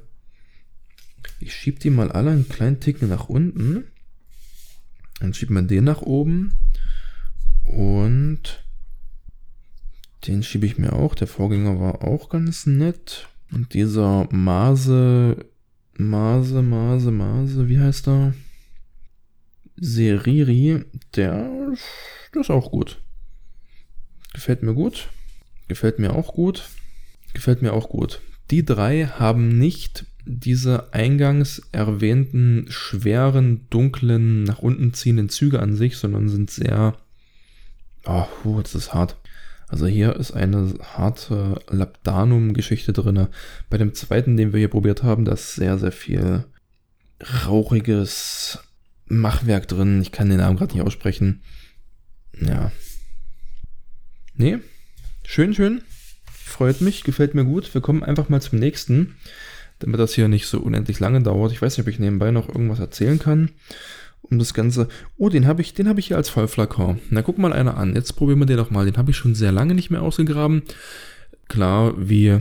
Ich 1.40 1.54
schieb 1.54 1.80
die 1.80 1.90
mal 1.90 2.10
alle 2.10 2.30
einen 2.30 2.48
kleinen 2.48 2.80
Ticken 2.80 3.08
nach 3.08 3.28
unten. 3.28 3.84
Dann 5.20 5.34
schiebt 5.34 5.50
man 5.50 5.68
den 5.68 5.84
nach 5.84 6.02
oben. 6.02 6.54
Und 7.64 8.64
den 10.26 10.42
schiebe 10.42 10.66
ich 10.66 10.78
mir 10.78 10.92
auch. 10.92 11.14
Der 11.14 11.26
Vorgänger 11.26 11.80
war 11.80 12.02
auch 12.04 12.28
ganz 12.28 12.66
nett. 12.66 13.28
Und 13.50 13.74
dieser 13.74 14.28
Mase 14.30 15.36
Mase, 15.96 16.60
Mase, 16.62 17.12
Mase, 17.12 17.68
wie 17.68 17.78
heißt 17.78 18.08
er? 18.08 18.34
Seriri, 19.76 20.84
der, 21.14 21.48
der 22.34 22.40
ist 22.40 22.50
auch 22.50 22.70
gut. 22.70 23.00
Gefällt 24.32 24.62
mir 24.62 24.74
gut. 24.74 25.08
Gefällt 25.68 26.00
mir 26.00 26.14
auch 26.14 26.34
gut. 26.34 26.68
Gefällt 27.32 27.62
mir 27.62 27.72
auch 27.72 27.88
gut. 27.88 28.20
Die 28.50 28.64
drei 28.64 29.06
haben 29.06 29.56
nicht 29.58 30.04
diese 30.26 30.92
eingangs 30.92 31.62
erwähnten 31.72 32.66
schweren, 32.68 33.66
dunklen, 33.70 34.44
nach 34.44 34.58
unten 34.58 34.94
ziehenden 34.94 35.28
Züge 35.28 35.60
an 35.60 35.74
sich, 35.74 35.96
sondern 35.96 36.28
sind 36.28 36.50
sehr, 36.50 36.96
oh, 38.04 38.60
das 38.62 38.74
ist 38.74 38.94
hart. 38.94 39.16
Also 39.68 39.86
hier 39.86 40.16
ist 40.16 40.32
eine 40.32 40.74
harte 40.94 41.60
Labdanum-Geschichte 41.68 42.92
drin. 42.92 43.28
Bei 43.70 43.78
dem 43.78 43.94
zweiten, 43.94 44.36
den 44.36 44.52
wir 44.52 44.58
hier 44.58 44.68
probiert 44.68 45.02
haben, 45.02 45.24
da 45.24 45.32
ist 45.32 45.54
sehr, 45.54 45.78
sehr 45.78 45.92
viel 45.92 46.44
rauchiges 47.46 48.58
Machwerk 49.06 49.68
drin. 49.68 50.00
Ich 50.02 50.12
kann 50.12 50.28
den 50.28 50.38
Namen 50.38 50.56
gerade 50.56 50.74
nicht 50.74 50.86
aussprechen. 50.86 51.42
Ja. 52.40 52.72
Nee, 54.34 54.58
schön, 55.24 55.54
schön. 55.54 55.82
Freut 56.32 56.80
mich, 56.80 57.04
gefällt 57.04 57.34
mir 57.34 57.44
gut. 57.44 57.72
Wir 57.74 57.80
kommen 57.80 58.04
einfach 58.04 58.28
mal 58.28 58.42
zum 58.42 58.58
nächsten, 58.58 59.16
damit 59.84 60.00
das 60.00 60.14
hier 60.14 60.28
nicht 60.28 60.46
so 60.46 60.60
unendlich 60.60 60.98
lange 61.00 61.22
dauert. 61.22 61.52
Ich 61.52 61.60
weiß 61.60 61.76
nicht, 61.76 61.86
ob 61.86 61.92
ich 61.92 61.98
nebenbei 61.98 62.30
noch 62.30 62.48
irgendwas 62.48 62.80
erzählen 62.80 63.18
kann 63.18 63.50
um 64.30 64.38
das 64.38 64.54
Ganze. 64.54 64.88
Oh, 65.16 65.28
den 65.28 65.46
habe 65.46 65.62
ich, 65.62 65.74
den 65.74 65.88
habe 65.88 66.00
ich 66.00 66.06
hier 66.06 66.16
als 66.16 66.28
Vollflakon. 66.28 67.00
Na, 67.10 67.22
guck 67.22 67.38
mal 67.38 67.52
einer 67.52 67.76
an. 67.76 67.94
Jetzt 67.94 68.14
probieren 68.14 68.38
wir 68.38 68.46
den 68.46 68.56
doch 68.56 68.70
mal. 68.70 68.86
Den 68.86 68.96
habe 68.96 69.10
ich 69.10 69.16
schon 69.16 69.34
sehr 69.34 69.52
lange 69.52 69.74
nicht 69.74 69.90
mehr 69.90 70.02
ausgegraben. 70.02 70.62
Klar, 71.48 71.94
wie 71.98 72.38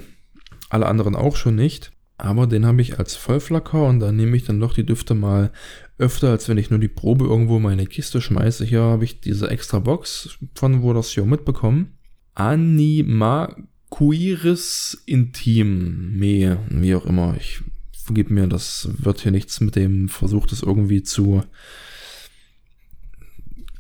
alle 0.69 0.85
anderen 0.85 1.15
auch 1.15 1.35
schon 1.35 1.55
nicht. 1.55 1.91
aber 2.17 2.47
den 2.47 2.65
habe 2.65 2.81
ich 2.81 2.99
als 2.99 3.15
Vollflacker 3.15 3.85
und 3.85 3.99
da 3.99 4.11
nehme 4.11 4.37
ich 4.37 4.45
dann 4.45 4.59
doch 4.59 4.73
die 4.73 4.85
Düfte 4.85 5.13
mal 5.13 5.51
öfter, 5.97 6.29
als 6.29 6.47
wenn 6.47 6.57
ich 6.57 6.69
nur 6.69 6.79
die 6.79 6.87
Probe 6.87 7.25
irgendwo 7.25 7.57
in 7.57 7.63
meine 7.63 7.85
Kiste 7.85 8.21
schmeiße. 8.21 8.63
Hier 8.65 8.81
habe 8.81 9.03
ich 9.03 9.19
diese 9.19 9.49
extra 9.49 9.79
Box 9.79 10.37
von 10.55 10.81
Vodasio 10.81 11.25
mitbekommen. 11.25 11.97
Anima 12.33 13.55
Queeris 13.95 15.03
Intim, 15.05 16.17
Me, 16.17 16.57
wie 16.69 16.95
auch 16.95 17.05
immer. 17.05 17.35
Ich 17.37 17.61
vergib 17.91 18.31
mir, 18.31 18.47
das 18.47 18.89
wird 18.91 19.21
hier 19.21 19.31
nichts 19.31 19.59
mit 19.59 19.75
dem 19.75 20.09
Versuch, 20.09 20.47
das 20.47 20.63
irgendwie 20.63 21.03
zu 21.03 21.43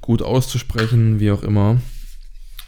gut 0.01 0.21
auszusprechen, 0.21 1.19
wie 1.19 1.31
auch 1.31 1.41
immer. 1.41 1.81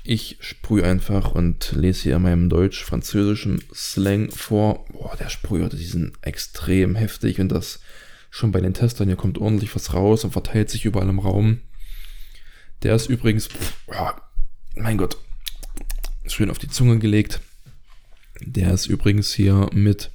Ich 0.03 0.37
sprühe 0.39 0.85
einfach 0.85 1.35
und 1.35 1.73
lese 1.73 2.03
hier 2.03 2.15
in 2.15 2.23
meinem 2.23 2.49
deutsch-französischen 2.49 3.63
Slang 3.75 4.31
vor. 4.31 4.87
Boah, 4.91 5.15
der 5.15 5.29
Sprüher, 5.29 5.69
die 5.69 5.85
sind 5.85 6.13
extrem 6.21 6.95
heftig 6.95 7.39
und 7.39 7.49
das 7.49 7.79
schon 8.31 8.51
bei 8.51 8.59
den 8.59 8.73
Testern. 8.73 9.07
Hier 9.07 9.17
kommt 9.17 9.37
ordentlich 9.37 9.75
was 9.75 9.93
raus 9.93 10.23
und 10.23 10.31
verteilt 10.31 10.71
sich 10.71 10.83
überall 10.85 11.09
im 11.09 11.19
Raum. 11.19 11.61
Der 12.81 12.95
ist 12.95 13.07
übrigens, 13.07 13.49
boah, 13.85 14.19
mein 14.75 14.97
Gott, 14.97 15.17
schön 16.27 16.49
auf 16.49 16.59
die 16.59 16.69
Zunge 16.69 16.99
gelegt. 16.99 17.41
Der 18.41 18.73
ist 18.73 18.87
übrigens 18.87 19.33
hier 19.33 19.69
mit, 19.73 20.11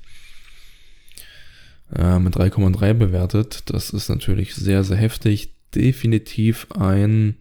äh, 1.94 2.18
mit 2.18 2.36
3,3 2.36 2.94
bewertet. 2.94 3.62
Das 3.66 3.90
ist 3.90 4.08
natürlich 4.08 4.54
sehr, 4.54 4.84
sehr 4.84 4.96
heftig. 4.96 5.54
Definitiv 5.74 6.66
ein 6.72 7.36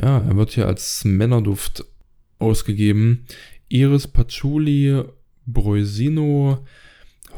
ja, 0.00 0.18
er 0.18 0.36
wird 0.36 0.50
hier 0.50 0.66
als 0.66 1.04
Männerduft 1.04 1.84
ausgegeben. 2.38 3.26
Iris 3.68 4.08
Patchouli, 4.08 5.02
Broisino, 5.46 6.66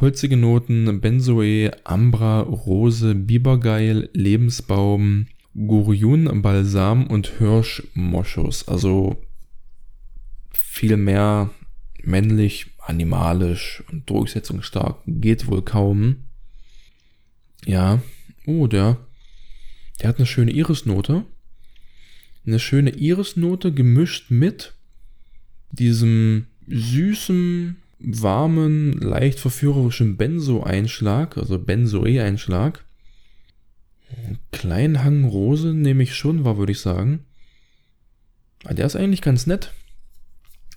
holzige 0.00 0.36
Noten, 0.36 1.00
Benzoe, 1.00 1.70
Ambra, 1.84 2.40
Rose, 2.40 3.14
Bibergeil, 3.14 4.08
Lebensbaum, 4.12 5.26
Gurion, 5.54 6.42
Balsam 6.42 7.06
und 7.06 7.28
Hirschmoschus. 7.38 8.68
Also 8.68 9.16
viel 10.76 10.96
mehr 10.96 11.50
männlich, 12.02 12.66
animalisch 12.78 13.82
und 13.90 14.08
durchsetzungsstark 14.08 15.00
geht 15.06 15.46
wohl 15.48 15.62
kaum. 15.62 16.24
Ja, 17.64 18.00
oh, 18.46 18.66
der, 18.66 18.98
der 20.00 20.08
hat 20.10 20.18
eine 20.18 20.26
schöne 20.26 20.52
Irisnote 20.52 21.24
eine 22.46 22.58
schöne 22.60 22.90
Irisnote 22.90 23.72
gemischt 23.72 24.30
mit 24.30 24.74
diesem 25.72 26.46
süßen, 26.68 27.76
warmen, 27.98 28.92
leicht 28.92 29.40
verführerischen 29.40 30.16
Benzo-Einschlag, 30.16 31.36
also 31.36 31.58
Benzoe-Einschlag. 31.58 32.84
Kleinen 34.52 35.02
Hang 35.02 35.24
Rose 35.24 35.74
nehme 35.74 36.02
ich 36.04 36.14
schon 36.14 36.44
wahr, 36.44 36.58
würde 36.58 36.72
ich 36.72 36.80
sagen. 36.80 37.24
Aber 38.64 38.74
der 38.74 38.86
ist 38.86 38.96
eigentlich 38.96 39.22
ganz 39.22 39.46
nett. 39.46 39.72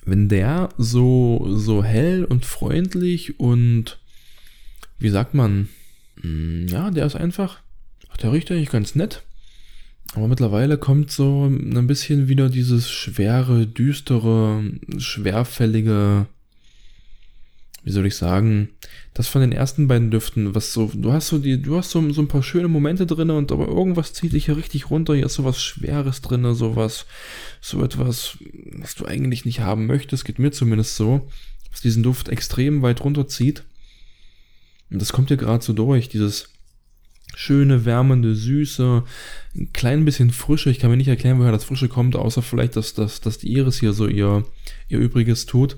Wenn 0.06 0.30
der 0.30 0.70
so, 0.78 1.46
so 1.56 1.84
hell 1.84 2.26
und 2.26 2.46
freundlich 2.46 3.40
und 3.40 4.00
wie 4.98 5.10
sagt 5.10 5.34
man, 5.34 5.70
hm, 6.22 6.68
ja, 6.68 6.92
der 6.92 7.06
ist 7.06 7.16
einfach, 7.16 7.62
ach, 8.10 8.18
der 8.18 8.32
riecht 8.32 8.52
eigentlich 8.52 8.70
ganz 8.70 8.96
nett. 8.96 9.24
Aber 10.16 10.28
mittlerweile 10.28 10.78
kommt 10.78 11.12
so 11.12 11.46
ein 11.46 11.88
bisschen 11.88 12.28
wieder 12.28 12.50
dieses 12.50 12.90
schwere, 12.90 13.68
düstere, 13.68 14.64
schwerfällige, 14.98 16.26
wie 17.84 17.92
soll 17.92 18.06
ich 18.06 18.16
sagen, 18.16 18.70
das 19.14 19.28
von 19.28 19.42
den 19.42 19.52
ersten 19.52 19.88
beiden 19.88 20.12
Düften, 20.12 20.56
was 20.56 20.74
so, 20.74 20.92
du 20.94 21.12
hast 21.14 21.28
so 21.28 21.38
die, 21.38 21.62
du 21.62 21.78
hast 21.78 21.92
so, 21.92 22.12
so 22.12 22.22
ein 22.22 22.28
paar 22.28 22.44
schöne 22.44 22.68
Momente 22.68 23.06
drin 23.06 23.30
und 23.30 23.52
aber 23.52 23.68
irgendwas 23.68 24.14
zieht 24.14 24.34
dich 24.34 24.46
hier 24.46 24.58
richtig 24.58 24.90
runter, 24.90 25.16
hier 25.16 25.26
ist 25.26 25.36
so 25.36 25.46
was 25.46 25.62
Schweres 25.62 26.22
drin, 26.22 26.54
sowas, 26.54 27.06
so 27.62 27.84
etwas, 27.84 28.38
was 28.74 28.96
du 28.96 29.06
eigentlich 29.06 29.46
nicht 29.46 29.62
haben 29.62 29.86
möchtest, 29.86 30.26
geht 30.26 30.40
mir 30.40 30.52
zumindest 30.52 30.96
so, 30.96 31.28
was 31.72 31.82
diesen 31.82 32.04
Duft 32.04 32.30
extrem 32.30 32.82
weit 32.82 33.04
runterzieht. 33.04 33.64
Und 34.92 35.02
das 35.02 35.14
kommt 35.14 35.28
hier 35.28 35.38
gerade 35.38 35.64
so 35.64 35.74
durch, 35.74 36.10
dieses, 36.10 36.50
schöne, 37.36 37.86
wärmende, 37.86 38.36
süße, 38.36 39.04
ein 39.56 39.74
klein 39.74 40.06
bisschen 40.06 40.32
frische. 40.32 40.70
Ich 40.70 40.80
kann 40.80 40.90
mir 40.90 40.98
nicht 40.98 41.08
erklären, 41.08 41.40
woher 41.40 41.52
das 41.52 41.64
Frische 41.64 41.88
kommt, 41.88 42.16
außer 42.16 42.42
vielleicht, 42.42 42.76
dass, 42.76 42.94
dass, 42.94 43.22
dass 43.22 43.38
die 43.38 43.54
Iris 43.54 43.80
hier 43.80 43.94
so 43.94 44.08
ihr, 44.08 44.46
ihr 44.88 45.00
Übriges 45.00 45.46
tut. 45.46 45.78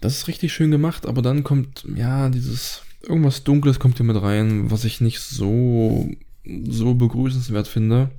Das 0.00 0.16
ist 0.16 0.28
richtig 0.28 0.52
schön 0.52 0.70
gemacht, 0.70 1.06
aber 1.06 1.22
dann 1.22 1.44
kommt, 1.44 1.84
ja, 1.94 2.28
dieses, 2.28 2.82
irgendwas 3.02 3.44
Dunkles 3.44 3.78
kommt 3.78 3.98
hier 3.98 4.06
mit 4.06 4.20
rein, 4.20 4.70
was 4.70 4.84
ich 4.84 5.00
nicht 5.00 5.20
so, 5.20 6.10
so 6.44 6.94
begrüßenswert 6.94 7.68
finde. 7.68 8.10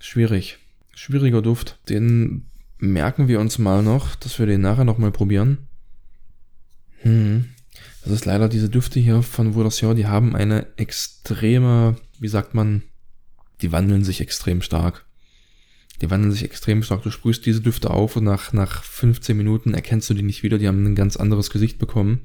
Schwierig. 0.00 0.58
Schwieriger 0.94 1.40
Duft. 1.40 1.78
Den 1.88 2.46
merken 2.78 3.28
wir 3.28 3.40
uns 3.40 3.58
mal 3.58 3.82
noch, 3.82 4.14
dass 4.16 4.38
wir 4.38 4.46
den 4.46 4.60
nachher 4.60 4.84
nochmal 4.84 5.12
probieren. 5.12 5.66
Hm. 7.02 7.46
Das 8.02 8.12
ist 8.12 8.24
leider 8.24 8.48
diese 8.48 8.68
Düfte 8.68 9.00
hier 9.00 9.22
von 9.22 9.54
Vodassion, 9.54 9.96
die 9.96 10.06
haben 10.06 10.34
eine 10.34 10.66
extreme, 10.76 11.96
wie 12.18 12.28
sagt 12.28 12.54
man, 12.54 12.82
die 13.60 13.72
wandeln 13.72 14.04
sich 14.04 14.20
extrem 14.20 14.62
stark. 14.62 15.06
Die 16.00 16.10
wandeln 16.10 16.32
sich 16.32 16.44
extrem 16.44 16.82
stark. 16.82 17.02
Du 17.02 17.10
sprühst 17.10 17.44
diese 17.44 17.60
Düfte 17.60 17.90
auf 17.90 18.16
und 18.16 18.24
nach, 18.24 18.52
nach 18.52 18.82
15 18.84 19.36
Minuten 19.36 19.74
erkennst 19.74 20.08
du 20.08 20.14
die 20.14 20.22
nicht 20.22 20.42
wieder. 20.42 20.58
Die 20.58 20.66
haben 20.66 20.84
ein 20.84 20.94
ganz 20.94 21.16
anderes 21.16 21.50
Gesicht 21.50 21.78
bekommen. 21.78 22.20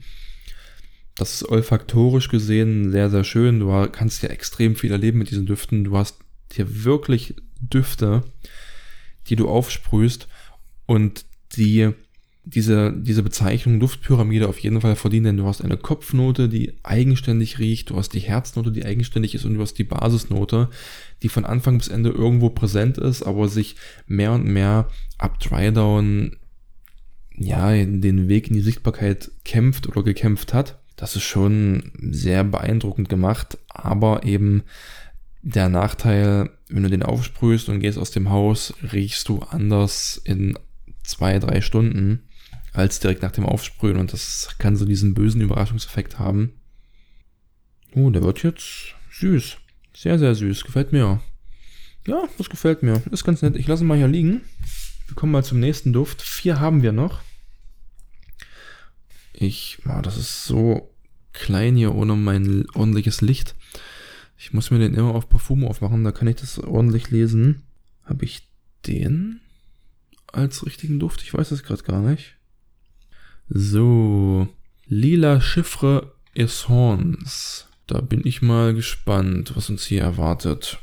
Das 1.16 1.34
ist 1.34 1.50
olfaktorisch 1.50 2.30
gesehen 2.30 2.92
sehr, 2.92 3.10
sehr 3.10 3.24
schön. 3.24 3.60
Du 3.60 3.88
kannst 3.92 4.22
ja 4.22 4.30
extrem 4.30 4.76
viel 4.76 4.92
erleben 4.92 5.20
mit 5.20 5.30
diesen 5.30 5.46
Düften. 5.46 5.84
Du 5.84 5.98
hast 5.98 6.20
hier 6.52 6.84
wirklich 6.84 7.36
Düfte, 7.60 8.24
die 9.28 9.36
du 9.36 9.50
aufsprühst 9.50 10.28
und 10.86 11.26
die 11.56 11.92
diese, 12.46 12.94
diese 12.96 13.24
Bezeichnung 13.24 13.80
Duftpyramide 13.80 14.48
auf 14.48 14.60
jeden 14.60 14.80
Fall 14.80 14.96
verdienen, 14.96 15.26
denn 15.26 15.38
du 15.38 15.48
hast 15.48 15.64
eine 15.64 15.78
Kopfnote, 15.78 16.48
die 16.48 16.74
eigenständig 16.84 17.58
riecht, 17.58 17.90
du 17.90 17.98
hast 17.98 18.10
die 18.10 18.20
Herznote, 18.20 18.72
die 18.72 18.86
eigenständig 18.86 19.34
ist 19.34 19.46
und 19.46 19.56
du 19.56 19.62
hast 19.62 19.74
die 19.80 19.84
Basisnote, 19.84 20.70
die 21.24 21.30
von 21.30 21.44
Anfang 21.44 21.80
bis 21.80 21.88
Ende 21.88 22.12
irgendwo 22.12 22.52
präsent 22.52 23.00
ist, 23.00 23.24
aber 23.24 23.48
sich 23.48 23.76
mehr 24.06 24.32
und 24.32 24.46
mehr 24.46 24.88
ab 25.18 25.40
Drydown 25.40 26.38
ja, 27.38 27.72
den 27.72 28.28
Weg 28.30 28.48
in 28.48 28.54
die 28.54 28.62
Sichtbarkeit 28.62 29.32
kämpft 29.44 29.88
oder 29.90 30.04
gekämpft 30.04 30.54
hat. 30.54 30.80
Das 30.96 31.16
ist 31.16 31.24
schon 31.24 31.92
sehr 32.00 32.44
beeindruckend 32.44 33.10
gemacht, 33.10 33.58
aber 33.68 34.24
eben 34.24 34.64
der 35.42 35.68
Nachteil, 35.68 36.52
wenn 36.70 36.84
du 36.84 36.90
den 36.90 37.04
aufsprühst 37.04 37.70
und 37.70 37.80
gehst 37.80 37.98
aus 37.98 38.12
dem 38.12 38.30
Haus, 38.30 38.74
riechst 38.94 39.28
du 39.30 39.40
anders 39.40 40.22
in 40.24 40.58
zwei, 41.04 41.40
drei 41.40 41.62
Stunden 41.62 42.22
als 42.76 43.00
direkt 43.00 43.22
nach 43.22 43.32
dem 43.32 43.46
Aufsprühen 43.46 43.98
und 43.98 44.14
das 44.14 44.56
kann 44.58 44.76
so 44.76 44.86
diesen 44.86 45.14
bösen 45.14 45.42
Überraschungseffekt 45.42 46.20
haben. 46.20 46.54
Oh, 47.94 48.10
der 48.10 48.24
wird 48.24 48.44
jetzt 48.44 48.96
süß. 49.12 49.58
Sehr, 49.96 50.20
sehr 50.20 50.36
süß. 50.36 50.66
Gefällt 50.66 50.92
mir. 50.92 51.22
Ja, 52.06 52.28
das 52.38 52.50
gefällt 52.50 52.84
mir. 52.84 53.02
Ist 53.12 53.24
ganz 53.24 53.42
nett. 53.42 53.56
Ich 53.56 53.68
lasse 53.68 53.84
ihn 53.84 53.88
mal 53.88 53.98
hier 53.98 54.08
liegen. 54.08 54.42
Wir 55.08 55.16
kommen 55.16 55.32
mal 55.32 55.44
zum 55.44 55.60
nächsten 55.60 55.94
Duft. 55.94 56.22
Vier 56.22 56.60
haben 56.60 56.84
wir 56.84 56.92
noch. 56.92 57.22
Ich, 59.34 59.80
oh, 59.88 60.02
das 60.02 60.18
ist 60.18 60.46
so 60.46 60.94
klein 61.34 61.76
hier 61.76 61.96
ohne 61.96 62.16
mein 62.16 62.66
ordentliches 62.74 63.22
Licht. 63.22 63.56
Ich 64.38 64.54
muss 64.54 64.72
mir 64.72 64.80
den 64.80 64.94
immer 64.94 65.16
auf 65.16 65.30
Parfum 65.30 65.66
aufmachen, 65.66 66.04
da 66.04 66.12
kann 66.12 66.28
ich 66.28 66.38
das 66.38 66.60
ordentlich 66.60 67.10
lesen. 67.10 67.64
Habe 68.04 68.26
ich 68.26 68.48
den 68.86 69.42
als 70.32 70.66
richtigen 70.66 71.00
Duft? 71.00 71.22
Ich 71.22 71.34
weiß 71.34 71.52
es 71.52 71.64
gerade 71.64 71.84
gar 71.84 72.02
nicht. 72.02 72.35
So, 73.50 74.48
lila 74.88 75.40
Chiffre 75.40 76.12
Essence. 76.34 77.68
Da 77.88 78.02
bin 78.02 78.22
ich 78.26 78.42
mal 78.42 78.74
gespannt, 78.74 79.56
was 79.56 79.70
uns 79.70 79.86
hier 79.86 80.02
erwartet. 80.02 80.80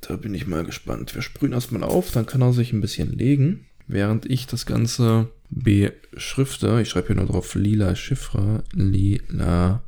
Da 0.00 0.16
bin 0.16 0.32
ich 0.34 0.46
mal 0.46 0.64
gespannt. 0.64 1.14
Wir 1.14 1.22
sprühen 1.22 1.52
erstmal 1.52 1.82
auf, 1.82 2.10
dann 2.12 2.24
kann 2.24 2.40
er 2.40 2.52
sich 2.52 2.72
ein 2.72 2.80
bisschen 2.80 3.12
legen, 3.12 3.66
während 3.86 4.24
ich 4.24 4.46
das 4.46 4.64
Ganze 4.64 5.30
beschrifte. 5.50 6.80
Ich 6.80 6.88
schreibe 6.88 7.08
hier 7.08 7.16
nur 7.16 7.26
drauf 7.26 7.54
lila 7.54 7.94
Chiffre, 7.94 8.64
lila. 8.72 9.82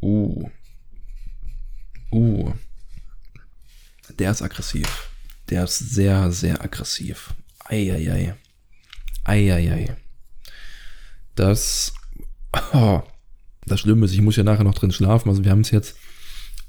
Uh. 0.00 0.48
Uh. 2.12 2.52
Der 4.18 4.30
ist 4.30 4.42
aggressiv. 4.42 5.10
Der 5.50 5.64
ist 5.64 5.78
sehr, 5.78 6.30
sehr 6.30 6.62
aggressiv. 6.62 7.34
Eieiei. 7.64 8.36
Eieiei. 9.26 9.96
Das, 11.34 11.92
oh, 12.72 13.02
das 13.66 13.80
Schlimme 13.80 14.06
ist, 14.06 14.12
ich 14.12 14.22
muss 14.22 14.36
ja 14.36 14.44
nachher 14.44 14.64
noch 14.64 14.74
drin 14.74 14.92
schlafen. 14.92 15.28
Also 15.28 15.44
wir 15.44 15.50
haben 15.50 15.60
es 15.60 15.70
jetzt 15.70 15.96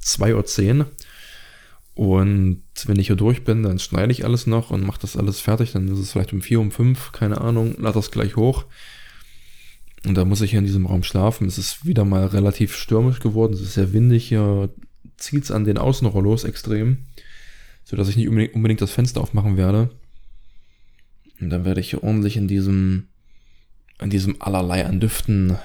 2.10 0.04 0.80
Uhr. 0.80 0.92
Und 1.94 2.62
wenn 2.86 3.00
ich 3.00 3.08
hier 3.08 3.16
durch 3.16 3.44
bin, 3.44 3.64
dann 3.64 3.80
schneide 3.80 4.12
ich 4.12 4.24
alles 4.24 4.46
noch 4.46 4.70
und 4.70 4.86
mache 4.86 5.02
das 5.02 5.18
alles 5.18 5.40
fertig. 5.40 5.72
Dann 5.72 5.88
ist 5.88 5.98
es 5.98 6.12
vielleicht 6.12 6.34
um 6.34 6.42
4, 6.42 6.60
um 6.60 6.72
5, 6.72 7.12
keine 7.12 7.42
Ahnung, 7.42 7.76
lade 7.80 7.96
das 7.96 8.12
gleich 8.12 8.36
hoch. 8.36 8.66
Und 10.06 10.16
da 10.16 10.24
muss 10.24 10.42
ich 10.42 10.52
ja 10.52 10.60
in 10.60 10.66
diesem 10.66 10.86
Raum 10.86 11.04
schlafen. 11.04 11.48
Es 11.48 11.58
ist 11.58 11.86
wieder 11.86 12.06
mal 12.06 12.28
relativ 12.28 12.76
stürmisch 12.76 13.20
geworden. 13.20 13.54
Es 13.54 13.62
ist 13.62 13.74
sehr 13.74 13.94
windig 13.94 14.28
hier. 14.28 14.70
Zieht 15.18 15.46
es 15.46 15.52
an 15.52 15.66
den 15.66 15.80
Außenrollos 15.80 16.44
extrem. 16.44 17.00
Sodass 17.84 18.10
ich 18.10 18.18
nicht 18.18 18.54
unbedingt 18.54 18.82
das 18.82 18.92
Fenster 18.92 19.22
aufmachen 19.22 19.58
werde. 19.58 19.90
Und 21.40 21.50
dann 21.50 21.66
werde 21.66 21.82
ich 21.82 21.92
hier 21.92 22.04
ordentlich 22.04 22.38
in 22.38 22.48
diesem, 22.48 23.08
in 24.02 24.10
diesem 24.10 24.42
allerlei 24.42 24.86
an 24.86 25.00
Düften, 25.00 25.58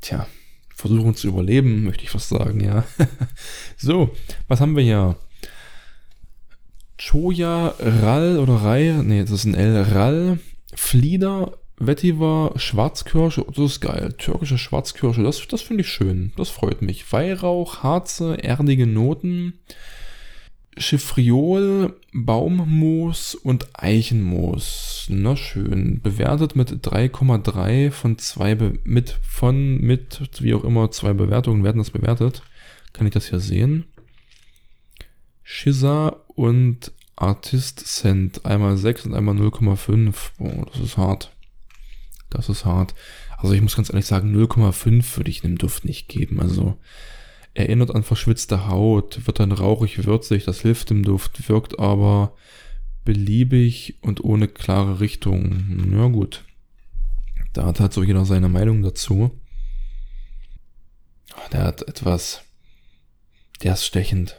tja, 0.00 0.26
versuchen 0.74 1.14
zu 1.14 1.28
überleben, 1.28 1.84
möchte 1.84 2.04
ich 2.04 2.10
fast 2.10 2.28
sagen, 2.28 2.60
ja. 2.60 2.84
so, 3.76 4.14
was 4.48 4.60
haben 4.60 4.76
wir 4.76 4.82
hier? 4.82 5.16
Choya, 6.98 7.74
Rall 7.78 8.38
oder 8.38 8.56
Rai, 8.56 9.00
nee, 9.02 9.22
das 9.22 9.30
ist 9.30 9.44
ein 9.44 9.54
L, 9.54 9.82
Rall, 9.82 10.38
Flieder, 10.74 11.54
Vetiver, 11.78 12.52
Schwarzkirsche, 12.56 13.46
das 13.48 13.58
ist 13.58 13.80
geil. 13.80 14.12
Türkische 14.18 14.58
Schwarzkirsche, 14.58 15.22
das, 15.22 15.46
das 15.48 15.62
finde 15.62 15.80
ich 15.80 15.88
schön. 15.88 16.32
Das 16.36 16.50
freut 16.50 16.82
mich. 16.82 17.10
Weihrauch, 17.10 17.82
Harze, 17.82 18.36
erdige 18.44 18.86
Noten, 18.86 19.54
Chiffriol, 20.80 21.94
Baummoos 22.12 23.34
und 23.34 23.68
Eichenmoos. 23.74 25.06
Na 25.10 25.36
schön. 25.36 26.00
Bewertet 26.00 26.56
mit 26.56 26.70
3,3 26.70 27.90
von 27.90 28.18
2, 28.18 28.54
Be 28.54 28.78
mit, 28.84 29.18
von, 29.22 29.80
mit, 29.80 30.20
wie 30.40 30.54
auch 30.54 30.64
immer, 30.64 30.90
zwei 30.90 31.12
Bewertungen 31.12 31.64
werden 31.64 31.78
das 31.78 31.90
bewertet. 31.90 32.42
Kann 32.92 33.06
ich 33.06 33.12
das 33.12 33.28
hier 33.28 33.40
sehen? 33.40 33.84
Schizza 35.42 36.16
und 36.28 36.92
Artist 37.14 37.80
Cent. 37.86 38.46
Einmal 38.46 38.76
6 38.76 39.06
und 39.06 39.14
einmal 39.14 39.36
0,5. 39.36 40.14
Oh, 40.38 40.64
das 40.72 40.80
ist 40.80 40.96
hart. 40.96 41.30
Das 42.30 42.48
ist 42.48 42.64
hart. 42.64 42.94
Also 43.36 43.54
ich 43.54 43.60
muss 43.60 43.76
ganz 43.76 43.90
ehrlich 43.90 44.06
sagen, 44.06 44.34
0,5 44.34 45.16
würde 45.16 45.30
ich 45.30 45.44
einem 45.44 45.58
Duft 45.58 45.84
nicht 45.84 46.08
geben. 46.08 46.40
Also 46.40 46.78
erinnert 47.54 47.94
an 47.94 48.02
verschwitzte 48.02 48.68
Haut, 48.68 49.26
wird 49.26 49.40
dann 49.40 49.52
rauchig 49.52 50.04
würzig, 50.04 50.44
das 50.44 50.60
hilft 50.60 50.90
dem 50.90 51.02
Duft, 51.02 51.48
wirkt 51.48 51.78
aber 51.78 52.34
beliebig 53.04 53.96
und 54.02 54.22
ohne 54.22 54.48
klare 54.48 55.00
Richtung. 55.00 55.92
Ja 55.92 56.06
gut. 56.08 56.44
Da 57.52 57.66
hat 57.66 57.80
halt 57.80 57.92
so 57.92 58.02
jeder 58.02 58.24
seine 58.24 58.48
Meinung 58.48 58.82
dazu. 58.82 59.32
Der 61.52 61.64
hat 61.64 61.82
etwas, 61.82 62.42
der 63.62 63.74
ist 63.74 63.84
stechend. 63.84 64.36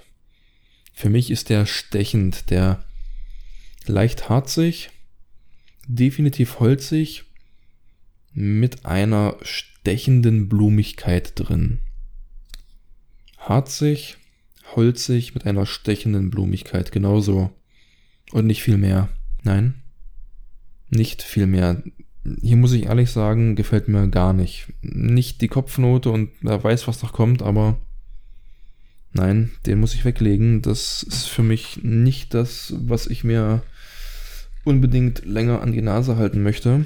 Für 0.93 1.09
mich 1.09 1.31
ist 1.31 1.49
der 1.49 1.65
stechend, 1.65 2.49
der 2.49 2.83
leicht 3.85 4.29
harzig, 4.29 4.89
definitiv 5.87 6.59
holzig, 6.59 7.25
mit 8.33 8.85
einer 8.85 9.35
stechenden 9.41 10.47
Blumigkeit 10.47 11.33
drin. 11.35 11.79
Harzig, 13.41 14.17
holzig, 14.75 15.33
mit 15.33 15.45
einer 15.45 15.65
stechenden 15.65 16.29
Blumigkeit, 16.29 16.91
genauso. 16.91 17.51
Und 18.31 18.45
nicht 18.45 18.63
viel 18.63 18.77
mehr. 18.77 19.09
Nein, 19.43 19.81
nicht 20.89 21.23
viel 21.23 21.47
mehr. 21.47 21.81
Hier 22.41 22.55
muss 22.55 22.73
ich 22.73 22.85
ehrlich 22.85 23.09
sagen, 23.09 23.55
gefällt 23.55 23.87
mir 23.87 24.07
gar 24.09 24.33
nicht. 24.33 24.67
Nicht 24.81 25.41
die 25.41 25.47
Kopfnote 25.47 26.11
und 26.11 26.29
wer 26.41 26.63
weiß, 26.63 26.87
was 26.87 27.01
noch 27.01 27.13
kommt, 27.13 27.41
aber 27.41 27.79
nein, 29.13 29.51
den 29.65 29.79
muss 29.79 29.95
ich 29.95 30.05
weglegen. 30.05 30.61
Das 30.61 31.01
ist 31.01 31.27
für 31.27 31.43
mich 31.43 31.81
nicht 31.81 32.33
das, 32.33 32.75
was 32.77 33.07
ich 33.07 33.23
mir 33.23 33.63
unbedingt 34.63 35.25
länger 35.25 35.61
an 35.61 35.71
die 35.71 35.81
Nase 35.81 36.17
halten 36.17 36.43
möchte. 36.43 36.85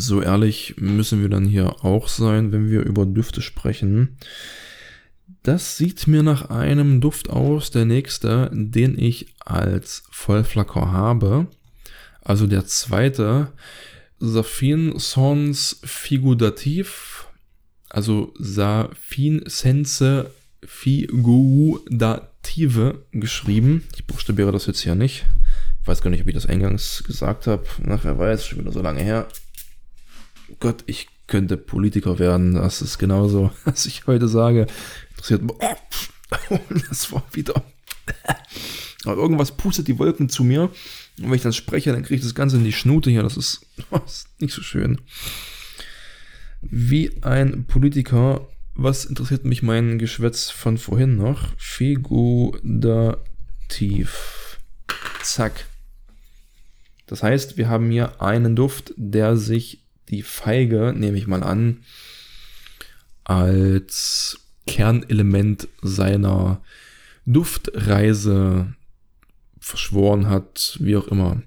So 0.00 0.22
ehrlich 0.22 0.76
müssen 0.76 1.22
wir 1.22 1.28
dann 1.28 1.44
hier 1.44 1.84
auch 1.84 2.06
sein, 2.06 2.52
wenn 2.52 2.70
wir 2.70 2.82
über 2.82 3.04
Düfte 3.04 3.42
sprechen. 3.42 4.16
Das 5.42 5.76
sieht 5.76 6.06
mir 6.06 6.22
nach 6.22 6.50
einem 6.50 7.00
Duft 7.00 7.30
aus, 7.30 7.72
der 7.72 7.84
nächste, 7.84 8.48
den 8.52 8.96
ich 8.96 9.34
als 9.40 10.04
Vollflakon 10.12 10.92
habe. 10.92 11.48
Also 12.22 12.46
der 12.46 12.64
zweite, 12.64 13.48
Safin 14.20 14.96
Sons 15.00 15.80
Figurativ, 15.82 17.26
also 17.88 18.32
Safin 18.38 19.42
Sense 19.46 20.30
Figurative 20.64 21.82
geschrieben. 23.10 23.82
Ich 23.96 24.06
buchstabiere 24.06 24.52
das 24.52 24.66
jetzt 24.66 24.82
hier 24.82 24.94
nicht. 24.94 25.26
Ich 25.82 25.88
weiß 25.88 26.02
gar 26.02 26.10
nicht, 26.10 26.22
ob 26.22 26.28
ich 26.28 26.34
das 26.34 26.46
eingangs 26.46 27.02
gesagt 27.02 27.48
habe. 27.48 27.64
Ach, 27.88 28.04
wer 28.04 28.16
weiß, 28.16 28.46
schon 28.46 28.60
wieder 28.60 28.70
so 28.70 28.80
lange 28.80 29.02
her. 29.02 29.26
Gott, 30.60 30.84
ich 30.86 31.08
könnte 31.26 31.56
Politiker 31.56 32.18
werden. 32.18 32.54
Das 32.54 32.82
ist 32.82 32.98
genauso, 32.98 33.52
was 33.64 33.86
ich 33.86 34.06
heute 34.06 34.28
sage. 34.28 34.66
Interessiert 35.10 35.42
mich. 35.42 35.54
Das 36.88 37.10
war 37.10 37.24
wieder. 37.32 37.62
Aber 39.04 39.16
irgendwas 39.16 39.56
pustet 39.56 39.88
die 39.88 39.98
Wolken 39.98 40.28
zu 40.28 40.44
mir. 40.44 40.64
Und 40.64 40.72
wenn 41.16 41.34
ich 41.34 41.42
dann 41.42 41.52
spreche, 41.52 41.92
dann 41.92 42.02
kriege 42.02 42.16
ich 42.16 42.22
das 42.22 42.34
Ganze 42.34 42.56
in 42.56 42.64
die 42.64 42.72
Schnute 42.72 43.10
hier. 43.10 43.22
Das 43.22 43.36
ist, 43.36 43.66
das 43.90 44.18
ist 44.18 44.40
nicht 44.40 44.54
so 44.54 44.62
schön. 44.62 45.00
Wie 46.60 47.22
ein 47.22 47.64
Politiker. 47.66 48.46
Was 48.74 49.04
interessiert 49.04 49.44
mich 49.44 49.62
mein 49.62 49.98
Geschwätz 49.98 50.50
von 50.50 50.78
vorhin 50.78 51.16
noch? 51.16 51.48
Figurativ. 51.56 52.58
Zack. 55.22 55.66
Das 57.06 57.22
heißt, 57.22 57.56
wir 57.56 57.68
haben 57.68 57.90
hier 57.90 58.22
einen 58.22 58.54
Duft, 58.54 58.92
der 58.96 59.36
sich 59.36 59.87
die 60.10 60.22
Feige, 60.22 60.94
nehme 60.96 61.18
ich 61.18 61.26
mal 61.26 61.42
an, 61.42 61.78
als 63.24 64.40
Kernelement 64.66 65.68
seiner 65.82 66.62
Duftreise 67.26 68.74
verschworen 69.60 70.28
hat, 70.28 70.78
wie 70.80 70.96
auch 70.96 71.08
immer. 71.08 71.42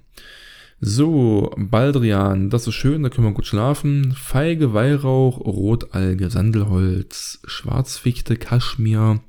So, 0.80 1.54
Baldrian, 1.56 2.50
das 2.50 2.66
ist 2.66 2.74
schön, 2.74 3.04
da 3.04 3.08
können 3.08 3.28
wir 3.28 3.34
gut 3.34 3.46
schlafen. 3.46 4.14
Feige, 4.14 4.74
Weihrauch, 4.74 5.38
Rotalge, 5.38 6.28
Sandelholz, 6.28 7.40
Schwarzfichte, 7.46 8.36
Kaschmir, 8.36 9.20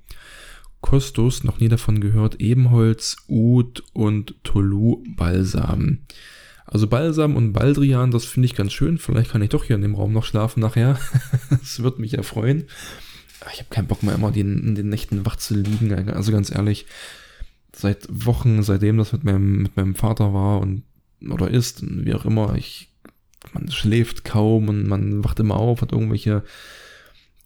Kostus, 0.81 1.43
noch 1.43 1.59
nie 1.59 1.69
davon 1.69 2.01
gehört, 2.01 2.41
Ebenholz, 2.41 3.17
Ud 3.27 3.83
und 3.93 4.35
Tolu-Balsam. 4.43 5.99
Also 6.65 6.87
Balsam 6.87 7.35
und 7.35 7.53
Baldrian, 7.53 8.11
das 8.11 8.25
finde 8.25 8.45
ich 8.45 8.55
ganz 8.55 8.73
schön. 8.73 8.97
Vielleicht 8.97 9.31
kann 9.31 9.41
ich 9.41 9.49
doch 9.49 9.63
hier 9.63 9.75
in 9.75 9.81
dem 9.81 9.95
Raum 9.95 10.13
noch 10.13 10.25
schlafen 10.25 10.59
nachher. 10.61 10.99
das 11.49 11.83
wird 11.83 11.99
mich 11.99 12.13
ja 12.13 12.23
freuen. 12.23 12.65
Ich 13.51 13.59
habe 13.59 13.69
keinen 13.69 13.87
Bock 13.87 14.03
mehr 14.03 14.15
immer 14.15 14.35
in 14.35 14.75
den 14.75 14.89
Nächten 14.89 15.25
wach 15.25 15.35
zu 15.35 15.55
liegen. 15.55 16.09
Also 16.09 16.31
ganz 16.31 16.49
ehrlich, 16.49 16.85
seit 17.75 18.07
Wochen, 18.09 18.63
seitdem 18.63 18.97
das 18.97 19.11
mit 19.11 19.23
meinem, 19.23 19.61
mit 19.61 19.75
meinem 19.75 19.95
Vater 19.95 20.33
war 20.33 20.61
und 20.61 20.83
oder 21.29 21.49
ist, 21.49 21.83
wie 21.83 22.13
auch 22.13 22.25
immer, 22.25 22.55
ich, 22.55 22.89
man 23.53 23.71
schläft 23.71 24.23
kaum 24.23 24.69
und 24.69 24.87
man 24.87 25.23
wacht 25.23 25.39
immer 25.39 25.55
auf, 25.55 25.81
hat 25.81 25.91
irgendwelche 25.91 26.43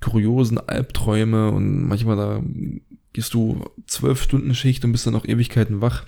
kuriosen 0.01 0.57
Albträume 0.57 1.51
und 1.51 1.87
manchmal 1.87 2.15
da 2.15 2.43
gehst 3.13 3.33
du 3.33 3.65
zwölf 3.87 4.21
Stunden 4.21 4.53
Schicht 4.53 4.85
und 4.85 4.91
bist 4.91 5.05
dann 5.05 5.13
noch 5.13 5.25
Ewigkeiten 5.25 5.81
wach. 5.81 6.05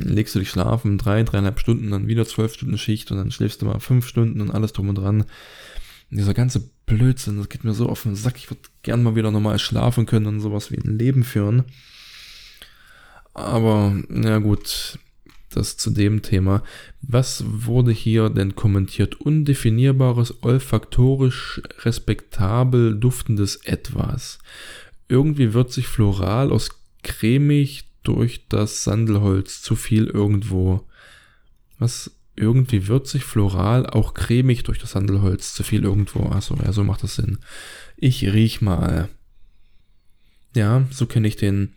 Legst 0.00 0.34
du 0.34 0.38
dich 0.38 0.50
schlafen, 0.50 0.98
drei, 0.98 1.22
dreieinhalb 1.22 1.60
Stunden, 1.60 1.90
dann 1.90 2.08
wieder 2.08 2.26
zwölf 2.26 2.54
Stunden 2.54 2.78
Schicht 2.78 3.10
und 3.10 3.18
dann 3.18 3.30
schläfst 3.30 3.62
du 3.62 3.66
mal 3.66 3.80
fünf 3.80 4.06
Stunden 4.06 4.40
und 4.40 4.50
alles 4.50 4.72
drum 4.72 4.88
und 4.88 4.96
dran. 4.96 5.24
Dieser 6.10 6.34
ganze 6.34 6.70
Blödsinn, 6.86 7.36
das 7.36 7.48
geht 7.48 7.64
mir 7.64 7.74
so 7.74 7.88
auf 7.88 8.02
den 8.02 8.14
Sack. 8.14 8.36
Ich 8.38 8.50
würde 8.50 8.62
gern 8.82 9.02
mal 9.02 9.14
wieder 9.14 9.30
normal 9.30 9.58
schlafen 9.58 10.06
können 10.06 10.26
und 10.26 10.40
sowas 10.40 10.70
wie 10.70 10.78
ein 10.78 10.98
Leben 10.98 11.22
führen. 11.22 11.64
Aber, 13.34 13.94
na 14.08 14.38
gut, 14.38 14.98
das 15.50 15.76
zu 15.76 15.90
dem 15.90 16.22
Thema. 16.22 16.62
Was 17.02 17.44
wurde 17.46 17.92
hier 17.92 18.30
denn 18.30 18.54
kommentiert? 18.54 19.20
Undefinierbares, 19.20 20.42
olfaktorisch 20.42 21.62
respektabel 21.80 22.98
duftendes 22.98 23.56
Etwas. 23.56 24.38
Irgendwie 25.08 25.54
wird 25.54 25.72
sich 25.72 25.86
floral 25.86 26.52
aus 26.52 26.70
cremig, 27.02 27.87
durch 28.02 28.46
das 28.48 28.84
Sandelholz 28.84 29.62
zu 29.62 29.76
viel 29.76 30.06
irgendwo. 30.06 30.86
Was 31.78 32.10
irgendwie 32.38 32.86
würzig, 32.86 33.24
floral, 33.24 33.86
auch 33.86 34.14
cremig 34.14 34.62
durch 34.62 34.78
das 34.78 34.92
Sandelholz 34.92 35.54
zu 35.54 35.62
viel 35.62 35.82
irgendwo. 35.82 36.26
Achso, 36.30 36.56
ja, 36.64 36.72
so 36.72 36.84
macht 36.84 37.02
das 37.02 37.16
Sinn. 37.16 37.38
Ich 37.96 38.24
riech 38.24 38.60
mal. 38.60 39.08
Ja, 40.54 40.86
so 40.90 41.06
kenne 41.06 41.28
ich 41.28 41.36
den. 41.36 41.74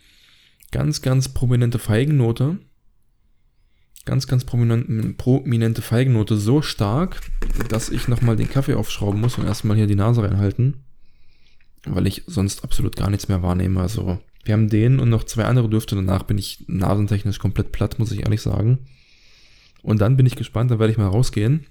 Ganz, 0.72 1.02
ganz 1.02 1.30
prominente 1.30 1.80
Feigennote. 1.80 2.58
Ganz, 4.06 4.26
ganz 4.26 4.46
prominent, 4.46 5.18
prominente 5.18 5.82
Feigennote. 5.82 6.38
So 6.38 6.62
stark, 6.62 7.20
dass 7.68 7.90
ich 7.90 8.08
nochmal 8.08 8.36
den 8.36 8.50
Kaffee 8.50 8.76
aufschrauben 8.76 9.20
muss 9.20 9.38
und 9.38 9.46
erstmal 9.46 9.78
hier 9.78 9.88
die 9.88 9.96
Nase 9.96 10.24
reinhalten. 10.24 10.86
Weil 11.86 12.08
ich 12.08 12.24
sonst 12.28 12.64
absolut 12.64 12.96
gar 12.96 13.10
nichts 13.10 13.28
mehr 13.28 13.44
wahrnehme. 13.44 13.82
Also 13.82 14.20
wir 14.44 14.54
haben 14.54 14.70
den 14.70 15.00
und 15.00 15.10
noch 15.10 15.24
zwei 15.24 15.46
andere 15.46 15.70
Düfte. 15.70 15.96
Danach 15.96 16.24
bin 16.24 16.38
ich 16.38 16.66
nasentechnisch 16.68 17.40
komplett 17.40 17.72
platt, 17.72 18.00
muss 18.00 18.12
ich 18.12 18.22
ehrlich 18.22 18.42
sagen. 18.42 18.80
Und 19.82 20.02
dann 20.02 20.18
bin 20.18 20.26
ich 20.26 20.36
gespannt, 20.36 20.72
dann 20.72 20.80
werde 20.80 20.92
ich 20.92 20.98
mal 20.98 21.08
rausgehen 21.08 21.66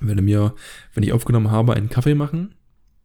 Werde 0.00 0.22
mir, 0.22 0.54
wenn 0.94 1.02
ich 1.02 1.12
aufgenommen 1.12 1.50
habe, 1.50 1.74
einen 1.74 1.90
Kaffee 1.90 2.14
machen. 2.14 2.54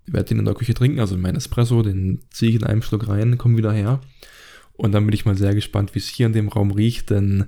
Werde 0.07 0.29
den 0.29 0.39
in 0.39 0.45
der 0.45 0.53
Küche 0.53 0.73
trinken, 0.73 0.99
also 0.99 1.17
mein 1.17 1.35
Espresso, 1.35 1.81
den 1.81 2.21
ziehe 2.29 2.51
ich 2.51 2.57
in 2.57 2.63
einem 2.63 2.83
Schluck 2.83 3.07
rein, 3.07 3.37
komme 3.37 3.57
wieder 3.57 3.73
her. 3.73 4.01
Und 4.73 4.91
dann 4.91 5.05
bin 5.05 5.13
ich 5.13 5.25
mal 5.25 5.37
sehr 5.37 5.55
gespannt, 5.55 5.95
wie 5.95 5.99
es 5.99 6.07
hier 6.07 6.27
in 6.27 6.33
dem 6.33 6.47
Raum 6.47 6.71
riecht, 6.71 7.09
denn 7.09 7.45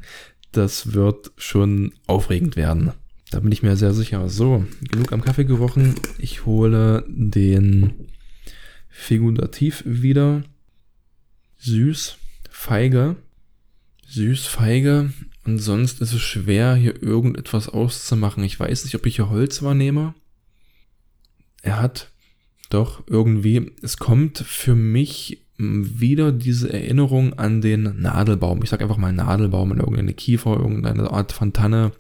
das 0.52 0.94
wird 0.94 1.32
schon 1.38 1.94
aufregend 2.08 2.56
werden. 2.56 2.94
Da 3.30 3.42
bin 3.42 3.52
ich 3.52 3.62
mir 3.62 3.76
sehr 3.76 3.94
sicher. 3.94 4.28
So, 4.30 4.66
genug 4.90 5.12
am 5.12 5.22
Kaffee 5.22 5.44
gerochen. 5.44 5.96
Ich 6.18 6.46
hole 6.46 7.06
den 7.08 7.94
Figurativ 8.90 9.84
wieder. 9.86 10.44
Süß, 11.60 12.18
feige. 12.50 13.16
Süß, 14.08 14.46
feige. 14.46 15.14
Und 15.46 15.60
sonst 15.60 16.02
ist 16.02 16.14
es 16.14 16.22
schwer, 16.22 16.76
hier 16.76 17.02
irgendetwas 17.02 17.70
auszumachen. 17.70 18.44
Ich 18.44 18.60
weiß 18.60 18.84
nicht, 18.84 18.96
ob 18.96 19.06
ich 19.06 19.16
hier 19.16 19.30
Holz 19.30 19.62
wahrnehme. 19.64 20.14
Er 21.62 21.82
hat 21.82 22.12
doch 22.70 23.04
irgendwie, 23.08 23.72
es 23.82 23.98
kommt 23.98 24.40
für 24.40 24.76
mich 24.76 25.46
wieder 25.58 26.32
diese 26.32 26.72
Erinnerung 26.72 27.34
an 27.34 27.62
den 27.62 28.02
Nadelbaum. 28.02 28.62
Ich 28.62 28.70
sag 28.70 28.82
einfach 28.82 28.98
mal 28.98 29.14
Nadelbaum 29.14 29.72
in 29.72 29.80
irgendeine 29.80 30.14
Kiefer, 30.14 30.58
irgendeine 30.58 31.10
Art 31.12 31.32
von 31.32 31.54
Tanne, 31.54 31.94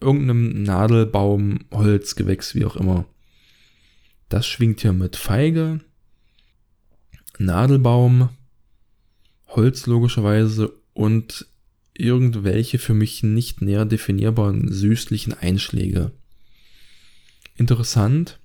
irgendeinem 0.00 0.62
Nadelbaum, 0.62 1.60
Holzgewächs, 1.72 2.54
wie 2.54 2.64
auch 2.64 2.76
immer. 2.76 3.06
Das 4.28 4.46
schwingt 4.46 4.80
hier 4.80 4.92
mit 4.92 5.16
Feige, 5.16 5.80
Nadelbaum, 7.38 8.28
Holz 9.48 9.86
logischerweise 9.86 10.72
und 10.92 11.46
irgendwelche 11.94 12.78
für 12.78 12.94
mich 12.94 13.22
nicht 13.22 13.62
näher 13.62 13.84
definierbaren 13.84 14.70
süßlichen 14.70 15.32
Einschläge. 15.34 16.12
Interessant, 17.56 18.38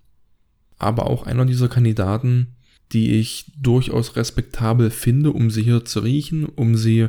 aber 0.78 1.08
auch 1.08 1.24
einer 1.24 1.45
dieser 1.45 1.68
Kandidaten, 1.68 2.56
die 2.91 3.20
ich 3.20 3.45
durchaus 3.58 4.16
respektabel 4.16 4.89
finde, 4.89 5.32
um 5.32 5.52
sie 5.52 5.64
hier 5.64 5.86
zu 5.86 5.99
riechen, 5.99 6.45
um 6.45 6.76
sie 6.76 7.08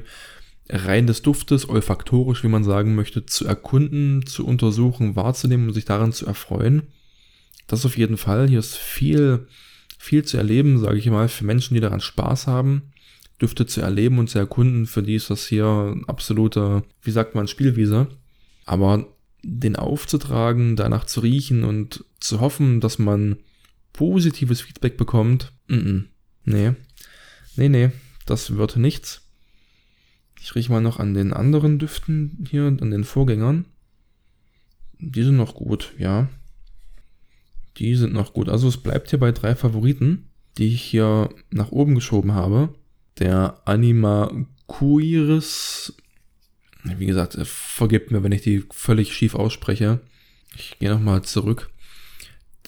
rein 0.69 1.07
des 1.07 1.23
Duftes, 1.23 1.69
olfaktorisch, 1.69 2.45
wie 2.45 2.49
man 2.49 2.65
sagen 2.65 2.95
möchte, 2.95 3.27
zu 3.27 3.47
erkunden, 3.47 4.27
zu 4.27 4.47
untersuchen, 4.47 5.17
wahrzunehmen 5.17 5.69
und 5.69 5.75
sich 5.75 5.85
daran 5.85 6.13
zu 6.13 6.27
erfreuen. 6.27 6.83
Das 7.67 7.85
auf 7.85 7.97
jeden 7.97 8.17
Fall. 8.17 8.49
Hier 8.49 8.59
ist 8.59 8.77
viel, 8.77 9.47
viel 9.99 10.25
zu 10.25 10.37
erleben, 10.37 10.79
sage 10.79 10.99
ich 10.99 11.07
mal, 11.07 11.29
für 11.29 11.45
Menschen, 11.45 11.75
die 11.75 11.81
daran 11.81 12.01
Spaß 12.01 12.47
haben. 12.47 12.92
Düfte 13.41 13.67
zu 13.67 13.81
erleben 13.81 14.19
und 14.19 14.29
zu 14.29 14.39
erkunden, 14.39 14.87
für 14.87 15.03
die 15.03 15.15
ist 15.15 15.31
das 15.31 15.47
hier 15.47 15.97
absolute, 16.07 16.85
wie 17.03 17.11
sagt 17.11 17.35
man, 17.35 17.49
Spielwiese. 17.49 18.09
Aber 18.65 19.07
den 19.43 19.77
aufzutragen, 19.77 20.77
danach 20.77 21.05
zu 21.05 21.21
riechen 21.21 21.65
und 21.65 22.05
zu 22.21 22.41
hoffen, 22.41 22.81
dass 22.81 22.99
man 22.99 23.37
positives 23.93 24.61
Feedback 24.61 24.97
bekommt, 24.97 25.53
mm 25.69 25.75
-mm. 25.75 26.05
nee, 26.45 26.73
nee, 27.57 27.69
nee, 27.69 27.91
das 28.27 28.57
wird 28.57 28.77
nichts. 28.77 29.23
Ich 30.41 30.55
rieche 30.55 30.73
mal 30.73 30.81
noch 30.81 30.99
an 30.99 31.15
den 31.15 31.33
anderen 31.33 31.79
Düften 31.79 32.47
hier, 32.51 32.67
an 32.67 32.91
den 32.91 33.05
Vorgängern. 33.05 33.65
Die 34.99 35.23
sind 35.23 35.37
noch 35.37 35.55
gut, 35.55 35.93
ja. 35.99 36.29
Die 37.77 37.95
sind 37.95 38.13
noch 38.13 38.33
gut. 38.33 38.49
Also 38.49 38.69
es 38.69 38.77
bleibt 38.77 39.11
hier 39.11 39.19
bei 39.19 39.33
drei 39.33 39.55
Favoriten, 39.55 40.31
die 40.59 40.75
ich 40.75 40.83
hier 40.83 41.31
nach 41.51 41.71
oben 41.71 41.95
geschoben 41.95 42.33
habe. 42.33 42.75
Der 43.19 43.61
Anima 43.65 44.33
Cuiris. 44.67 45.95
Wie 46.85 47.07
gesagt, 47.07 47.39
vergebt 47.45 48.11
mir, 48.11 48.23
wenn 48.23 48.33
ich 48.33 48.43
die 48.43 48.65
völlig 48.73 49.15
schief 49.15 49.35
ausspreche. 49.35 50.01
Ich 50.57 50.79
gehe 50.79 50.91
nochmal 50.91 51.23
zurück 51.23 51.73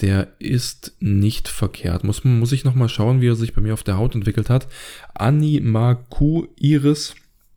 der 0.00 0.34
ist 0.38 0.96
nicht 1.00 1.48
verkehrt. 1.48 2.04
Muss, 2.04 2.24
muss 2.24 2.52
ich 2.52 2.64
nochmal 2.64 2.88
schauen, 2.88 3.20
wie 3.20 3.28
er 3.28 3.36
sich 3.36 3.54
bei 3.54 3.60
mir 3.60 3.74
auf 3.74 3.82
der 3.82 3.96
Haut 3.96 4.14
entwickelt 4.14 4.50
hat. 4.50 4.68
Animaku 5.14 6.46
Iris 6.56 7.14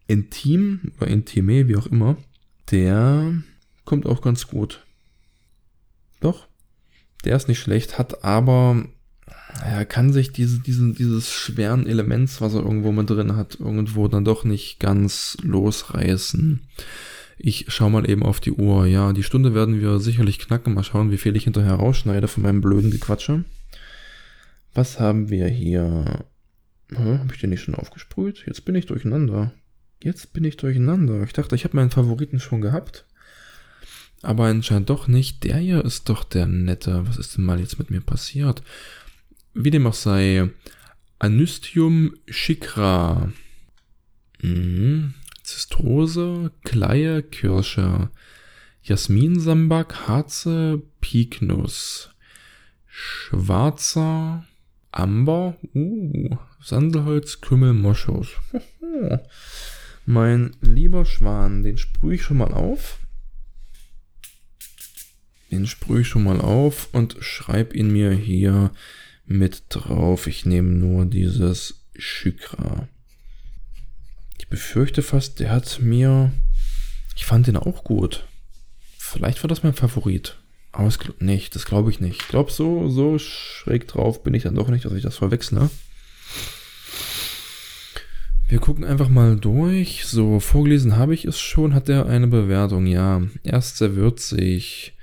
Intim 0.07 0.91
oder 0.97 1.07
Intime, 1.07 1.67
wie 1.67 1.75
auch 1.75 1.87
immer. 1.87 2.17
Der 2.71 3.33
kommt 3.85 4.05
auch 4.05 4.21
ganz 4.21 4.47
gut. 4.47 4.85
Doch, 6.19 6.47
der 7.25 7.35
ist 7.35 7.47
nicht 7.47 7.59
schlecht, 7.59 7.97
hat 7.97 8.23
aber, 8.23 8.85
er 9.63 9.85
kann 9.85 10.11
sich 10.11 10.31
diese, 10.31 10.59
diese, 10.59 10.93
dieses 10.93 11.31
schweren 11.31 11.87
Elements, 11.87 12.41
was 12.41 12.53
er 12.53 12.61
irgendwo 12.61 12.91
mit 12.91 13.09
drin 13.09 13.35
hat, 13.35 13.59
irgendwo 13.59 14.07
dann 14.07 14.25
doch 14.25 14.43
nicht 14.43 14.79
ganz 14.79 15.37
losreißen. 15.41 16.61
Ich 17.37 17.65
schau 17.67 17.89
mal 17.89 18.09
eben 18.09 18.23
auf 18.23 18.39
die 18.39 18.51
Uhr. 18.51 18.85
Ja, 18.87 19.13
die 19.13 19.23
Stunde 19.23 19.53
werden 19.53 19.79
wir 19.79 19.99
sicherlich 19.99 20.39
knacken. 20.39 20.73
Mal 20.73 20.83
schauen, 20.83 21.11
wie 21.11 21.17
viel 21.17 21.35
ich 21.35 21.43
hinterher 21.43 21.75
rausschneide 21.75 22.27
von 22.27 22.43
meinem 22.43 22.61
blöden 22.61 22.89
Gequatsche. 22.89 23.45
Was 24.73 24.99
haben 24.99 25.29
wir 25.29 25.47
hier? 25.47 26.25
Hm, 26.89 27.19
habe 27.19 27.33
ich 27.33 27.39
den 27.39 27.51
nicht 27.51 27.61
schon 27.61 27.75
aufgesprüht? 27.75 28.43
Jetzt 28.47 28.65
bin 28.65 28.75
ich 28.75 28.87
durcheinander. 28.87 29.53
Jetzt 30.01 30.33
bin 30.33 30.43
ich 30.43 30.57
durcheinander. 30.57 31.23
Ich 31.23 31.33
dachte, 31.33 31.55
ich 31.55 31.63
habe 31.63 31.75
meinen 31.75 31.91
Favoriten 31.91 32.39
schon 32.39 32.61
gehabt. 32.61 33.05
Aber 34.23 34.45
anscheinend 34.45 34.89
doch 34.89 35.07
nicht. 35.07 35.43
Der 35.43 35.57
hier 35.57 35.85
ist 35.85 36.09
doch 36.09 36.23
der 36.23 36.47
nette. 36.47 37.05
Was 37.07 37.17
ist 37.17 37.37
denn 37.37 37.45
mal 37.45 37.59
jetzt 37.59 37.77
mit 37.77 37.91
mir 37.91 38.01
passiert? 38.01 38.63
Wie 39.53 39.71
dem 39.71 39.87
auch 39.87 39.93
sei. 39.93 40.49
Anystium 41.19 42.13
chikra. 42.29 43.31
Mhm. 44.41 45.13
Zistrose, 45.47 46.51
Kleie, 46.65 47.23
Kirsche, 47.23 48.09
Jasminsambak, 48.83 50.07
Harze, 50.07 50.81
Piknuss, 50.99 52.09
Schwarzer, 52.85 54.45
Amber, 54.91 55.55
uh, 55.73 56.37
Sandelholz, 56.61 57.39
Kümmel, 57.39 57.73
Moschus. 57.73 58.27
mein 60.05 60.51
lieber 60.59 61.05
Schwan, 61.05 61.63
den 61.63 61.77
sprühe 61.77 62.15
ich 62.15 62.23
schon 62.23 62.37
mal 62.37 62.53
auf. 62.53 62.99
Den 65.49 65.65
sprühe 65.65 66.01
ich 66.01 66.07
schon 66.09 66.25
mal 66.25 66.41
auf 66.41 66.89
und 66.91 67.15
schreibe 67.21 67.73
ihn 67.73 67.91
mir 67.93 68.11
hier 68.11 68.71
mit 69.27 69.63
drauf. 69.69 70.27
Ich 70.27 70.45
nehme 70.45 70.69
nur 70.69 71.05
dieses 71.05 71.85
Chykra. 71.97 72.87
Ich 74.39 74.47
befürchte 74.47 75.01
fast, 75.01 75.39
der 75.39 75.51
hat 75.51 75.79
mir. 75.81 76.31
Ich 77.15 77.25
fand 77.25 77.47
den 77.47 77.57
auch 77.57 77.83
gut. 77.83 78.25
Vielleicht 78.97 79.43
war 79.43 79.47
das 79.47 79.63
mein 79.63 79.73
Favorit. 79.73 80.37
Aber 80.71 80.87
es, 80.87 80.99
nicht, 81.19 81.55
das 81.55 81.65
glaube 81.65 81.89
ich 81.89 81.99
nicht. 81.99 82.21
Ich 82.21 82.27
glaube, 82.27 82.51
so, 82.51 82.89
so 82.89 83.17
schräg 83.17 83.87
drauf 83.87 84.23
bin 84.23 84.33
ich 84.33 84.43
dann 84.43 84.55
doch 84.55 84.67
nicht, 84.67 84.85
dass 84.85 84.93
ich 84.93 85.01
das 85.01 85.17
verwechsle. 85.17 85.69
Wir 88.47 88.59
gucken 88.59 88.85
einfach 88.85 89.09
mal 89.09 89.35
durch. 89.37 90.05
So, 90.05 90.39
vorgelesen 90.39 90.95
habe 90.95 91.13
ich 91.13 91.25
es 91.25 91.39
schon. 91.39 91.73
Hat 91.73 91.89
er 91.89 92.05
eine 92.05 92.27
Bewertung? 92.27 92.85
Ja. 92.85 93.21
Erst 93.43 93.77
sehr 93.77 93.95
würzig. 93.95 94.93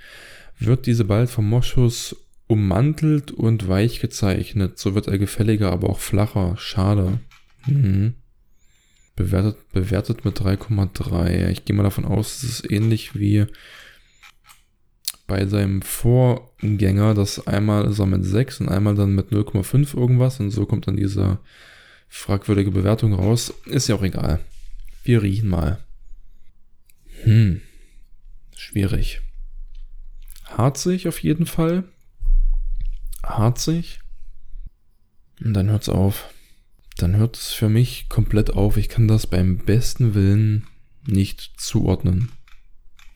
Wird 0.59 0.87
diese 0.87 1.05
bald 1.05 1.29
vom 1.29 1.49
Moschus 1.49 2.16
ummantelt 2.47 3.31
und 3.31 3.69
weich 3.69 4.01
gezeichnet. 4.01 4.79
So 4.79 4.95
wird 4.95 5.09
er 5.09 5.19
gefälliger, 5.19 5.73
aber 5.73 5.91
auch 5.91 6.01
flacher. 6.01 6.57
Schade. 6.57 7.21
Mhm. 7.67 8.15
Bewertet, 9.17 9.57
bewertet 9.73 10.25
mit 10.25 10.39
3,3. 10.41 11.49
Ich 11.51 11.65
gehe 11.65 11.75
mal 11.75 11.85
davon 11.85 12.05
aus, 12.05 12.43
es 12.43 12.61
ist 12.61 12.71
ähnlich 12.71 13.15
wie 13.15 13.47
bei 15.27 15.47
seinem 15.47 15.83
Vorgänger, 15.83 17.15
dass 17.15 17.47
einmal 17.47 17.87
ist 17.87 17.99
er 17.99 18.07
mit 18.07 18.25
6 18.25 18.61
und 18.61 18.69
einmal 18.69 18.95
dann 18.95 19.15
mit 19.15 19.31
0,5 19.31 19.97
irgendwas 19.97 20.41
und 20.41 20.51
so 20.51 20.67
kommt 20.67 20.87
dann 20.87 20.97
diese 20.97 21.39
fragwürdige 22.09 22.71
Bewertung 22.71 23.15
raus. 23.15 23.55
Ist 23.67 23.89
ja 23.89 23.95
auch 23.95 24.03
egal. 24.03 24.41
Wir 25.03 25.23
riechen 25.23 25.49
mal. 25.49 25.79
Hm. 27.23 27.63
Schwierig. 28.55 29.23
Harzig 30.45 31.09
auf 31.09 31.23
jeden 31.23 31.47
Fall. 31.47 31.85
Harzig. 33.25 34.01
Und 35.41 35.55
dann 35.55 35.68
hört's 35.70 35.89
auf 35.89 36.29
dann 36.97 37.16
hört 37.16 37.37
es 37.37 37.53
für 37.53 37.68
mich 37.68 38.09
komplett 38.09 38.51
auf. 38.51 38.77
Ich 38.77 38.89
kann 38.89 39.09
das 39.09 39.27
beim 39.27 39.59
besten 39.59 40.14
Willen 40.14 40.66
nicht 41.07 41.61
zuordnen. 41.61 42.31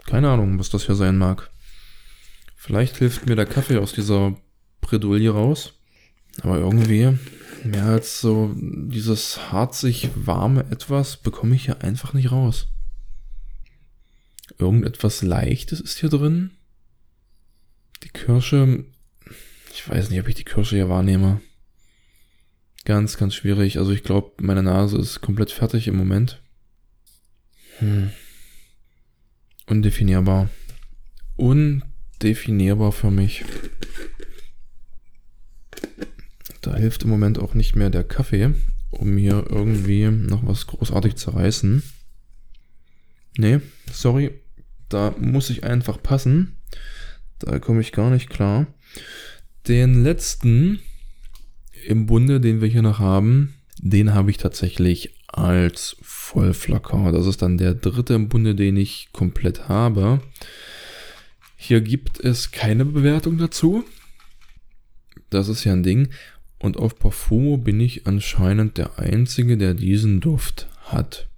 Keine 0.06 0.30
Ahnung, 0.30 0.59
was 0.59 0.70
das 0.70 0.86
hier 0.86 0.94
sein 0.94 1.16
mag. 1.16 1.50
Vielleicht 2.56 2.96
hilft 2.96 3.26
mir 3.26 3.36
der 3.36 3.46
Kaffee 3.46 3.78
aus 3.78 3.92
dieser 3.92 4.36
Bredouille 4.80 5.30
raus. 5.30 5.74
Aber 6.42 6.59
irgendwie, 6.59 7.16
mehr 7.64 7.84
als 7.84 8.20
so 8.20 8.54
dieses 8.56 9.52
harzig 9.52 10.11
warme 10.14 10.64
etwas 10.70 11.16
bekomme 11.16 11.54
ich 11.54 11.64
hier 11.66 11.82
einfach 11.82 12.14
nicht 12.14 12.32
raus. 12.32 12.68
Irgendetwas 14.59 15.22
Leichtes 15.22 15.80
ist 15.80 15.98
hier 15.98 16.09
drin. 16.09 16.50
Die 18.02 18.09
Kirsche, 18.09 18.84
ich 19.72 19.88
weiß 19.88 20.10
nicht, 20.10 20.20
ob 20.20 20.28
ich 20.28 20.34
die 20.34 20.44
Kirsche 20.44 20.76
hier 20.76 20.88
wahrnehme. 20.88 21.40
Ganz, 22.84 23.16
ganz 23.18 23.34
schwierig. 23.34 23.78
Also 23.78 23.92
ich 23.92 24.02
glaube, 24.02 24.32
meine 24.40 24.62
Nase 24.62 24.96
ist 24.98 25.20
komplett 25.20 25.50
fertig 25.50 25.88
im 25.88 25.96
Moment. 25.96 26.42
Hm. 27.78 28.10
Undefinierbar. 29.66 30.48
Undefinierbar. 31.36 32.92
für 32.92 33.10
mich. 33.10 33.44
Da 36.60 36.74
hilft 36.76 37.02
im 37.04 37.10
Moment 37.10 37.38
auch 37.38 37.54
nicht 37.54 37.76
mehr 37.76 37.90
der 37.90 38.04
Kaffee, 38.04 38.54
um 38.90 39.16
hier 39.16 39.46
irgendwie 39.48 40.06
noch 40.08 40.46
was 40.46 40.66
großartig 40.66 41.16
zu 41.16 41.30
reißen. 41.30 41.82
Nee, 43.36 43.60
sorry, 43.92 44.32
da 44.88 45.14
muss 45.18 45.50
ich 45.50 45.64
einfach 45.64 46.02
passen. 46.02 46.56
Da 47.38 47.58
komme 47.58 47.80
ich 47.80 47.92
gar 47.92 48.10
nicht 48.10 48.28
klar. 48.28 48.66
Den 49.68 50.02
letzten 50.02 50.80
im 51.86 52.06
Bunde, 52.06 52.40
den 52.40 52.62
wir 52.62 52.68
hier 52.68 52.80
noch 52.80 52.98
haben, 52.98 53.54
den 53.78 54.14
habe 54.14 54.30
ich 54.30 54.38
tatsächlich 54.38 55.14
als 55.26 55.96
Vollflakon. 56.00 57.12
Das 57.12 57.26
ist 57.26 57.42
dann 57.42 57.58
der 57.58 57.74
dritte 57.74 58.14
im 58.14 58.30
Bunde, 58.30 58.54
den 58.54 58.78
ich 58.78 59.10
komplett 59.12 59.68
habe. 59.68 60.22
Hier 61.56 61.82
gibt 61.82 62.18
es 62.18 62.50
keine 62.50 62.86
Bewertung 62.86 63.36
dazu. 63.36 63.84
Das 65.28 65.48
ist 65.48 65.64
ja 65.64 65.74
ein 65.74 65.82
Ding. 65.82 66.08
Und 66.58 66.78
auf 66.78 66.98
Parfumo 66.98 67.58
bin 67.58 67.78
ich 67.78 68.06
anscheinend 68.06 68.78
der 68.78 68.98
Einzige, 68.98 69.58
der 69.58 69.74
diesen 69.74 70.20
Duft 70.20 70.66
hat. 70.84 71.28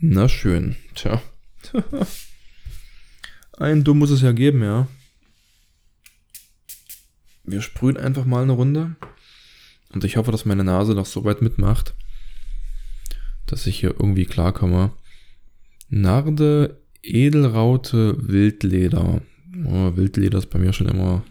Na 0.00 0.28
schön. 0.28 0.74
Tja. 0.96 1.22
Ein 3.58 3.84
Dumm 3.84 4.00
muss 4.00 4.10
es 4.10 4.20
ja 4.20 4.32
geben, 4.32 4.62
ja. 4.62 4.88
Wir 7.46 7.62
sprühen 7.62 7.96
einfach 7.96 8.24
mal 8.24 8.42
eine 8.42 8.52
Runde. 8.52 8.96
Und 9.92 10.04
ich 10.04 10.16
hoffe, 10.16 10.32
dass 10.32 10.44
meine 10.44 10.64
Nase 10.64 10.94
noch 10.94 11.06
so 11.06 11.24
weit 11.24 11.42
mitmacht, 11.42 11.94
dass 13.46 13.66
ich 13.66 13.78
hier 13.78 13.90
irgendwie 13.90 14.26
klarkomme. 14.26 14.92
Narde, 15.88 16.80
Edelraute, 17.02 18.16
Wildleder. 18.18 19.22
Oh, 19.64 19.96
Wildleder 19.96 20.38
ist 20.38 20.50
bei 20.50 20.58
mir 20.58 20.72
schon 20.72 20.88
immer 20.88 21.22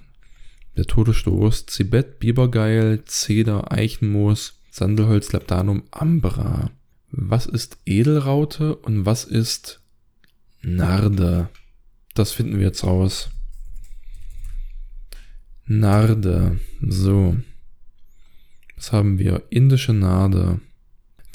der 0.78 0.86
Todesstoß. 0.86 1.66
Zibet, 1.66 2.20
Bibergeil, 2.20 3.03
Zeder, 3.05 3.72
Eichenmoos, 3.72 4.61
Sandelholz, 4.72 5.34
Labdanum, 5.34 5.84
Ambra. 5.91 6.72
Was 7.11 7.45
ist 7.45 7.78
Edelraute 7.86 8.76
und 8.78 9.05
was 9.05 9.26
ist 9.26 9.82
Narde? 10.61 11.49
Das 12.13 12.32
finden 12.32 12.57
wir 12.57 12.68
jetzt 12.68 12.86
raus. 12.86 13.30
Narde. 15.66 16.59
So. 16.82 17.38
Was 18.76 18.91
haben 18.91 19.20
wir? 19.20 19.43
Indische 19.49 19.93
Nade. 19.93 20.59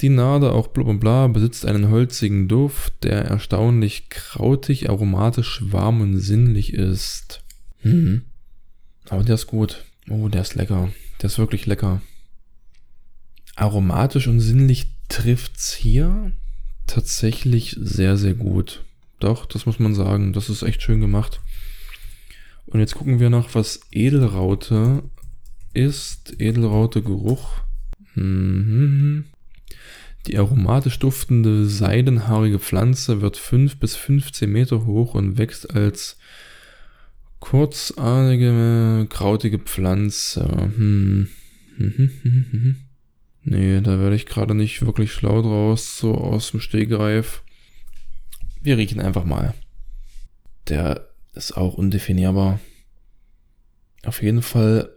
Die 0.01 0.09
Nade, 0.09 0.51
auch 0.51 0.67
bla 0.67 0.83
bla 0.83 0.93
bla, 0.93 1.27
besitzt 1.27 1.65
einen 1.65 1.89
holzigen 1.89 2.47
Duft, 2.47 3.03
der 3.03 3.25
erstaunlich 3.25 4.09
krautig, 4.09 4.89
aromatisch, 4.89 5.61
warm 5.65 6.01
und 6.01 6.17
sinnlich 6.17 6.73
ist. 6.73 7.43
Hm. 7.81 8.23
Aber 9.09 9.23
der 9.23 9.35
ist 9.35 9.47
gut. 9.47 9.85
Oh, 10.09 10.27
der 10.27 10.41
ist 10.41 10.55
lecker. 10.55 10.91
Der 11.21 11.27
ist 11.27 11.37
wirklich 11.37 11.67
lecker. 11.67 12.01
Aromatisch 13.55 14.27
und 14.27 14.39
sinnlich 14.39 14.87
trifft's 15.09 15.73
hier 15.73 16.31
tatsächlich 16.87 17.75
sehr, 17.79 18.17
sehr 18.17 18.33
gut. 18.33 18.83
Doch, 19.19 19.45
das 19.45 19.65
muss 19.65 19.77
man 19.77 19.93
sagen. 19.93 20.33
Das 20.33 20.49
ist 20.49 20.63
echt 20.63 20.81
schön 20.81 20.99
gemacht. 20.99 21.41
Und 22.71 22.79
jetzt 22.79 22.95
gucken 22.95 23.19
wir 23.19 23.29
noch, 23.29 23.53
was 23.53 23.81
Edelraute 23.91 25.03
ist. 25.73 26.39
Edelraute 26.39 27.01
Geruch. 27.01 27.61
Mhm. 28.15 29.25
Die 30.27 30.37
aromatisch 30.37 30.99
duftende, 30.99 31.65
seidenhaarige 31.65 32.59
Pflanze 32.59 33.21
wird 33.21 33.37
5 33.37 33.77
bis 33.77 33.95
15 33.95 34.49
Meter 34.49 34.85
hoch 34.85 35.15
und 35.15 35.37
wächst 35.37 35.73
als 35.75 36.17
kurzartige, 37.39 39.07
krautige 39.09 39.59
Pflanze. 39.59 40.47
Hm. 40.75 41.27
nee, 43.43 43.81
da 43.81 43.99
werde 43.99 44.15
ich 44.15 44.27
gerade 44.27 44.53
nicht 44.53 44.85
wirklich 44.85 45.11
schlau 45.11 45.41
draus, 45.41 45.97
so 45.97 46.13
aus 46.13 46.51
dem 46.51 46.59
Stegreif. 46.59 47.41
Wir 48.61 48.77
riechen 48.77 49.01
einfach 49.01 49.25
mal. 49.25 49.55
Der 50.69 51.10
ist 51.33 51.57
auch 51.57 51.75
undefinierbar. 51.75 52.59
Auf 54.03 54.21
jeden 54.21 54.41
Fall, 54.41 54.89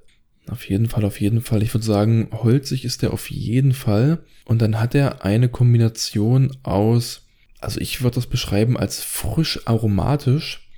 auf 0.49 0.69
jeden 0.69 0.89
Fall, 0.89 1.05
auf 1.05 1.21
jeden 1.21 1.43
Fall. 1.43 1.63
Ich 1.63 1.73
würde 1.75 1.87
sagen, 1.87 2.29
holzig 2.33 2.85
ist 2.85 3.03
der 3.03 3.13
auf 3.13 3.31
jeden 3.31 3.73
Fall. 3.73 4.25
Und 4.45 4.61
dann 4.63 4.81
hat 4.81 4.95
er 4.95 5.25
eine 5.25 5.49
Kombination 5.49 6.57
aus, 6.63 7.23
also 7.61 7.81
ich 7.81 8.03
würde 8.03 8.17
das 8.17 8.27
beschreiben 8.27 8.77
als 8.77 9.03
frisch 9.03 9.67
aromatisch. 9.67 10.69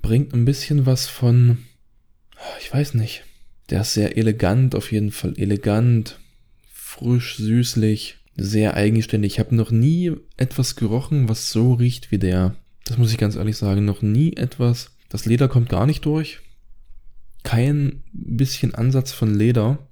Bringt 0.00 0.32
ein 0.32 0.44
bisschen 0.44 0.86
was 0.86 1.06
von, 1.06 1.58
ich 2.60 2.72
weiß 2.72 2.94
nicht. 2.94 3.24
Der 3.70 3.80
ist 3.80 3.94
sehr 3.94 4.16
elegant, 4.16 4.74
auf 4.74 4.92
jeden 4.92 5.10
Fall 5.10 5.34
elegant, 5.36 6.20
frisch, 6.72 7.36
süßlich, 7.36 8.18
sehr 8.36 8.74
eigenständig. 8.74 9.34
Ich 9.34 9.38
habe 9.40 9.56
noch 9.56 9.70
nie 9.70 10.12
etwas 10.36 10.76
gerochen, 10.76 11.28
was 11.28 11.50
so 11.50 11.74
riecht 11.74 12.10
wie 12.10 12.18
der. 12.18 12.54
Das 12.86 12.98
muss 12.98 13.10
ich 13.10 13.18
ganz 13.18 13.36
ehrlich 13.36 13.56
sagen. 13.56 13.84
Noch 13.84 14.00
nie 14.00 14.34
etwas. 14.34 14.92
Das 15.08 15.26
Leder 15.26 15.48
kommt 15.48 15.68
gar 15.68 15.86
nicht 15.86 16.04
durch. 16.04 16.40
Kein 17.42 18.02
bisschen 18.12 18.74
Ansatz 18.74 19.12
von 19.12 19.34
Leder. 19.34 19.86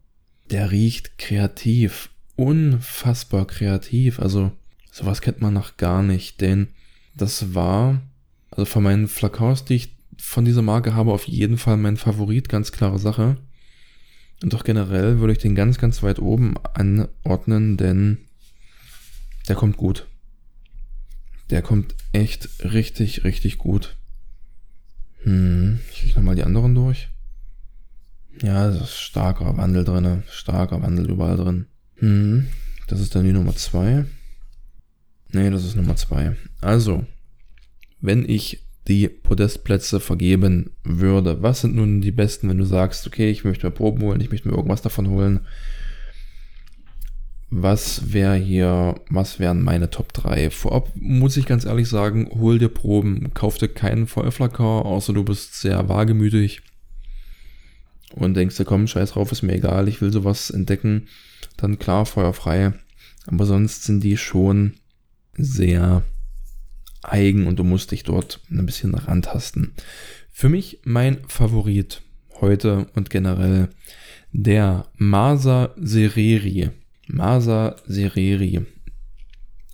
Der 0.50 0.70
riecht 0.70 1.18
kreativ. 1.18 2.10
Unfassbar 2.36 3.46
kreativ. 3.46 4.20
Also, 4.20 4.52
sowas 4.90 5.20
kennt 5.20 5.40
man 5.40 5.52
noch 5.52 5.76
gar 5.76 6.02
nicht. 6.02 6.40
Denn 6.40 6.68
das 7.16 7.54
war, 7.54 8.00
also 8.50 8.64
von 8.64 8.82
meinen 8.82 9.08
Flakons, 9.08 9.64
die 9.64 9.74
ich 9.74 9.96
von 10.16 10.44
dieser 10.44 10.62
Marke 10.62 10.94
habe, 10.94 11.12
auf 11.12 11.24
jeden 11.24 11.58
Fall 11.58 11.76
mein 11.76 11.96
Favorit. 11.96 12.48
Ganz 12.48 12.70
klare 12.70 13.00
Sache. 13.00 13.36
Und 14.42 14.52
doch 14.52 14.62
generell 14.62 15.18
würde 15.18 15.32
ich 15.32 15.38
den 15.38 15.54
ganz, 15.56 15.78
ganz 15.78 16.02
weit 16.02 16.20
oben 16.20 16.54
anordnen, 16.74 17.76
denn 17.76 18.18
der 19.48 19.56
kommt 19.56 19.76
gut. 19.76 20.06
Der 21.54 21.62
kommt 21.62 21.94
echt 22.10 22.64
richtig, 22.64 23.22
richtig 23.22 23.58
gut. 23.58 23.96
Hm, 25.22 25.78
ich 25.88 26.00
krieg 26.00 26.16
nochmal 26.16 26.34
die 26.34 26.42
anderen 26.42 26.74
durch. 26.74 27.10
Ja, 28.42 28.66
das 28.66 28.80
ist 28.80 28.98
starker 28.98 29.56
Wandel 29.56 29.84
drin. 29.84 30.24
Starker 30.28 30.82
Wandel 30.82 31.08
überall 31.08 31.36
drin. 31.36 31.66
Hm, 31.98 32.48
das 32.88 32.98
ist 32.98 33.14
dann 33.14 33.22
die 33.22 33.32
Nummer 33.32 33.54
2. 33.54 34.04
Nee, 35.30 35.50
das 35.50 35.64
ist 35.64 35.76
Nummer 35.76 35.94
2. 35.94 36.34
Also, 36.60 37.06
wenn 38.00 38.28
ich 38.28 38.66
die 38.88 39.06
Podestplätze 39.06 40.00
vergeben 40.00 40.72
würde, 40.82 41.40
was 41.40 41.60
sind 41.60 41.76
nun 41.76 42.00
die 42.00 42.10
besten, 42.10 42.48
wenn 42.48 42.58
du 42.58 42.64
sagst, 42.64 43.06
okay, 43.06 43.30
ich 43.30 43.44
möchte 43.44 43.64
mir 43.64 43.70
Proben 43.70 44.02
holen, 44.02 44.20
ich 44.20 44.32
möchte 44.32 44.48
mir 44.48 44.56
irgendwas 44.56 44.82
davon 44.82 45.08
holen 45.08 45.46
was 47.56 48.12
wäre 48.12 48.34
hier, 48.34 48.96
was 49.10 49.38
wären 49.38 49.62
meine 49.62 49.88
Top 49.88 50.12
3? 50.12 50.50
Vorab 50.50 50.90
muss 50.96 51.36
ich 51.36 51.46
ganz 51.46 51.64
ehrlich 51.64 51.88
sagen, 51.88 52.28
hol 52.34 52.58
dir 52.58 52.68
Proben, 52.68 53.32
kauf 53.32 53.58
dir 53.58 53.68
keinen 53.68 54.08
Feuerflacker, 54.08 54.64
außer 54.64 55.12
du 55.12 55.22
bist 55.22 55.60
sehr 55.60 55.88
wagemütig 55.88 56.62
und 58.12 58.34
denkst 58.34 58.56
dir, 58.56 58.64
komm, 58.64 58.88
scheiß 58.88 59.12
drauf, 59.12 59.30
ist 59.30 59.42
mir 59.42 59.54
egal, 59.54 59.86
ich 59.86 60.00
will 60.00 60.12
sowas 60.12 60.50
entdecken, 60.50 61.06
dann 61.56 61.78
klar, 61.78 62.06
feuerfrei. 62.06 62.72
Aber 63.28 63.46
sonst 63.46 63.84
sind 63.84 64.02
die 64.02 64.16
schon 64.16 64.74
sehr 65.36 66.02
eigen 67.04 67.46
und 67.46 67.60
du 67.60 67.64
musst 67.64 67.92
dich 67.92 68.02
dort 68.02 68.40
ein 68.50 68.66
bisschen 68.66 68.96
rantasten. 68.96 69.74
Für 70.32 70.48
mich 70.48 70.80
mein 70.82 71.18
Favorit 71.28 72.02
heute 72.40 72.88
und 72.96 73.10
generell 73.10 73.68
der 74.32 74.88
Masa 74.96 75.72
Sereri 75.76 76.70
Masa 77.06 77.76
Sereri. 77.86 78.64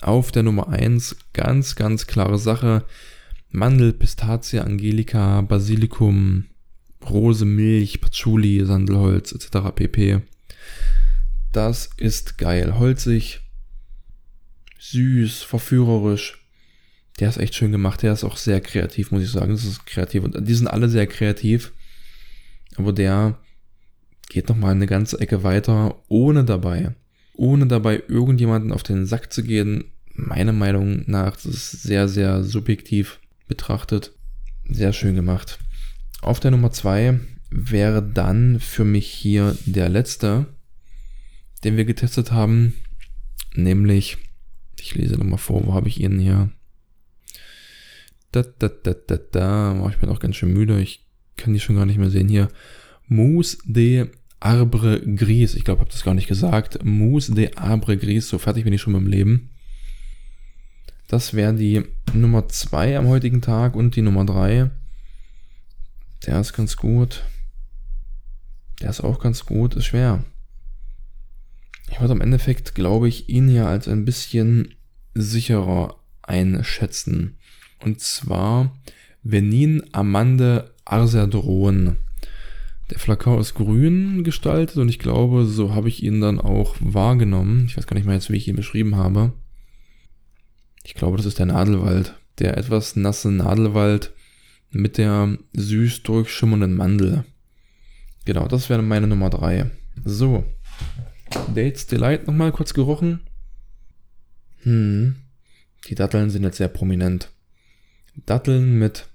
Auf 0.01 0.33
der 0.33 0.43
Nummer 0.43 0.69
1 0.69 1.17
ganz, 1.33 1.77
ganz 1.77 2.07
klare 2.07 2.39
Sache. 2.39 2.85
Mandel, 3.51 3.93
Pistazie, 3.93 4.61
Angelika, 4.61 5.41
Basilikum, 5.43 6.47
Rose, 7.09 7.45
Milch, 7.45 8.01
Patchouli, 8.01 8.65
Sandelholz 8.65 9.33
etc. 9.33 9.75
pp. 9.75 10.23
Das 11.53 11.91
ist 11.97 12.39
geil. 12.39 12.79
Holzig, 12.79 13.41
süß, 14.79 15.43
verführerisch. 15.43 16.47
Der 17.19 17.29
ist 17.29 17.39
echt 17.39 17.55
schön 17.55 17.73
gemacht. 17.73 18.03
Der 18.03 18.13
ist 18.13 18.25
auch 18.25 18.37
sehr 18.37 18.61
kreativ, 18.61 19.11
muss 19.11 19.23
ich 19.23 19.31
sagen. 19.31 19.53
Das 19.53 19.65
ist 19.65 19.85
kreativ. 19.85 20.25
Und 20.25 20.49
die 20.49 20.55
sind 20.55 20.69
alle 20.69 20.89
sehr 20.89 21.07
kreativ. 21.07 21.73
Aber 22.77 22.93
der 22.93 23.39
geht 24.29 24.49
nochmal 24.49 24.73
eine 24.73 24.87
ganze 24.87 25.21
Ecke 25.21 25.43
weiter, 25.43 26.01
ohne 26.09 26.45
dabei 26.45 26.95
ohne 27.41 27.67
dabei 27.67 28.03
irgendjemanden 28.07 28.71
auf 28.71 28.83
den 28.83 29.07
Sack 29.07 29.33
zu 29.33 29.43
gehen. 29.43 29.85
Meiner 30.13 30.53
Meinung 30.53 31.05
nach, 31.07 31.37
das 31.37 31.47
ist 31.47 31.83
sehr, 31.83 32.07
sehr 32.07 32.45
subjektiv 32.45 33.19
betrachtet. 33.49 34.13
Sehr 34.69 34.93
schön 34.93 35.15
gemacht. 35.15 35.59
Auf 36.21 36.39
der 36.39 36.51
Nummer 36.51 36.71
2 36.71 37.19
wäre 37.51 38.03
dann 38.03 38.61
für 38.61 38.85
mich 38.85 39.09
hier 39.09 39.57
der 39.65 39.89
letzte, 39.89 40.47
den 41.65 41.79
wir 41.79 41.87
getestet 41.87 42.31
haben, 42.31 42.75
nämlich, 43.55 44.19
ich 44.79 44.95
lese 44.95 45.15
nochmal 45.15 45.39
vor, 45.39 45.67
wo 45.67 45.73
habe 45.73 45.89
ich 45.89 45.99
ihn 45.99 46.19
hier? 46.19 46.51
Da, 48.33 48.43
da, 48.43 48.69
da, 48.69 48.93
da, 48.93 49.17
da, 49.17 49.81
oh, 49.81 49.89
ich 49.89 49.97
bin 49.97 50.11
auch 50.11 50.21
ganz 50.21 50.37
schön 50.37 50.53
müde. 50.53 50.79
Ich 50.81 51.09
kann 51.39 51.55
die 51.55 51.61
schon 51.61 51.77
gar 51.77 51.87
nicht 51.87 51.99
mehr 51.99 52.11
sehen. 52.11 52.29
Hier, 52.29 52.49
Mousse 53.09 53.57
de 53.65 54.11
Arbre 54.41 55.01
Gris. 55.01 55.55
Ich 55.55 55.65
glaube, 55.65 55.81
habe 55.81 55.91
das 55.91 56.03
gar 56.03 56.15
nicht 56.15 56.29
gesagt. 56.29 56.85
Mousse 56.85 57.35
de 57.35 57.55
Arbre 57.57 57.97
Gris. 57.97 58.29
So 58.29 58.39
fertig 58.39 58.65
bin 58.65 58.73
ich 58.73 58.81
schon 58.81 58.95
mit 58.95 59.03
dem 59.03 59.09
Leben. 59.09 59.51
Das 61.09 61.35
wäre 61.35 61.55
die 61.55 61.83
Nummer 62.15 62.49
2 62.49 62.99
am 62.99 63.09
heutigen 63.09 63.43
Tag 63.43 63.77
und 63.77 63.97
die 63.97 64.03
Nummer 64.03 64.25
3. 64.25 64.71
Der 66.27 66.41
ist 66.41 66.53
ganz 66.53 66.77
gut. 66.77 67.25
Der 68.81 68.91
ist 68.91 69.01
auch 69.01 69.21
ganz 69.21 69.45
gut. 69.45 69.75
Ist 69.75 69.87
schwer. 69.87 70.25
Ich 71.91 72.01
würde 72.01 72.15
im 72.15 72.21
Endeffekt, 72.21 72.75
glaube 72.75 73.09
ich, 73.09 73.29
ihn 73.29 73.49
hier 73.49 73.67
als 73.67 73.89
ein 73.89 74.05
bisschen 74.05 74.75
sicherer 75.15 75.97
einschätzen. 76.23 77.37
Und 77.83 78.01
zwar 78.01 78.77
Venin 79.23 79.83
Amande 79.93 80.75
Arserdron. 80.85 81.97
Der 82.91 82.99
Flakon 82.99 83.41
ist 83.41 83.55
grün 83.55 84.25
gestaltet 84.25 84.77
und 84.77 84.89
ich 84.89 84.99
glaube, 84.99 85.47
so 85.47 85.75
habe 85.75 85.89
ich 85.89 86.03
ihn 86.03 86.21
dann 86.21 86.41
auch 86.41 86.75
wahrgenommen. 86.81 87.67
Ich 87.67 87.77
weiß 87.77 87.87
gar 87.87 87.95
nicht 87.95 88.05
mehr 88.05 88.17
jetzt, 88.17 88.31
wie 88.31 88.37
ich 88.37 88.49
ihn 88.49 88.57
beschrieben 88.57 88.97
habe. 88.97 89.33
Ich 90.83 90.95
glaube, 90.95 91.17
das 91.17 91.27
ist 91.27 91.39
der 91.39 91.47
Nadelwald. 91.47 92.15
Der 92.41 92.57
etwas 92.57 92.97
nasse 92.97 93.31
Nadelwald 93.31 94.13
mit 94.71 94.99
der 94.99 95.39
süß 95.53 96.03
durchschimmernden 96.03 96.75
Mandel. 96.75 97.25
Genau, 98.25 98.49
das 98.49 98.69
wäre 98.69 98.83
meine 98.83 99.07
Nummer 99.07 99.31
3. 99.31 99.71
So. 100.05 100.45
Dates 101.55 101.87
Delight 101.87 102.27
nochmal 102.27 102.51
kurz 102.51 102.75
gerochen. 102.75 103.21
Hm. 104.63 105.15
Die 105.87 105.95
Datteln 105.95 106.31
sind 106.31 106.43
jetzt 106.43 106.57
sehr 106.57 106.69
prominent. 106.69 107.31
Datteln 108.27 108.79
mit 108.79 109.09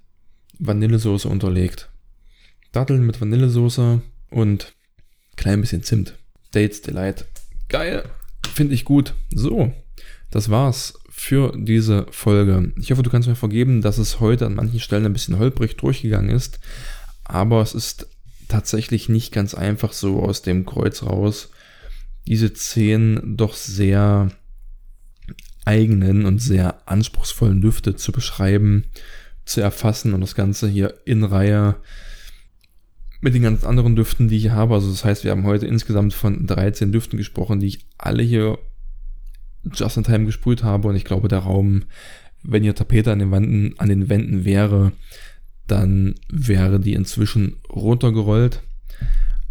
Vanillesoße 0.59 1.27
unterlegt. 1.27 1.89
Datteln 2.75 3.05
mit 3.05 3.21
Vanillesoße 3.21 4.01
und 4.31 4.73
klein 5.37 5.61
bisschen 5.61 5.83
Zimt. 5.83 6.17
Dates 6.51 6.81
Delight. 6.81 7.25
Geil. 7.69 8.03
Finde 8.53 8.73
ich 8.73 8.83
gut. 8.83 9.13
So. 9.33 9.71
Das 10.29 10.49
war's 10.49 10.99
für 11.09 11.53
diese 11.55 12.05
Folge. 12.11 12.73
Ich 12.77 12.91
hoffe, 12.91 13.03
du 13.03 13.09
kannst 13.09 13.29
mir 13.29 13.35
vergeben, 13.35 13.81
dass 13.81 13.97
es 13.97 14.19
heute 14.19 14.45
an 14.45 14.55
manchen 14.55 14.81
Stellen 14.81 15.05
ein 15.05 15.13
bisschen 15.13 15.39
holprig 15.39 15.77
durchgegangen 15.77 16.29
ist. 16.29 16.59
Aber 17.23 17.61
es 17.61 17.73
ist 17.73 18.07
tatsächlich 18.49 19.07
nicht 19.07 19.31
ganz 19.31 19.53
einfach 19.53 19.93
so 19.93 20.21
aus 20.21 20.41
dem 20.41 20.65
Kreuz 20.65 21.03
raus, 21.03 21.51
diese 22.27 22.53
zehn 22.53 23.37
doch 23.37 23.53
sehr 23.53 24.31
eigenen 25.63 26.25
und 26.25 26.39
sehr 26.39 26.81
anspruchsvollen 26.87 27.61
Düfte 27.61 27.95
zu 27.95 28.11
beschreiben, 28.11 28.85
zu 29.45 29.61
erfassen 29.61 30.13
und 30.13 30.21
das 30.21 30.35
Ganze 30.35 30.67
hier 30.67 30.95
in 31.05 31.23
Reihe 31.23 31.77
mit 33.25 33.33
den 33.33 33.41
ganz 33.41 33.65
anderen 33.65 33.95
Düften, 33.95 34.27
die 34.27 34.37
ich 34.37 34.51
habe. 34.51 34.75
Also 34.75 34.89
das 34.89 35.03
heißt, 35.03 35.23
wir 35.23 35.31
haben 35.31 35.45
heute 35.45 35.65
insgesamt 35.65 36.13
von 36.13 36.45
13 36.45 36.91
Düften 36.91 37.17
gesprochen, 37.17 37.59
die 37.59 37.67
ich 37.67 37.79
alle 37.97 38.21
hier 38.21 38.59
just 39.73 39.97
in 39.97 40.03
time 40.03 40.25
gesprüht 40.25 40.63
habe 40.63 40.87
und 40.87 40.95
ich 40.95 41.05
glaube, 41.05 41.27
der 41.27 41.39
Raum, 41.39 41.85
wenn 42.43 42.61
hier 42.61 42.75
Tapete 42.75 43.11
an 43.11 43.17
den 43.17 43.31
Wänden, 43.31 43.73
an 43.79 43.89
den 43.89 44.09
Wänden 44.09 44.45
wäre, 44.45 44.91
dann 45.65 46.13
wäre 46.29 46.79
die 46.79 46.93
inzwischen 46.93 47.57
runtergerollt. 47.67 48.61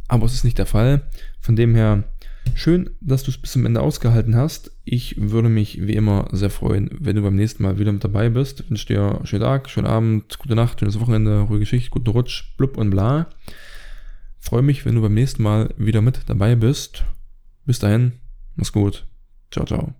Aber 0.06 0.26
es 0.26 0.34
ist 0.34 0.44
nicht 0.44 0.58
der 0.58 0.66
Fall. 0.66 1.02
Von 1.40 1.56
dem 1.56 1.74
her 1.74 2.04
Schön, 2.52 2.90
dass 3.00 3.24
du 3.24 3.30
es 3.30 3.38
bis 3.38 3.52
zum 3.52 3.66
Ende 3.66 3.80
ausgehalten 3.80 4.36
hast. 4.36 4.70
Ich 4.84 5.16
würde 5.18 5.48
mich 5.48 5.86
wie 5.86 5.94
immer 5.94 6.28
sehr 6.30 6.50
freuen, 6.50 6.90
wenn 7.00 7.16
du 7.16 7.22
beim 7.22 7.34
nächsten 7.34 7.62
Mal 7.62 7.78
wieder 7.78 7.90
mit 7.90 8.04
dabei 8.04 8.28
bist. 8.28 8.60
Ich 8.60 8.70
wünsche 8.70 8.86
dir 8.86 9.20
schönen 9.24 9.42
Tag, 9.42 9.68
schönen 9.68 9.86
Abend, 9.86 10.38
gute 10.38 10.54
Nacht, 10.54 10.78
schönes 10.78 11.00
Wochenende, 11.00 11.40
ruhige 11.40 11.60
Geschichte, 11.60 11.90
guten 11.90 12.10
Rutsch, 12.10 12.54
blub 12.56 12.76
und 12.76 12.90
bla. 12.90 13.28
Freue 14.44 14.60
mich, 14.60 14.84
wenn 14.84 14.94
du 14.94 15.00
beim 15.00 15.14
nächsten 15.14 15.42
Mal 15.42 15.72
wieder 15.78 16.02
mit 16.02 16.28
dabei 16.28 16.54
bist. 16.54 17.04
Bis 17.64 17.78
dahin, 17.78 18.12
mach's 18.56 18.72
gut. 18.72 19.06
Ciao, 19.50 19.64
ciao. 19.64 19.94